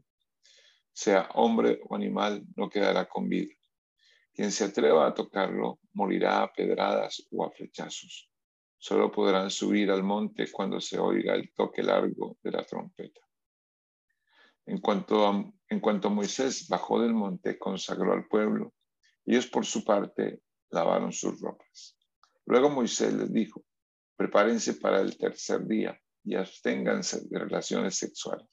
Sea 0.92 1.28
hombre 1.34 1.80
o 1.82 1.94
animal, 1.94 2.46
no 2.56 2.70
quedará 2.70 3.06
con 3.06 3.28
vida. 3.28 3.52
Quien 4.32 4.52
se 4.52 4.64
atreva 4.64 5.06
a 5.06 5.14
tocarlo 5.14 5.80
morirá 5.92 6.42
a 6.42 6.52
pedradas 6.52 7.26
o 7.32 7.44
a 7.44 7.50
flechazos. 7.50 8.30
Solo 8.78 9.10
podrán 9.10 9.50
subir 9.50 9.90
al 9.90 10.04
monte 10.04 10.50
cuando 10.52 10.80
se 10.80 10.98
oiga 10.98 11.34
el 11.34 11.52
toque 11.52 11.82
largo 11.82 12.38
de 12.42 12.50
la 12.52 12.64
trompeta. 12.64 13.20
En 14.66 14.80
cuanto, 14.80 15.26
a, 15.26 15.52
en 15.68 15.80
cuanto 15.80 16.10
Moisés 16.10 16.68
bajó 16.68 17.00
del 17.00 17.14
monte, 17.14 17.58
consagró 17.58 18.12
al 18.12 18.28
pueblo. 18.28 18.74
Ellos 19.24 19.48
por 19.48 19.66
su 19.66 19.84
parte 19.84 20.42
lavaron 20.70 21.12
sus 21.12 21.40
ropas. 21.40 21.95
Luego 22.46 22.70
Moisés 22.70 23.12
les 23.12 23.32
dijo, 23.32 23.64
prepárense 24.16 24.74
para 24.74 25.00
el 25.00 25.16
tercer 25.18 25.66
día 25.66 26.00
y 26.24 26.36
absténganse 26.36 27.22
de 27.28 27.38
relaciones 27.38 27.96
sexuales. 27.96 28.48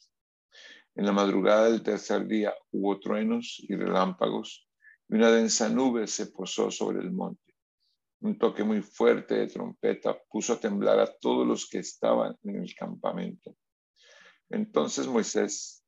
En 0.95 1.05
la 1.05 1.11
madrugada 1.11 1.69
del 1.69 1.81
tercer 1.81 2.27
día 2.27 2.53
hubo 2.71 2.99
truenos 2.99 3.63
y 3.67 3.75
relámpagos 3.75 4.67
y 5.09 5.15
una 5.15 5.31
densa 5.31 5.69
nube 5.69 6.07
se 6.07 6.27
posó 6.27 6.71
sobre 6.71 6.99
el 6.99 7.11
monte. 7.11 7.53
Un 8.21 8.37
toque 8.37 8.63
muy 8.63 8.81
fuerte 8.81 9.35
de 9.35 9.47
trompeta 9.47 10.17
puso 10.29 10.53
a 10.53 10.59
temblar 10.59 10.99
a 10.99 11.11
todos 11.19 11.45
los 11.45 11.67
que 11.67 11.79
estaban 11.79 12.37
en 12.43 12.63
el 12.63 12.73
campamento. 12.73 13.55
Entonces 14.49 15.07
Moisés 15.07 15.83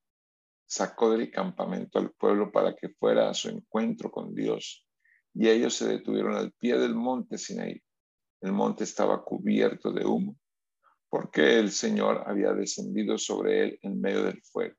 sacó 0.67 1.11
del 1.11 1.31
campamento 1.31 1.99
al 1.99 2.11
pueblo 2.11 2.51
para 2.51 2.75
que 2.75 2.89
fuera 2.89 3.29
a 3.29 3.33
su 3.33 3.49
encuentro 3.49 4.11
con 4.11 4.33
Dios 4.33 4.85
y 5.33 5.49
ellos 5.49 5.75
se 5.75 5.87
detuvieron 5.87 6.35
al 6.35 6.51
pie 6.53 6.77
del 6.77 6.95
monte 6.95 7.37
Sinaí. 7.37 7.81
El 8.45 8.51
monte 8.51 8.83
estaba 8.83 9.23
cubierto 9.23 9.91
de 9.91 10.05
humo 10.05 10.37
porque 11.09 11.57
el 11.57 11.71
Señor 11.71 12.25
había 12.27 12.53
descendido 12.53 13.17
sobre 13.17 13.63
él 13.63 13.79
en 13.81 13.99
medio 13.99 14.23
del 14.23 14.39
fuego. 14.43 14.75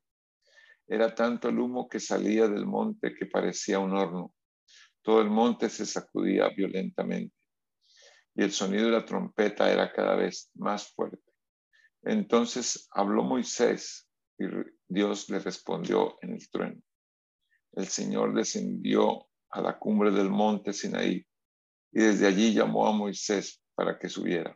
Era 0.87 1.13
tanto 1.13 1.49
el 1.49 1.59
humo 1.59 1.89
que 1.89 1.99
salía 1.99 2.47
del 2.47 2.65
monte 2.65 3.13
que 3.13 3.27
parecía 3.27 3.81
un 3.81 3.97
horno. 3.97 4.33
Todo 5.03 5.21
el 5.21 5.31
monte 5.31 5.69
se 5.69 5.85
sacudía 5.85 6.49
violentamente 6.51 7.35
y 8.37 8.45
el 8.45 8.53
sonido 8.53 8.85
de 8.85 8.93
la 8.93 9.05
trompeta 9.05 9.69
era 9.73 9.93
cada 9.93 10.15
vez 10.15 10.49
más 10.55 10.93
fuerte. 10.93 11.33
Entonces 12.03 12.87
habló 12.93 13.25
Moisés 13.25 14.09
y 14.39 14.45
Dios 14.87 15.29
le 15.29 15.41
respondió 15.41 16.19
en 16.23 16.35
el 16.35 16.51
trueno. 16.51 16.81
El 17.73 17.89
Señor 17.89 18.33
descendió 18.33 19.27
a 19.51 19.61
la 19.61 19.77
cumbre 19.77 20.13
del 20.13 20.31
monte 20.31 20.73
Sinaí 20.73 21.27
y 21.97 22.01
desde 22.01 22.27
allí 22.27 22.53
llamó 22.53 22.87
a 22.87 22.93
Moisés 22.93 23.63
para 23.75 23.99
que 23.99 24.11
subiera. 24.11 24.55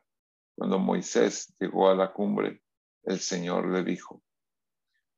Cuando 0.55 0.79
Moisés 0.79 1.51
llegó 1.59 1.89
a 1.89 1.95
la 1.95 2.13
cumbre, 2.13 2.61
el 3.05 3.19
Señor 3.19 3.67
le 3.73 3.83
dijo, 3.83 4.23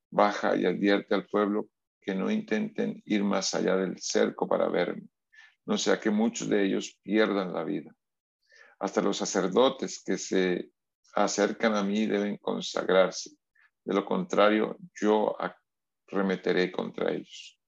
baja 0.08 0.54
y 0.54 0.64
advierte 0.64 1.16
al 1.16 1.26
pueblo 1.26 1.66
que 2.00 2.14
no 2.14 2.30
intenten 2.30 3.02
ir 3.06 3.24
más 3.24 3.54
allá 3.54 3.76
del 3.76 3.98
cerco 3.98 4.46
para 4.46 4.68
verme, 4.68 5.08
no 5.66 5.76
sea 5.76 5.98
que 5.98 6.10
muchos 6.10 6.48
de 6.48 6.64
ellos 6.64 6.96
pierdan 7.02 7.52
la 7.52 7.64
vida. 7.64 7.90
Hasta 8.78 9.02
los 9.02 9.16
sacerdotes 9.16 10.00
que 10.06 10.16
se 10.16 10.70
acercan 11.16 11.74
a 11.74 11.82
mí 11.82 12.06
deben 12.06 12.36
consagrarse. 12.36 13.30
De 13.84 13.94
lo 13.94 14.04
contrario, 14.04 14.76
yo 14.94 15.36
arremeteré 16.06 16.70
contra 16.70 17.10
ellos. 17.10 17.58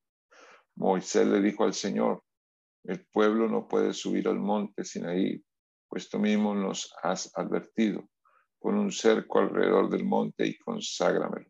Moisés 0.76 1.26
le 1.26 1.40
dijo 1.40 1.64
al 1.64 1.74
Señor, 1.74 2.22
el 2.84 3.04
pueblo 3.06 3.48
no 3.48 3.66
puede 3.68 3.92
subir 3.92 4.28
al 4.28 4.38
monte 4.38 4.84
sin 4.84 5.08
ir 5.10 5.44
pues 5.94 6.08
tú 6.08 6.18
mismo 6.18 6.56
nos 6.56 6.92
has 7.04 7.30
advertido. 7.38 8.08
Pon 8.58 8.78
un 8.78 8.90
cerco 8.90 9.38
alrededor 9.38 9.88
del 9.88 10.04
monte 10.04 10.44
y 10.44 10.58
conságramelo. 10.58 11.48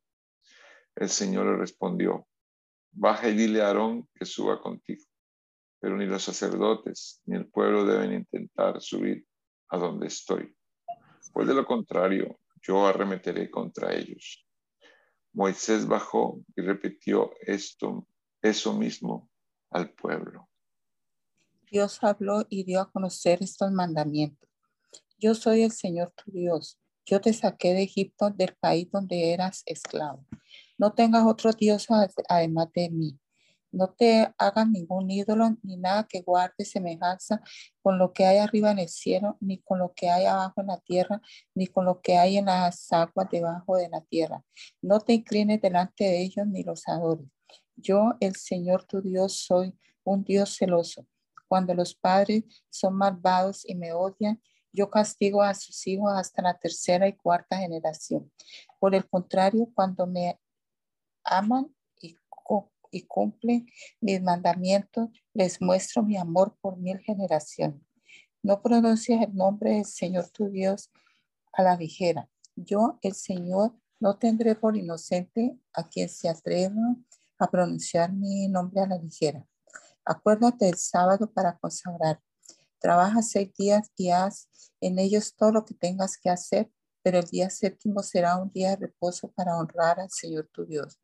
El 0.95 1.09
Señor 1.09 1.47
le 1.47 1.57
respondió, 1.57 2.28
baja 2.93 3.30
y 3.30 3.35
dile 3.35 3.62
a 3.62 3.68
Aarón 3.68 4.07
que 4.14 4.26
suba 4.26 4.61
contigo. 4.61 5.03
Pero 5.80 5.97
ni 5.97 6.05
los 6.05 6.22
sacerdotes 6.22 7.22
ni 7.24 7.37
el 7.37 7.49
pueblo 7.49 7.87
deben 7.87 8.12
intentar 8.12 8.82
subir 8.82 9.26
a 9.70 9.78
donde 9.78 10.09
estoy. 10.09 10.55
Pues 11.32 11.49
de 11.49 11.55
lo 11.55 11.64
contrario, 11.64 12.39
yo 12.61 12.87
arremeteré 12.87 13.51
contra 13.51 13.95
ellos. 13.95 14.47
Moisés 15.32 15.87
bajó 15.87 16.45
y 16.55 16.61
repitió 16.61 17.32
esto, 17.41 18.07
eso 18.43 18.74
mismo 18.74 19.30
al 19.70 19.95
pueblo. 19.95 20.51
Dios 21.75 21.99
habló 22.03 22.47
y 22.49 22.62
dio 22.62 22.81
a 22.81 22.89
conocer 22.89 23.43
estos 23.43 23.72
mandamientos. 23.72 24.49
Yo 25.18 25.35
soy 25.35 25.62
el 25.62 25.72
Señor 25.72 26.12
tu 26.12 26.31
Dios. 26.31 26.79
Yo 27.05 27.20
te 27.20 27.33
saqué 27.33 27.75
de 27.75 27.83
Egipto, 27.83 28.31
del 28.31 28.55
país 28.61 28.89
donde 28.93 29.33
eras 29.33 29.64
esclavo. 29.66 30.25
No 30.79 30.93
tengas 30.93 31.27
otro 31.27 31.51
Dios 31.53 31.89
además 32.29 32.68
de 32.77 32.91
mí. 32.91 33.18
No 33.72 33.89
te 33.89 34.33
hagas 34.39 34.68
ningún 34.68 35.11
ídolo 35.11 35.57
ni 35.64 35.77
nada 35.77 36.07
que 36.09 36.22
guarde 36.22 36.64
semejanza 36.64 37.41
con 37.83 37.99
lo 37.99 38.12
que 38.12 38.25
hay 38.25 38.39
arriba 38.39 38.70
en 38.70 38.79
el 38.79 38.89
cielo, 38.89 39.37
ni 39.41 39.59
con 39.59 39.81
lo 39.81 39.93
que 39.95 40.11
hay 40.11 40.27
abajo 40.27 40.61
en 40.61 40.68
la 40.68 40.79
tierra, 40.79 41.20
ni 41.57 41.66
con 41.66 41.87
lo 41.87 42.01
que 42.01 42.16
hay 42.18 42.37
en 42.37 42.45
las 42.45 42.93
aguas 42.93 43.27
debajo 43.33 43.77
de 43.77 43.89
la 43.89 44.01
tierra. 44.03 44.45
No 44.81 45.01
te 45.01 45.14
inclines 45.14 45.61
delante 45.61 46.05
de 46.05 46.22
ellos 46.22 46.47
ni 46.47 46.62
los 46.62 46.87
adores. 46.87 47.27
Yo, 47.75 48.14
el 48.20 48.37
Señor 48.37 48.85
tu 48.85 49.03
Dios, 49.03 49.41
soy 49.45 49.77
un 50.05 50.22
Dios 50.22 50.57
celoso 50.57 51.05
cuando 51.55 51.72
los 51.72 51.94
padres 51.94 52.42
son 52.68 52.96
malvados 52.96 53.64
y 53.64 53.76
me 53.76 53.92
odian, 53.92 54.42
yo 54.72 54.90
castigo 54.90 55.40
a 55.40 55.55
sus 55.55 55.86
hijos 55.86 56.11
hasta 56.12 56.42
la 56.42 56.59
tercera 56.59 57.07
y 57.07 57.12
cuarta 57.12 57.59
generación. 57.59 58.32
Por 58.80 58.92
el 58.92 59.09
contrario, 59.09 59.70
cuando 59.72 60.05
me 60.05 60.40
aman 61.22 61.72
y, 62.02 62.16
y 62.90 63.02
cumplen 63.02 63.68
mis 64.00 64.20
mandamientos, 64.20 65.11
les 65.32 65.62
muestro 65.62 66.02
mi 66.02 66.16
amor 66.16 66.59
por 66.61 66.76
mil 66.76 66.98
generaciones. 66.98 67.80
No 68.42 68.61
pronuncies 68.61 69.22
el 69.22 69.32
nombre 69.32 69.74
del 69.74 69.84
Señor 69.84 70.28
tu 70.30 70.48
Dios 70.48 70.90
a 71.52 71.62
la 71.62 71.76
ligera. 71.76 72.28
Yo, 72.57 72.98
el 73.00 73.14
Señor, 73.14 73.76
no 74.00 74.18
tendré 74.18 74.57
por 74.57 74.76
inocente 74.76 75.57
a 75.72 75.88
quien 75.88 76.09
se 76.09 76.28
atreva 76.28 76.96
a 77.38 77.48
pronunciar 77.48 78.12
mi 78.12 78.48
nombre 78.48 78.80
a 78.80 78.88
la 78.88 78.98
ligera. 78.98 79.46
Acuérdate 80.05 80.66
del 80.66 80.76
sábado 80.76 81.32
para 81.32 81.57
consagrar. 81.59 82.20
Trabaja 82.78 83.22
seis 83.22 83.52
días 83.57 83.90
y 83.96 84.11
haz 84.11 84.48
en 84.80 84.98
ellos 84.98 85.34
todo 85.34 85.52
lo 85.52 85.64
que 85.64 85.74
tengas 85.74 86.18
que 86.18 86.28
hacer, 86.28 86.70
pero 87.02 87.18
el 87.18 87.24
día 87.26 87.48
séptimo 87.48 88.02
será 88.02 88.36
un 88.36 88.52
día 88.52 88.70
de 88.70 88.76
reposo 88.76 89.32
para 89.32 89.57
honrar 89.57 90.00
al 90.00 90.11
Señor 90.11 90.50
tu 90.52 90.66
Dios. 90.66 91.00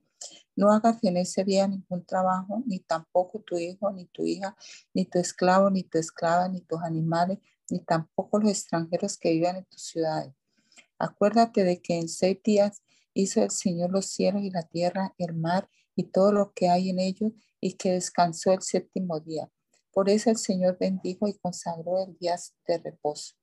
No 0.55 0.71
hagas 0.71 1.03
en 1.03 1.17
ese 1.17 1.45
día 1.45 1.67
ningún 1.67 2.05
trabajo, 2.05 2.63
ni 2.67 2.81
tampoco 2.81 3.41
tu 3.41 3.57
hijo, 3.57 3.91
ni 3.91 4.05
tu 4.07 4.27
hija, 4.27 4.55
ni 4.93 5.07
tu 5.07 5.19
esclavo, 5.19 5.71
ni 5.71 5.83
tu 5.83 5.97
esclava, 5.97 6.49
ni 6.49 6.61
tus 6.61 6.83
animales, 6.83 7.39
ni 7.71 7.81
tampoco 7.81 8.39
los 8.39 8.51
extranjeros 8.51 9.17
que 9.17 9.33
vivan 9.33 9.57
en 9.57 9.65
tus 9.65 9.83
ciudades. 9.83 10.35
Acuérdate 10.99 11.65
de 11.65 11.81
que 11.81 11.99
en 11.99 12.09
seis 12.11 12.39
días 12.45 12.83
hizo 13.15 13.43
el 13.43 13.51
Señor 13.51 13.91
los 13.91 14.07
cielos 14.07 14.43
y 14.43 14.51
la 14.51 14.65
tierra, 14.65 15.15
el 15.17 15.35
mar 15.35 15.71
y 15.97 16.05
todo 16.05 16.33
lo 16.33 16.53
que 16.53 16.69
hay 16.69 16.91
en 16.91 16.99
ellos, 16.99 17.33
y 17.61 17.75
que 17.75 17.93
descansó 17.93 18.53
el 18.53 18.63
séptimo 18.63 19.21
día. 19.21 19.51
Por 19.93 20.09
eso 20.09 20.31
el 20.31 20.37
Señor 20.37 20.79
bendijo 20.79 21.29
y 21.29 21.39
consagró 21.39 22.03
el 22.03 22.17
día 22.19 22.37
de 22.67 22.79
reposo. 22.79 23.35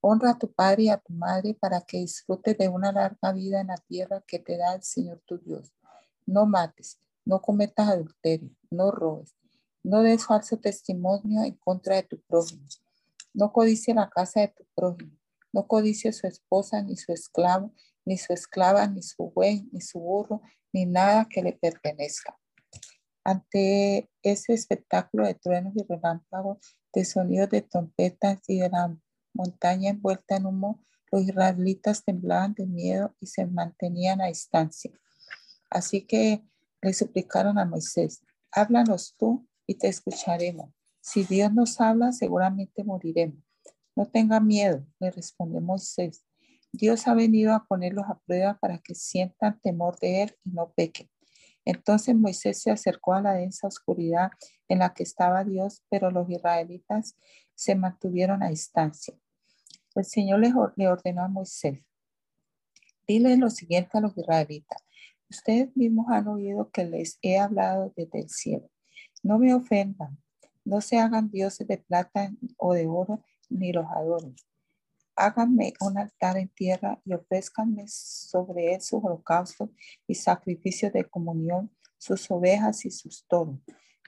Honra 0.00 0.30
a 0.30 0.38
tu 0.38 0.52
padre 0.52 0.84
y 0.84 0.88
a 0.88 0.98
tu 0.98 1.12
madre 1.12 1.54
para 1.54 1.80
que 1.80 1.98
disfrutes 1.98 2.56
de 2.58 2.68
una 2.68 2.92
larga 2.92 3.32
vida 3.32 3.60
en 3.60 3.68
la 3.68 3.76
tierra 3.76 4.22
que 4.26 4.38
te 4.38 4.56
da 4.56 4.74
el 4.74 4.82
Señor 4.82 5.22
tu 5.26 5.38
Dios. 5.38 5.72
No 6.26 6.46
mates, 6.46 6.98
no 7.24 7.40
cometas 7.40 7.88
adulterio, 7.88 8.50
no 8.70 8.90
robes, 8.90 9.34
no 9.82 10.02
des 10.02 10.24
falso 10.24 10.56
testimonio 10.58 11.42
en 11.42 11.54
contra 11.54 11.96
de 11.96 12.04
tu 12.04 12.20
prójimo. 12.22 12.66
No 13.34 13.52
codicie 13.52 13.94
la 13.94 14.08
casa 14.10 14.40
de 14.40 14.48
tu 14.48 14.64
prójimo. 14.74 15.16
No 15.52 15.66
codicie 15.66 16.12
su 16.12 16.26
esposa, 16.26 16.82
ni 16.82 16.96
su 16.96 17.12
esclavo, 17.12 17.72
ni 18.04 18.16
su 18.16 18.32
esclava, 18.32 18.86
ni 18.86 19.02
su 19.02 19.30
buey, 19.30 19.68
ni 19.72 19.80
su 19.80 20.00
burro, 20.00 20.40
ni 20.72 20.86
nada 20.86 21.26
que 21.28 21.42
le 21.42 21.52
pertenezca. 21.52 22.38
Ante 23.24 24.10
ese 24.22 24.52
espectáculo 24.52 25.26
de 25.26 25.34
truenos 25.34 25.74
y 25.76 25.84
relámpagos, 25.88 26.58
de 26.92 27.04
sonidos 27.04 27.50
de 27.50 27.62
trompetas 27.62 28.38
y 28.48 28.58
de 28.58 28.68
la 28.68 28.96
montaña 29.32 29.90
envuelta 29.90 30.36
en 30.36 30.46
humo, 30.46 30.84
los 31.10 31.22
israelitas 31.22 32.04
temblaban 32.04 32.54
de 32.54 32.66
miedo 32.66 33.14
y 33.20 33.26
se 33.26 33.46
mantenían 33.46 34.20
a 34.20 34.26
distancia. 34.26 34.90
Así 35.70 36.02
que 36.02 36.42
le 36.80 36.92
suplicaron 36.92 37.58
a 37.58 37.64
Moisés, 37.64 38.22
háblanos 38.50 39.14
tú 39.18 39.46
y 39.66 39.74
te 39.74 39.88
escucharemos. 39.88 40.70
Si 41.00 41.24
Dios 41.24 41.52
nos 41.52 41.80
habla, 41.80 42.12
seguramente 42.12 42.84
moriremos. 42.84 43.42
No 43.94 44.06
tenga 44.06 44.40
miedo, 44.40 44.86
le 45.00 45.10
respondió 45.10 45.60
Moisés. 45.60 46.24
Dios 46.72 47.06
ha 47.06 47.14
venido 47.14 47.52
a 47.52 47.66
ponerlos 47.66 48.06
a 48.08 48.18
prueba 48.20 48.58
para 48.58 48.78
que 48.78 48.94
sientan 48.94 49.60
temor 49.60 49.98
de 50.00 50.22
él 50.22 50.36
y 50.44 50.50
no 50.50 50.72
pequen. 50.74 51.11
Entonces 51.64 52.14
Moisés 52.14 52.60
se 52.60 52.70
acercó 52.70 53.14
a 53.14 53.22
la 53.22 53.34
densa 53.34 53.68
oscuridad 53.68 54.30
en 54.68 54.80
la 54.80 54.94
que 54.94 55.02
estaba 55.02 55.44
Dios, 55.44 55.82
pero 55.88 56.10
los 56.10 56.28
israelitas 56.28 57.16
se 57.54 57.74
mantuvieron 57.74 58.42
a 58.42 58.48
distancia. 58.48 59.14
El 59.94 60.04
Señor 60.04 60.40
le, 60.40 60.88
ordenó 60.88 61.22
a 61.22 61.28
Moisés, 61.28 61.80
dile 63.06 63.36
lo 63.36 63.50
siguiente 63.50 63.98
a 63.98 64.00
los 64.00 64.16
israelitas. 64.16 64.82
Ustedes 65.28 65.76
mismos 65.76 66.06
han 66.10 66.28
oído 66.28 66.70
que 66.70 66.84
les 66.84 67.18
he 67.22 67.38
hablado 67.38 67.92
desde 67.96 68.20
el 68.20 68.30
cielo. 68.30 68.70
No 69.22 69.38
me 69.38 69.54
ofendan, 69.54 70.18
no 70.64 70.80
se 70.80 70.98
hagan 70.98 71.30
dioses 71.30 71.66
de 71.66 71.78
plata 71.78 72.32
o 72.56 72.74
de 72.74 72.86
oro, 72.86 73.24
ni 73.48 73.72
los 73.72 73.86
adoren. 73.86 74.34
Háganme 75.16 75.74
un 75.80 75.98
altar 75.98 76.36
en 76.38 76.48
tierra 76.48 77.00
y 77.04 77.12
ofrezcanme 77.12 77.84
sobre 77.86 78.74
él 78.74 78.80
sus 78.80 79.02
holocaustos 79.04 79.70
y 80.06 80.14
sacrificios 80.14 80.92
de 80.92 81.04
comunión, 81.04 81.70
sus 81.98 82.30
ovejas 82.30 82.84
y 82.84 82.90
sus 82.90 83.26
toros. 83.26 83.58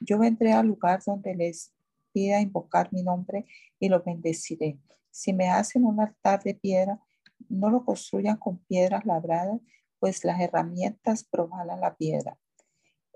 Yo 0.01 0.19
vendré 0.19 0.53
al 0.53 0.67
lugar 0.67 1.03
donde 1.05 1.35
les 1.35 1.73
pida 2.13 2.41
invocar 2.41 2.93
mi 2.93 3.03
nombre 3.03 3.45
y 3.79 3.89
lo 3.89 4.03
bendeciré. 4.03 4.79
Si 5.11 5.33
me 5.33 5.49
hacen 5.49 5.85
un 5.85 6.01
altar 6.01 6.43
de 6.43 6.55
piedra, 6.55 7.01
no 7.49 7.71
lo 7.71 7.85
construyan 7.85 8.37
con 8.37 8.59
piedras 8.65 9.05
labradas, 9.05 9.61
pues 9.99 10.25
las 10.25 10.41
herramientas 10.41 11.25
probalan 11.25 11.81
la 11.81 11.97
piedra. 11.97 12.39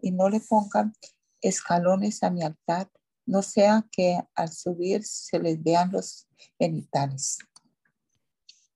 Y 0.01 0.11
no 0.13 0.29
le 0.29 0.41
pongan 0.41 0.93
escalones 1.41 2.23
a 2.23 2.31
mi 2.31 2.43
altar, 2.43 2.91
no 3.27 3.43
sea 3.43 3.87
que 3.93 4.19
al 4.35 4.51
subir 4.51 5.05
se 5.05 5.39
les 5.39 5.63
vean 5.63 5.93
los 5.93 6.27
genitales. 6.59 7.39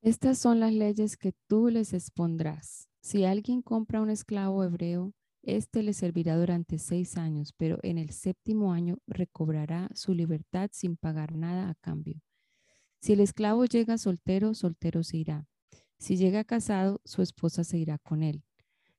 Estas 0.02 0.36
son 0.36 0.58
las 0.58 0.72
leyes 0.72 1.16
que 1.16 1.32
tú 1.46 1.68
les 1.68 1.92
expondrás. 1.92 2.88
Si 3.02 3.24
alguien 3.24 3.62
compra 3.62 4.02
un 4.02 4.10
esclavo 4.10 4.64
hebreo, 4.64 5.12
éste 5.42 5.84
le 5.84 5.92
servirá 5.92 6.36
durante 6.36 6.80
seis 6.80 7.16
años, 7.16 7.54
pero 7.56 7.78
en 7.84 7.98
el 7.98 8.10
séptimo 8.10 8.72
año 8.72 8.98
recobrará 9.06 9.88
su 9.94 10.12
libertad 10.12 10.70
sin 10.72 10.96
pagar 10.96 11.36
nada 11.36 11.70
a 11.70 11.76
cambio. 11.76 12.20
Si 13.00 13.12
el 13.12 13.20
esclavo 13.20 13.64
llega 13.64 13.96
soltero, 13.96 14.54
soltero 14.54 15.04
se 15.04 15.18
irá. 15.18 15.46
Si 16.00 16.16
llega 16.16 16.42
casado, 16.42 17.00
su 17.04 17.22
esposa 17.22 17.62
se 17.62 17.78
irá 17.78 17.98
con 17.98 18.24
él. 18.24 18.42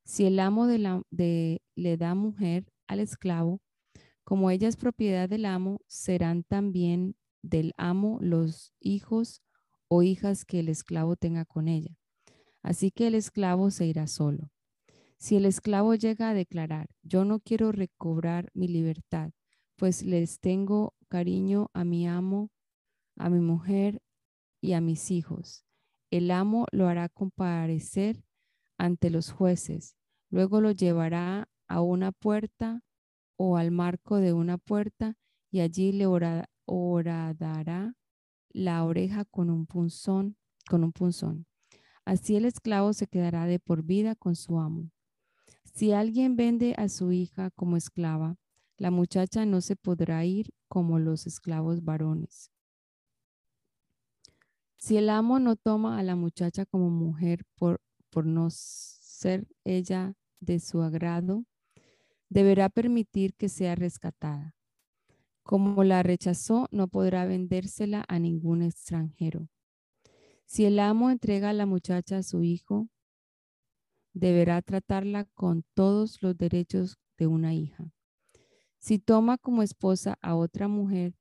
Si 0.05 0.23
el 0.25 0.39
amo 0.39 0.67
de 0.67 0.77
la, 0.79 1.01
le 1.11 1.97
da 1.97 2.15
mujer 2.15 2.71
al 2.87 3.01
esclavo, 3.01 3.59
como 4.23 4.49
ella 4.51 4.69
es 4.69 4.77
propiedad 4.77 5.27
del 5.27 5.43
amo, 5.43 5.81
serán 5.85 6.43
también 6.43 7.17
del 7.41 7.73
amo 7.75 8.19
los 8.21 8.71
hijos 8.79 9.41
o 9.95 10.01
hijas 10.01 10.43
que 10.43 10.59
el 10.59 10.69
esclavo 10.69 11.15
tenga 11.15 11.45
con 11.45 11.67
ella. 11.67 11.99
Así 12.63 12.89
que 12.89 13.05
el 13.05 13.13
esclavo 13.13 13.69
se 13.69 13.85
irá 13.85 14.07
solo. 14.07 14.49
Si 15.17 15.35
el 15.35 15.45
esclavo 15.45 15.93
llega 15.93 16.29
a 16.29 16.33
declarar, 16.33 16.89
yo 17.03 17.25
no 17.25 17.39
quiero 17.39 17.71
recobrar 17.71 18.49
mi 18.55 18.67
libertad, 18.67 19.33
pues 19.75 20.01
les 20.01 20.39
tengo 20.39 20.95
cariño 21.09 21.69
a 21.73 21.83
mi 21.83 22.07
amo, 22.07 22.49
a 23.17 23.29
mi 23.29 23.39
mujer 23.39 24.01
y 24.61 24.73
a 24.73 24.81
mis 24.81 25.11
hijos, 25.11 25.63
el 26.09 26.31
amo 26.31 26.65
lo 26.71 26.87
hará 26.87 27.07
comparecer 27.07 28.23
ante 28.79 29.11
los 29.11 29.31
jueces, 29.31 29.95
luego 30.31 30.59
lo 30.59 30.71
llevará 30.71 31.49
a 31.67 31.81
una 31.81 32.11
puerta 32.11 32.81
o 33.37 33.57
al 33.57 33.69
marco 33.69 34.17
de 34.17 34.33
una 34.33 34.57
puerta 34.57 35.17
y 35.51 35.59
allí 35.59 35.91
le 35.91 36.07
horadará 36.65 37.95
la 38.53 38.83
oreja 38.85 39.25
con 39.25 39.49
un 39.49 39.65
punzón, 39.65 40.37
con 40.69 40.83
un 40.83 40.93
punzón. 40.93 41.47
Así 42.05 42.35
el 42.35 42.45
esclavo 42.45 42.93
se 42.93 43.07
quedará 43.07 43.45
de 43.45 43.59
por 43.59 43.83
vida 43.83 44.15
con 44.15 44.35
su 44.35 44.59
amo. 44.59 44.91
Si 45.73 45.91
alguien 45.91 46.35
vende 46.35 46.75
a 46.77 46.87
su 46.87 47.11
hija 47.11 47.49
como 47.51 47.77
esclava, 47.77 48.37
la 48.77 48.91
muchacha 48.91 49.45
no 49.45 49.61
se 49.61 49.75
podrá 49.75 50.23
ir 50.25 50.53
como 50.67 50.99
los 50.99 51.25
esclavos 51.25 51.83
varones. 51.83 52.51
Si 54.77 54.97
el 54.97 55.09
amo 55.09 55.39
no 55.39 55.55
toma 55.55 55.97
a 55.97 56.03
la 56.03 56.15
muchacha 56.15 56.65
como 56.65 56.89
mujer 56.89 57.45
por, 57.55 57.81
por 58.09 58.25
no 58.25 58.49
ser 58.49 59.47
ella 59.63 60.15
de 60.41 60.59
su 60.59 60.81
agrado, 60.81 61.45
deberá 62.29 62.69
permitir 62.69 63.33
que 63.35 63.47
sea 63.47 63.75
rescatada. 63.75 64.55
Como 65.43 65.83
la 65.83 66.03
rechazó, 66.03 66.67
no 66.71 66.87
podrá 66.87 67.25
vendérsela 67.25 68.05
a 68.07 68.17
ningún 68.17 68.61
extranjero. 68.61 69.49
Si 70.45 70.65
el 70.65 70.79
amo 70.79 71.09
entrega 71.09 71.49
a 71.49 71.53
la 71.53 71.65
muchacha 71.65 72.17
a 72.17 72.23
su 72.23 72.43
hijo, 72.43 72.87
deberá 74.13 74.61
tratarla 74.61 75.25
con 75.25 75.65
todos 75.73 76.21
los 76.21 76.37
derechos 76.37 76.97
de 77.17 77.27
una 77.27 77.53
hija. 77.53 77.91
Si 78.79 78.99
toma 78.99 79.37
como 79.37 79.63
esposa 79.63 80.17
a 80.21 80.35
otra 80.35 80.67
mujer, 80.67 81.15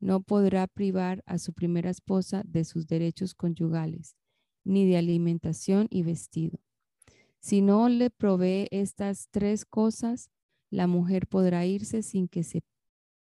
no 0.00 0.20
podrá 0.20 0.66
privar 0.66 1.22
a 1.26 1.38
su 1.38 1.52
primera 1.52 1.90
esposa 1.90 2.42
de 2.44 2.64
sus 2.64 2.86
derechos 2.86 3.34
conyugales, 3.34 4.16
ni 4.62 4.86
de 4.86 4.98
alimentación 4.98 5.86
y 5.90 6.02
vestido. 6.02 6.60
Si 7.40 7.62
no 7.62 7.88
le 7.88 8.10
provee 8.10 8.68
estas 8.70 9.28
tres 9.30 9.64
cosas, 9.64 10.30
la 10.70 10.86
mujer 10.86 11.26
podrá 11.26 11.64
irse 11.66 12.02
sin 12.02 12.28
que 12.28 12.42
se 12.42 12.62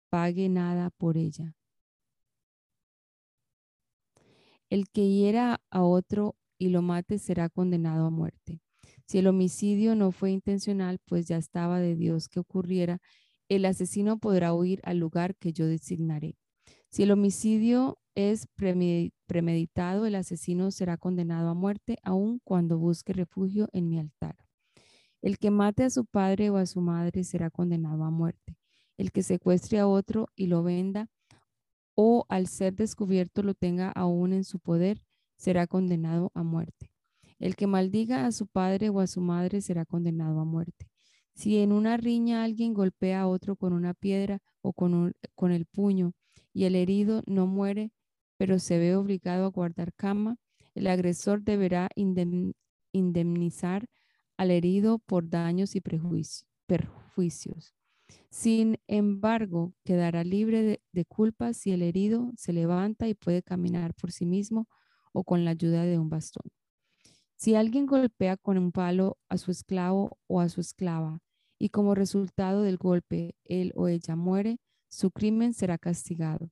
pague 0.09 0.49
nada 0.49 0.89
por 0.91 1.17
ella. 1.17 1.55
El 4.69 4.89
que 4.89 5.07
hiera 5.07 5.61
a 5.71 5.83
otro 5.83 6.35
y 6.57 6.69
lo 6.69 6.81
mate 6.81 7.17
será 7.17 7.49
condenado 7.49 8.05
a 8.05 8.11
muerte. 8.11 8.61
Si 9.07 9.17
el 9.17 9.27
homicidio 9.27 9.95
no 9.95 10.11
fue 10.11 10.31
intencional, 10.31 10.99
pues 11.05 11.27
ya 11.27 11.37
estaba 11.37 11.79
de 11.79 11.95
Dios 11.95 12.27
que 12.27 12.39
ocurriera, 12.39 12.99
el 13.47 13.65
asesino 13.65 14.19
podrá 14.19 14.53
huir 14.53 14.79
al 14.83 14.99
lugar 14.99 15.35
que 15.35 15.53
yo 15.53 15.65
designaré. 15.65 16.37
Si 16.89 17.03
el 17.03 17.11
homicidio 17.11 17.97
es 18.13 18.47
premeditado, 19.25 20.05
el 20.05 20.15
asesino 20.15 20.69
será 20.69 20.97
condenado 20.97 21.49
a 21.49 21.53
muerte, 21.55 21.97
aun 22.03 22.39
cuando 22.43 22.77
busque 22.77 23.13
refugio 23.13 23.69
en 23.71 23.89
mi 23.89 23.97
altar. 23.97 24.35
El 25.21 25.37
que 25.39 25.51
mate 25.51 25.83
a 25.83 25.89
su 25.89 26.05
padre 26.05 26.49
o 26.49 26.57
a 26.57 26.65
su 26.65 26.81
madre 26.81 27.23
será 27.23 27.49
condenado 27.49 28.03
a 28.03 28.11
muerte. 28.11 28.57
El 28.99 29.13
que 29.13 29.23
secuestre 29.23 29.79
a 29.79 29.87
otro 29.87 30.27
y 30.35 30.47
lo 30.47 30.61
venda 30.61 31.07
o 31.95 32.25
al 32.27 32.47
ser 32.47 32.75
descubierto 32.75 33.43
lo 33.43 33.53
tenga 33.53 33.89
aún 33.91 34.33
en 34.33 34.43
su 34.43 34.59
poder, 34.59 35.01
será 35.37 35.67
condenado 35.67 36.33
a 36.33 36.43
muerte. 36.43 36.91
El 37.39 37.55
que 37.55 37.65
maldiga 37.65 38.25
a 38.25 38.33
su 38.33 38.45
padre 38.47 38.89
o 38.89 38.99
a 38.99 39.07
su 39.07 39.21
madre 39.21 39.61
será 39.61 39.85
condenado 39.85 40.41
a 40.41 40.43
muerte. 40.43 40.89
Si 41.33 41.59
en 41.59 41.71
una 41.71 41.95
riña 41.95 42.43
alguien 42.43 42.73
golpea 42.73 43.21
a 43.21 43.27
otro 43.29 43.55
con 43.55 43.71
una 43.71 43.93
piedra 43.93 44.41
o 44.61 44.73
con, 44.73 45.13
con 45.33 45.53
el 45.53 45.65
puño 45.65 46.11
y 46.53 46.65
el 46.65 46.75
herido 46.75 47.23
no 47.25 47.47
muere, 47.47 47.93
pero 48.35 48.59
se 48.59 48.79
ve 48.79 48.97
obligado 48.97 49.45
a 49.45 49.49
guardar 49.49 49.93
cama, 49.93 50.35
el 50.75 50.87
agresor 50.87 51.41
deberá 51.41 51.87
indemnizar 52.91 53.87
al 54.35 54.51
herido 54.51 54.99
por 54.99 55.29
daños 55.29 55.77
y 55.77 55.81
perjuicios. 56.67 57.78
Sin 58.29 58.77
embargo, 58.87 59.73
quedará 59.83 60.23
libre 60.23 60.81
de, 60.91 61.05
culpa 61.05 61.53
si 61.53 61.71
el 61.71 61.81
herido 61.81 62.31
se 62.37 62.53
levanta 62.53 63.07
y 63.07 63.13
puede 63.13 63.41
caminar 63.41 63.93
por 63.93 64.11
sí 64.11 64.25
mismo 64.25 64.67
o 65.13 65.23
con 65.23 65.45
la 65.45 65.51
ayuda 65.51 65.83
de 65.83 65.97
un 65.97 66.09
bastón. 66.09 66.51
Si 67.35 67.55
alguien 67.55 67.85
golpea 67.85 68.37
con 68.37 68.57
un 68.57 68.71
palo 68.71 69.17
a 69.29 69.37
su 69.37 69.51
esclavo 69.51 70.19
o 70.27 70.41
a 70.41 70.49
su 70.49 70.61
esclava 70.61 71.21
y 71.57 71.69
como 71.69 71.95
resultado 71.95 72.61
del 72.61 72.77
golpe 72.77 73.35
él 73.45 73.73
o 73.75 73.87
ella 73.87 74.15
muere, 74.15 74.59
su 74.89 75.11
crimen 75.11 75.53
será 75.53 75.77
castigado. 75.77 76.51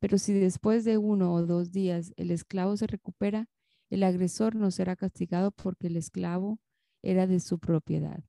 Pero 0.00 0.18
si 0.18 0.32
después 0.32 0.84
de 0.84 0.98
uno 0.98 1.32
o 1.32 1.46
dos 1.46 1.70
días 1.70 2.12
el 2.16 2.30
esclavo 2.30 2.76
se 2.76 2.86
recupera, 2.86 3.48
el 3.90 4.02
agresor 4.02 4.56
no 4.56 4.70
será 4.70 4.96
castigado 4.96 5.50
porque 5.52 5.86
el 5.86 5.96
esclavo 5.96 6.58
era 7.02 7.26
de 7.26 7.40
su 7.40 7.58
propiedad. 7.58 8.22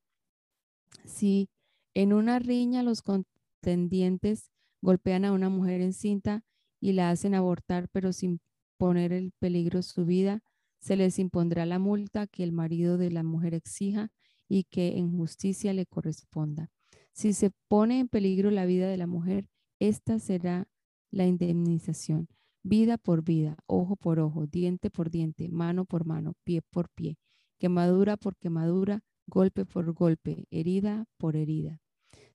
Si 1.06 1.50
en 1.96 2.14
una 2.14 2.38
riña 2.40 2.84
los 2.84 3.02
contendientes 3.02 4.52
golpean 4.82 5.26
a 5.26 5.32
una 5.32 5.50
mujer 5.50 5.82
encinta 5.82 6.44
y 6.80 6.92
la 6.92 7.10
hacen 7.10 7.34
abortar 7.34 7.90
pero 7.90 8.14
sin 8.14 8.42
poner 8.78 9.14
en 9.14 9.32
peligro 9.40 9.82
su 9.82 10.06
vida, 10.06 10.44
se 10.80 10.96
les 10.96 11.18
impondrá 11.18 11.66
la 11.66 11.80
multa 11.80 12.28
que 12.28 12.44
el 12.44 12.52
marido 12.52 12.98
de 12.98 13.10
la 13.10 13.24
mujer 13.24 13.54
exija 13.54 14.12
y 14.48 14.66
que 14.66 14.98
en 14.98 15.18
justicia 15.18 15.74
le 15.74 15.86
corresponda. 15.86 16.70
Si 17.14 17.34
se 17.34 17.52
pone 17.68 18.00
en 18.00 18.08
peligro 18.10 18.52
la 18.52 18.66
vida 18.66 18.88
de 18.88 18.98
la 18.98 19.08
mujer, 19.08 19.50
esta 19.80 20.20
será 20.20 20.68
la 21.10 21.26
indemnización, 21.26 22.28
vida 22.62 22.98
por 22.98 23.24
vida, 23.24 23.58
ojo 23.66 23.96
por 23.96 24.20
ojo, 24.20 24.48
diente 24.48 24.90
por 24.90 25.10
diente, 25.10 25.50
mano 25.50 25.86
por 25.86 26.06
mano, 26.06 26.34
pie 26.44 26.62
por 26.62 26.90
pie, 26.90 27.18
quemadura 27.58 28.18
por 28.18 28.36
quemadura, 28.36 29.02
golpe 29.28 29.66
por 29.66 29.92
golpe, 29.94 30.46
herida 30.52 31.06
por 31.18 31.36
herida. 31.36 31.82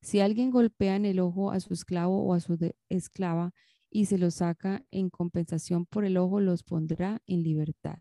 Si 0.03 0.21
alguien 0.21 0.51
golpea 0.51 0.97
en 0.97 1.05
el 1.05 1.21
ojo 1.21 1.51
a 1.51 1.61
su 1.61 1.75
esclavo 1.75 2.23
o 2.25 2.35
a 2.35 2.41
su 2.41 2.59
esclava 2.89 3.53
y 3.91 4.07
se 4.07 4.19
lo 4.19 4.31
saca 4.31 4.85
en 4.91 5.11
compensación 5.11 5.87
por 5.87 6.05
el 6.05 6.17
ojo, 6.17 6.41
los 6.41 6.63
pondrá 6.63 7.21
en 7.27 7.43
libertad. 7.43 7.99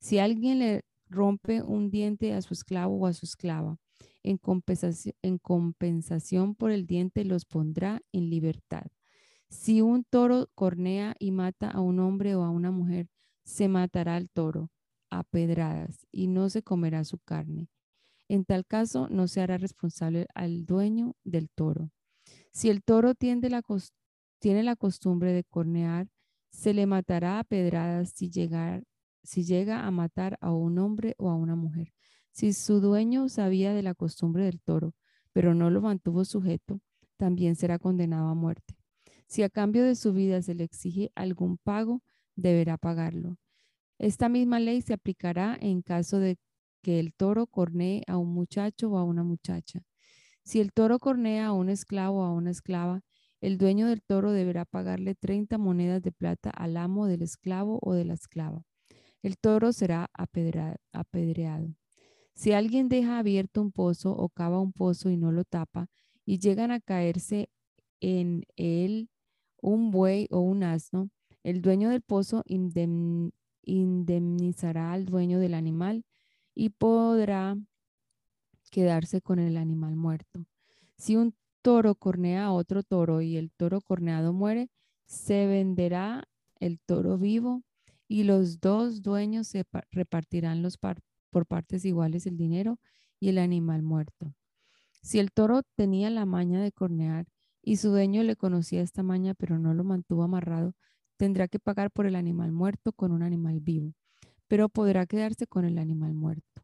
Si 0.00 0.18
alguien 0.18 0.58
le 0.58 0.84
rompe 1.08 1.62
un 1.62 1.90
diente 1.90 2.34
a 2.34 2.42
su 2.42 2.54
esclavo 2.54 2.96
o 2.96 3.06
a 3.06 3.12
su 3.12 3.26
esclava, 3.26 3.78
en 4.22 4.36
compensación, 4.38 5.14
en 5.22 5.38
compensación 5.38 6.54
por 6.54 6.70
el 6.70 6.86
diente 6.86 7.24
los 7.24 7.44
pondrá 7.44 8.02
en 8.12 8.30
libertad. 8.30 8.86
Si 9.48 9.80
un 9.80 10.04
toro 10.04 10.50
cornea 10.54 11.14
y 11.18 11.30
mata 11.30 11.70
a 11.70 11.80
un 11.80 12.00
hombre 12.00 12.34
o 12.34 12.42
a 12.42 12.50
una 12.50 12.70
mujer, 12.70 13.08
se 13.44 13.68
matará 13.68 14.16
al 14.16 14.28
toro 14.28 14.70
a 15.10 15.24
pedradas 15.24 16.06
y 16.12 16.26
no 16.26 16.50
se 16.50 16.62
comerá 16.62 17.04
su 17.04 17.18
carne. 17.18 17.68
En 18.28 18.44
tal 18.44 18.66
caso, 18.66 19.08
no 19.08 19.26
se 19.26 19.40
hará 19.40 19.56
responsable 19.56 20.26
al 20.34 20.66
dueño 20.66 21.16
del 21.24 21.48
toro. 21.50 21.90
Si 22.52 22.68
el 22.68 22.82
toro 22.82 23.14
tiene 23.14 23.48
la, 23.48 23.62
costumbre 24.76 25.32
de 25.32 25.44
cornear, 25.44 26.08
se 26.50 26.74
le 26.74 26.86
matará 26.86 27.38
a 27.38 27.44
pedradas 27.44 28.10
si, 28.14 28.30
si 29.22 29.44
llega 29.44 29.86
a 29.86 29.90
matar 29.90 30.38
a 30.40 30.52
un 30.52 30.78
hombre 30.78 31.14
o 31.18 31.30
a 31.30 31.34
una 31.34 31.56
mujer. 31.56 31.94
Si 32.32 32.52
su 32.52 32.80
dueño 32.80 33.28
sabía 33.28 33.72
de 33.72 33.82
la 33.82 33.94
costumbre 33.94 34.44
del 34.44 34.60
toro, 34.60 34.94
pero 35.32 35.54
no 35.54 35.70
lo 35.70 35.80
mantuvo 35.80 36.24
sujeto, 36.24 36.80
también 37.16 37.56
será 37.56 37.78
condenado 37.78 38.28
a 38.28 38.34
muerte. 38.34 38.76
Si 39.26 39.42
a 39.42 39.50
cambio 39.50 39.84
de 39.84 39.94
su 39.94 40.12
vida 40.12 40.40
se 40.42 40.54
le 40.54 40.64
exige 40.64 41.12
algún 41.14 41.58
pago, 41.58 42.02
deberá 42.36 42.78
pagarlo. 42.78 43.36
Esta 43.98 44.28
misma 44.28 44.60
ley 44.60 44.80
se 44.80 44.94
aplicará 44.94 45.58
en 45.60 45.82
caso 45.82 46.18
de 46.18 46.38
que 46.82 47.00
el 47.00 47.12
toro 47.14 47.46
cornee 47.46 48.02
a 48.06 48.16
un 48.18 48.32
muchacho 48.32 48.90
o 48.90 48.98
a 48.98 49.04
una 49.04 49.22
muchacha. 49.22 49.82
Si 50.42 50.60
el 50.60 50.72
toro 50.72 50.98
cornea 50.98 51.46
a 51.46 51.52
un 51.52 51.68
esclavo 51.68 52.20
o 52.20 52.24
a 52.24 52.32
una 52.32 52.50
esclava, 52.50 53.02
el 53.40 53.58
dueño 53.58 53.86
del 53.86 54.02
toro 54.02 54.32
deberá 54.32 54.64
pagarle 54.64 55.14
30 55.14 55.58
monedas 55.58 56.02
de 56.02 56.10
plata 56.10 56.50
al 56.50 56.76
amo 56.76 57.06
del 57.06 57.22
esclavo 57.22 57.78
o 57.82 57.92
de 57.92 58.04
la 58.04 58.14
esclava. 58.14 58.64
El 59.22 59.36
toro 59.38 59.72
será 59.72 60.10
apedreado. 60.12 61.74
Si 62.34 62.52
alguien 62.52 62.88
deja 62.88 63.18
abierto 63.18 63.60
un 63.60 63.72
pozo 63.72 64.12
o 64.12 64.28
cava 64.28 64.60
un 64.60 64.72
pozo 64.72 65.10
y 65.10 65.16
no 65.16 65.32
lo 65.32 65.44
tapa 65.44 65.88
y 66.24 66.38
llegan 66.38 66.70
a 66.70 66.80
caerse 66.80 67.50
en 68.00 68.44
él 68.56 69.10
un 69.60 69.90
buey 69.90 70.28
o 70.30 70.40
un 70.40 70.62
asno, 70.62 71.10
el 71.42 71.62
dueño 71.62 71.90
del 71.90 72.02
pozo 72.02 72.44
indemnizará 73.62 74.92
al 74.92 75.04
dueño 75.04 75.40
del 75.40 75.54
animal 75.54 76.04
y 76.58 76.70
podrá 76.70 77.56
quedarse 78.72 79.22
con 79.22 79.38
el 79.38 79.56
animal 79.56 79.94
muerto. 79.94 80.44
Si 80.96 81.14
un 81.14 81.32
toro 81.62 81.94
cornea 81.94 82.46
a 82.46 82.52
otro 82.52 82.82
toro 82.82 83.20
y 83.20 83.36
el 83.36 83.52
toro 83.52 83.80
corneado 83.80 84.32
muere, 84.32 84.68
se 85.06 85.46
venderá 85.46 86.28
el 86.58 86.80
toro 86.80 87.16
vivo 87.16 87.62
y 88.08 88.24
los 88.24 88.58
dos 88.58 89.02
dueños 89.02 89.46
se 89.46 89.66
repartirán 89.92 90.60
los 90.60 90.78
por 90.78 91.46
partes 91.46 91.84
iguales 91.84 92.26
el 92.26 92.36
dinero 92.36 92.80
y 93.20 93.28
el 93.28 93.38
animal 93.38 93.84
muerto. 93.84 94.34
Si 95.00 95.20
el 95.20 95.30
toro 95.30 95.62
tenía 95.76 96.10
la 96.10 96.26
maña 96.26 96.60
de 96.60 96.72
cornear 96.72 97.28
y 97.62 97.76
su 97.76 97.90
dueño 97.90 98.24
le 98.24 98.34
conocía 98.34 98.82
esta 98.82 99.04
maña 99.04 99.34
pero 99.34 99.60
no 99.60 99.74
lo 99.74 99.84
mantuvo 99.84 100.24
amarrado, 100.24 100.74
tendrá 101.18 101.46
que 101.46 101.60
pagar 101.60 101.92
por 101.92 102.06
el 102.06 102.16
animal 102.16 102.50
muerto 102.50 102.92
con 102.92 103.12
un 103.12 103.22
animal 103.22 103.60
vivo, 103.60 103.94
pero 104.48 104.68
podrá 104.68 105.06
quedarse 105.06 105.46
con 105.46 105.64
el 105.64 105.78
animal 105.78 106.14
muerto. 106.14 106.62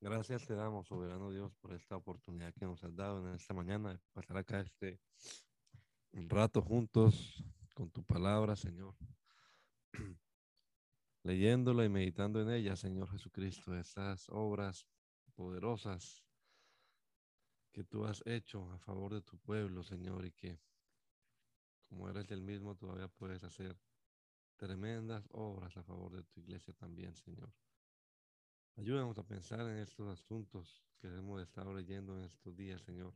Gracias 0.00 0.44
te 0.46 0.54
damos, 0.54 0.88
soberano 0.88 1.30
Dios, 1.30 1.54
por 1.60 1.72
esta 1.72 1.96
oportunidad 1.96 2.52
que 2.54 2.66
nos 2.66 2.82
has 2.82 2.94
dado 2.96 3.26
en 3.26 3.34
esta 3.34 3.54
mañana 3.54 3.92
de 3.92 4.00
pasar 4.12 4.36
acá 4.36 4.60
este 4.60 5.00
rato 6.12 6.60
juntos 6.60 7.44
con 7.72 7.88
tu 7.90 8.02
palabra, 8.02 8.56
Señor. 8.56 8.96
Leyéndola 11.22 11.84
y 11.84 11.88
meditando 11.88 12.42
en 12.42 12.50
ella, 12.50 12.74
Señor 12.74 13.08
Jesucristo, 13.10 13.76
estas 13.76 14.28
obras 14.28 14.88
poderosas 15.36 16.24
que 17.70 17.84
tú 17.84 18.04
has 18.04 18.22
hecho 18.26 18.72
a 18.72 18.78
favor 18.80 19.14
de 19.14 19.22
tu 19.22 19.38
pueblo, 19.38 19.84
Señor, 19.84 20.26
y 20.26 20.32
que 20.32 20.58
como 21.88 22.08
eres 22.08 22.30
el 22.30 22.42
mismo, 22.42 22.74
todavía 22.74 23.06
puedes 23.06 23.44
hacer 23.44 23.78
tremendas 24.62 25.28
obras 25.32 25.76
a 25.76 25.82
favor 25.82 26.12
de 26.12 26.22
tu 26.22 26.38
iglesia 26.38 26.72
también, 26.74 27.16
Señor. 27.16 27.52
Ayúdanos 28.76 29.18
a 29.18 29.26
pensar 29.26 29.62
en 29.62 29.78
estos 29.78 30.06
asuntos 30.06 30.84
que 31.00 31.08
hemos 31.08 31.42
estado 31.42 31.74
leyendo 31.74 32.16
en 32.16 32.22
estos 32.22 32.54
días, 32.54 32.80
Señor. 32.82 33.12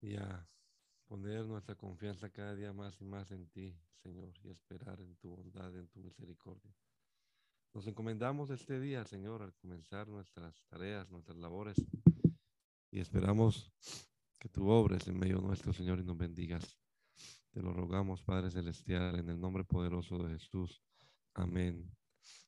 Y 0.00 0.16
a 0.16 0.48
poner 1.04 1.44
nuestra 1.44 1.74
confianza 1.74 2.30
cada 2.30 2.54
día 2.54 2.72
más 2.72 3.02
y 3.02 3.04
más 3.04 3.30
en 3.32 3.46
ti, 3.50 3.76
Señor, 4.02 4.32
y 4.42 4.48
esperar 4.48 4.98
en 5.02 5.14
tu 5.16 5.28
bondad, 5.28 5.76
en 5.76 5.86
tu 5.88 6.00
misericordia. 6.00 6.74
Nos 7.74 7.86
encomendamos 7.86 8.48
este 8.48 8.80
día, 8.80 9.04
Señor, 9.04 9.42
al 9.42 9.52
comenzar 9.52 10.08
nuestras 10.08 10.64
tareas, 10.68 11.10
nuestras 11.10 11.36
labores, 11.36 11.76
y 12.90 12.98
esperamos 12.98 13.70
que 14.38 14.48
tú 14.48 14.70
obres 14.70 15.06
en 15.06 15.18
medio 15.18 15.38
nuestro, 15.42 15.74
Señor, 15.74 15.98
y 15.98 16.04
nos 16.04 16.16
bendigas. 16.16 16.81
Te 17.52 17.62
lo 17.62 17.72
rogamos, 17.72 18.22
Padre 18.22 18.50
Celestial, 18.50 19.18
en 19.18 19.28
el 19.28 19.40
nombre 19.40 19.64
poderoso 19.64 20.18
de 20.18 20.30
Jesús. 20.38 20.82
Amén 21.34 22.01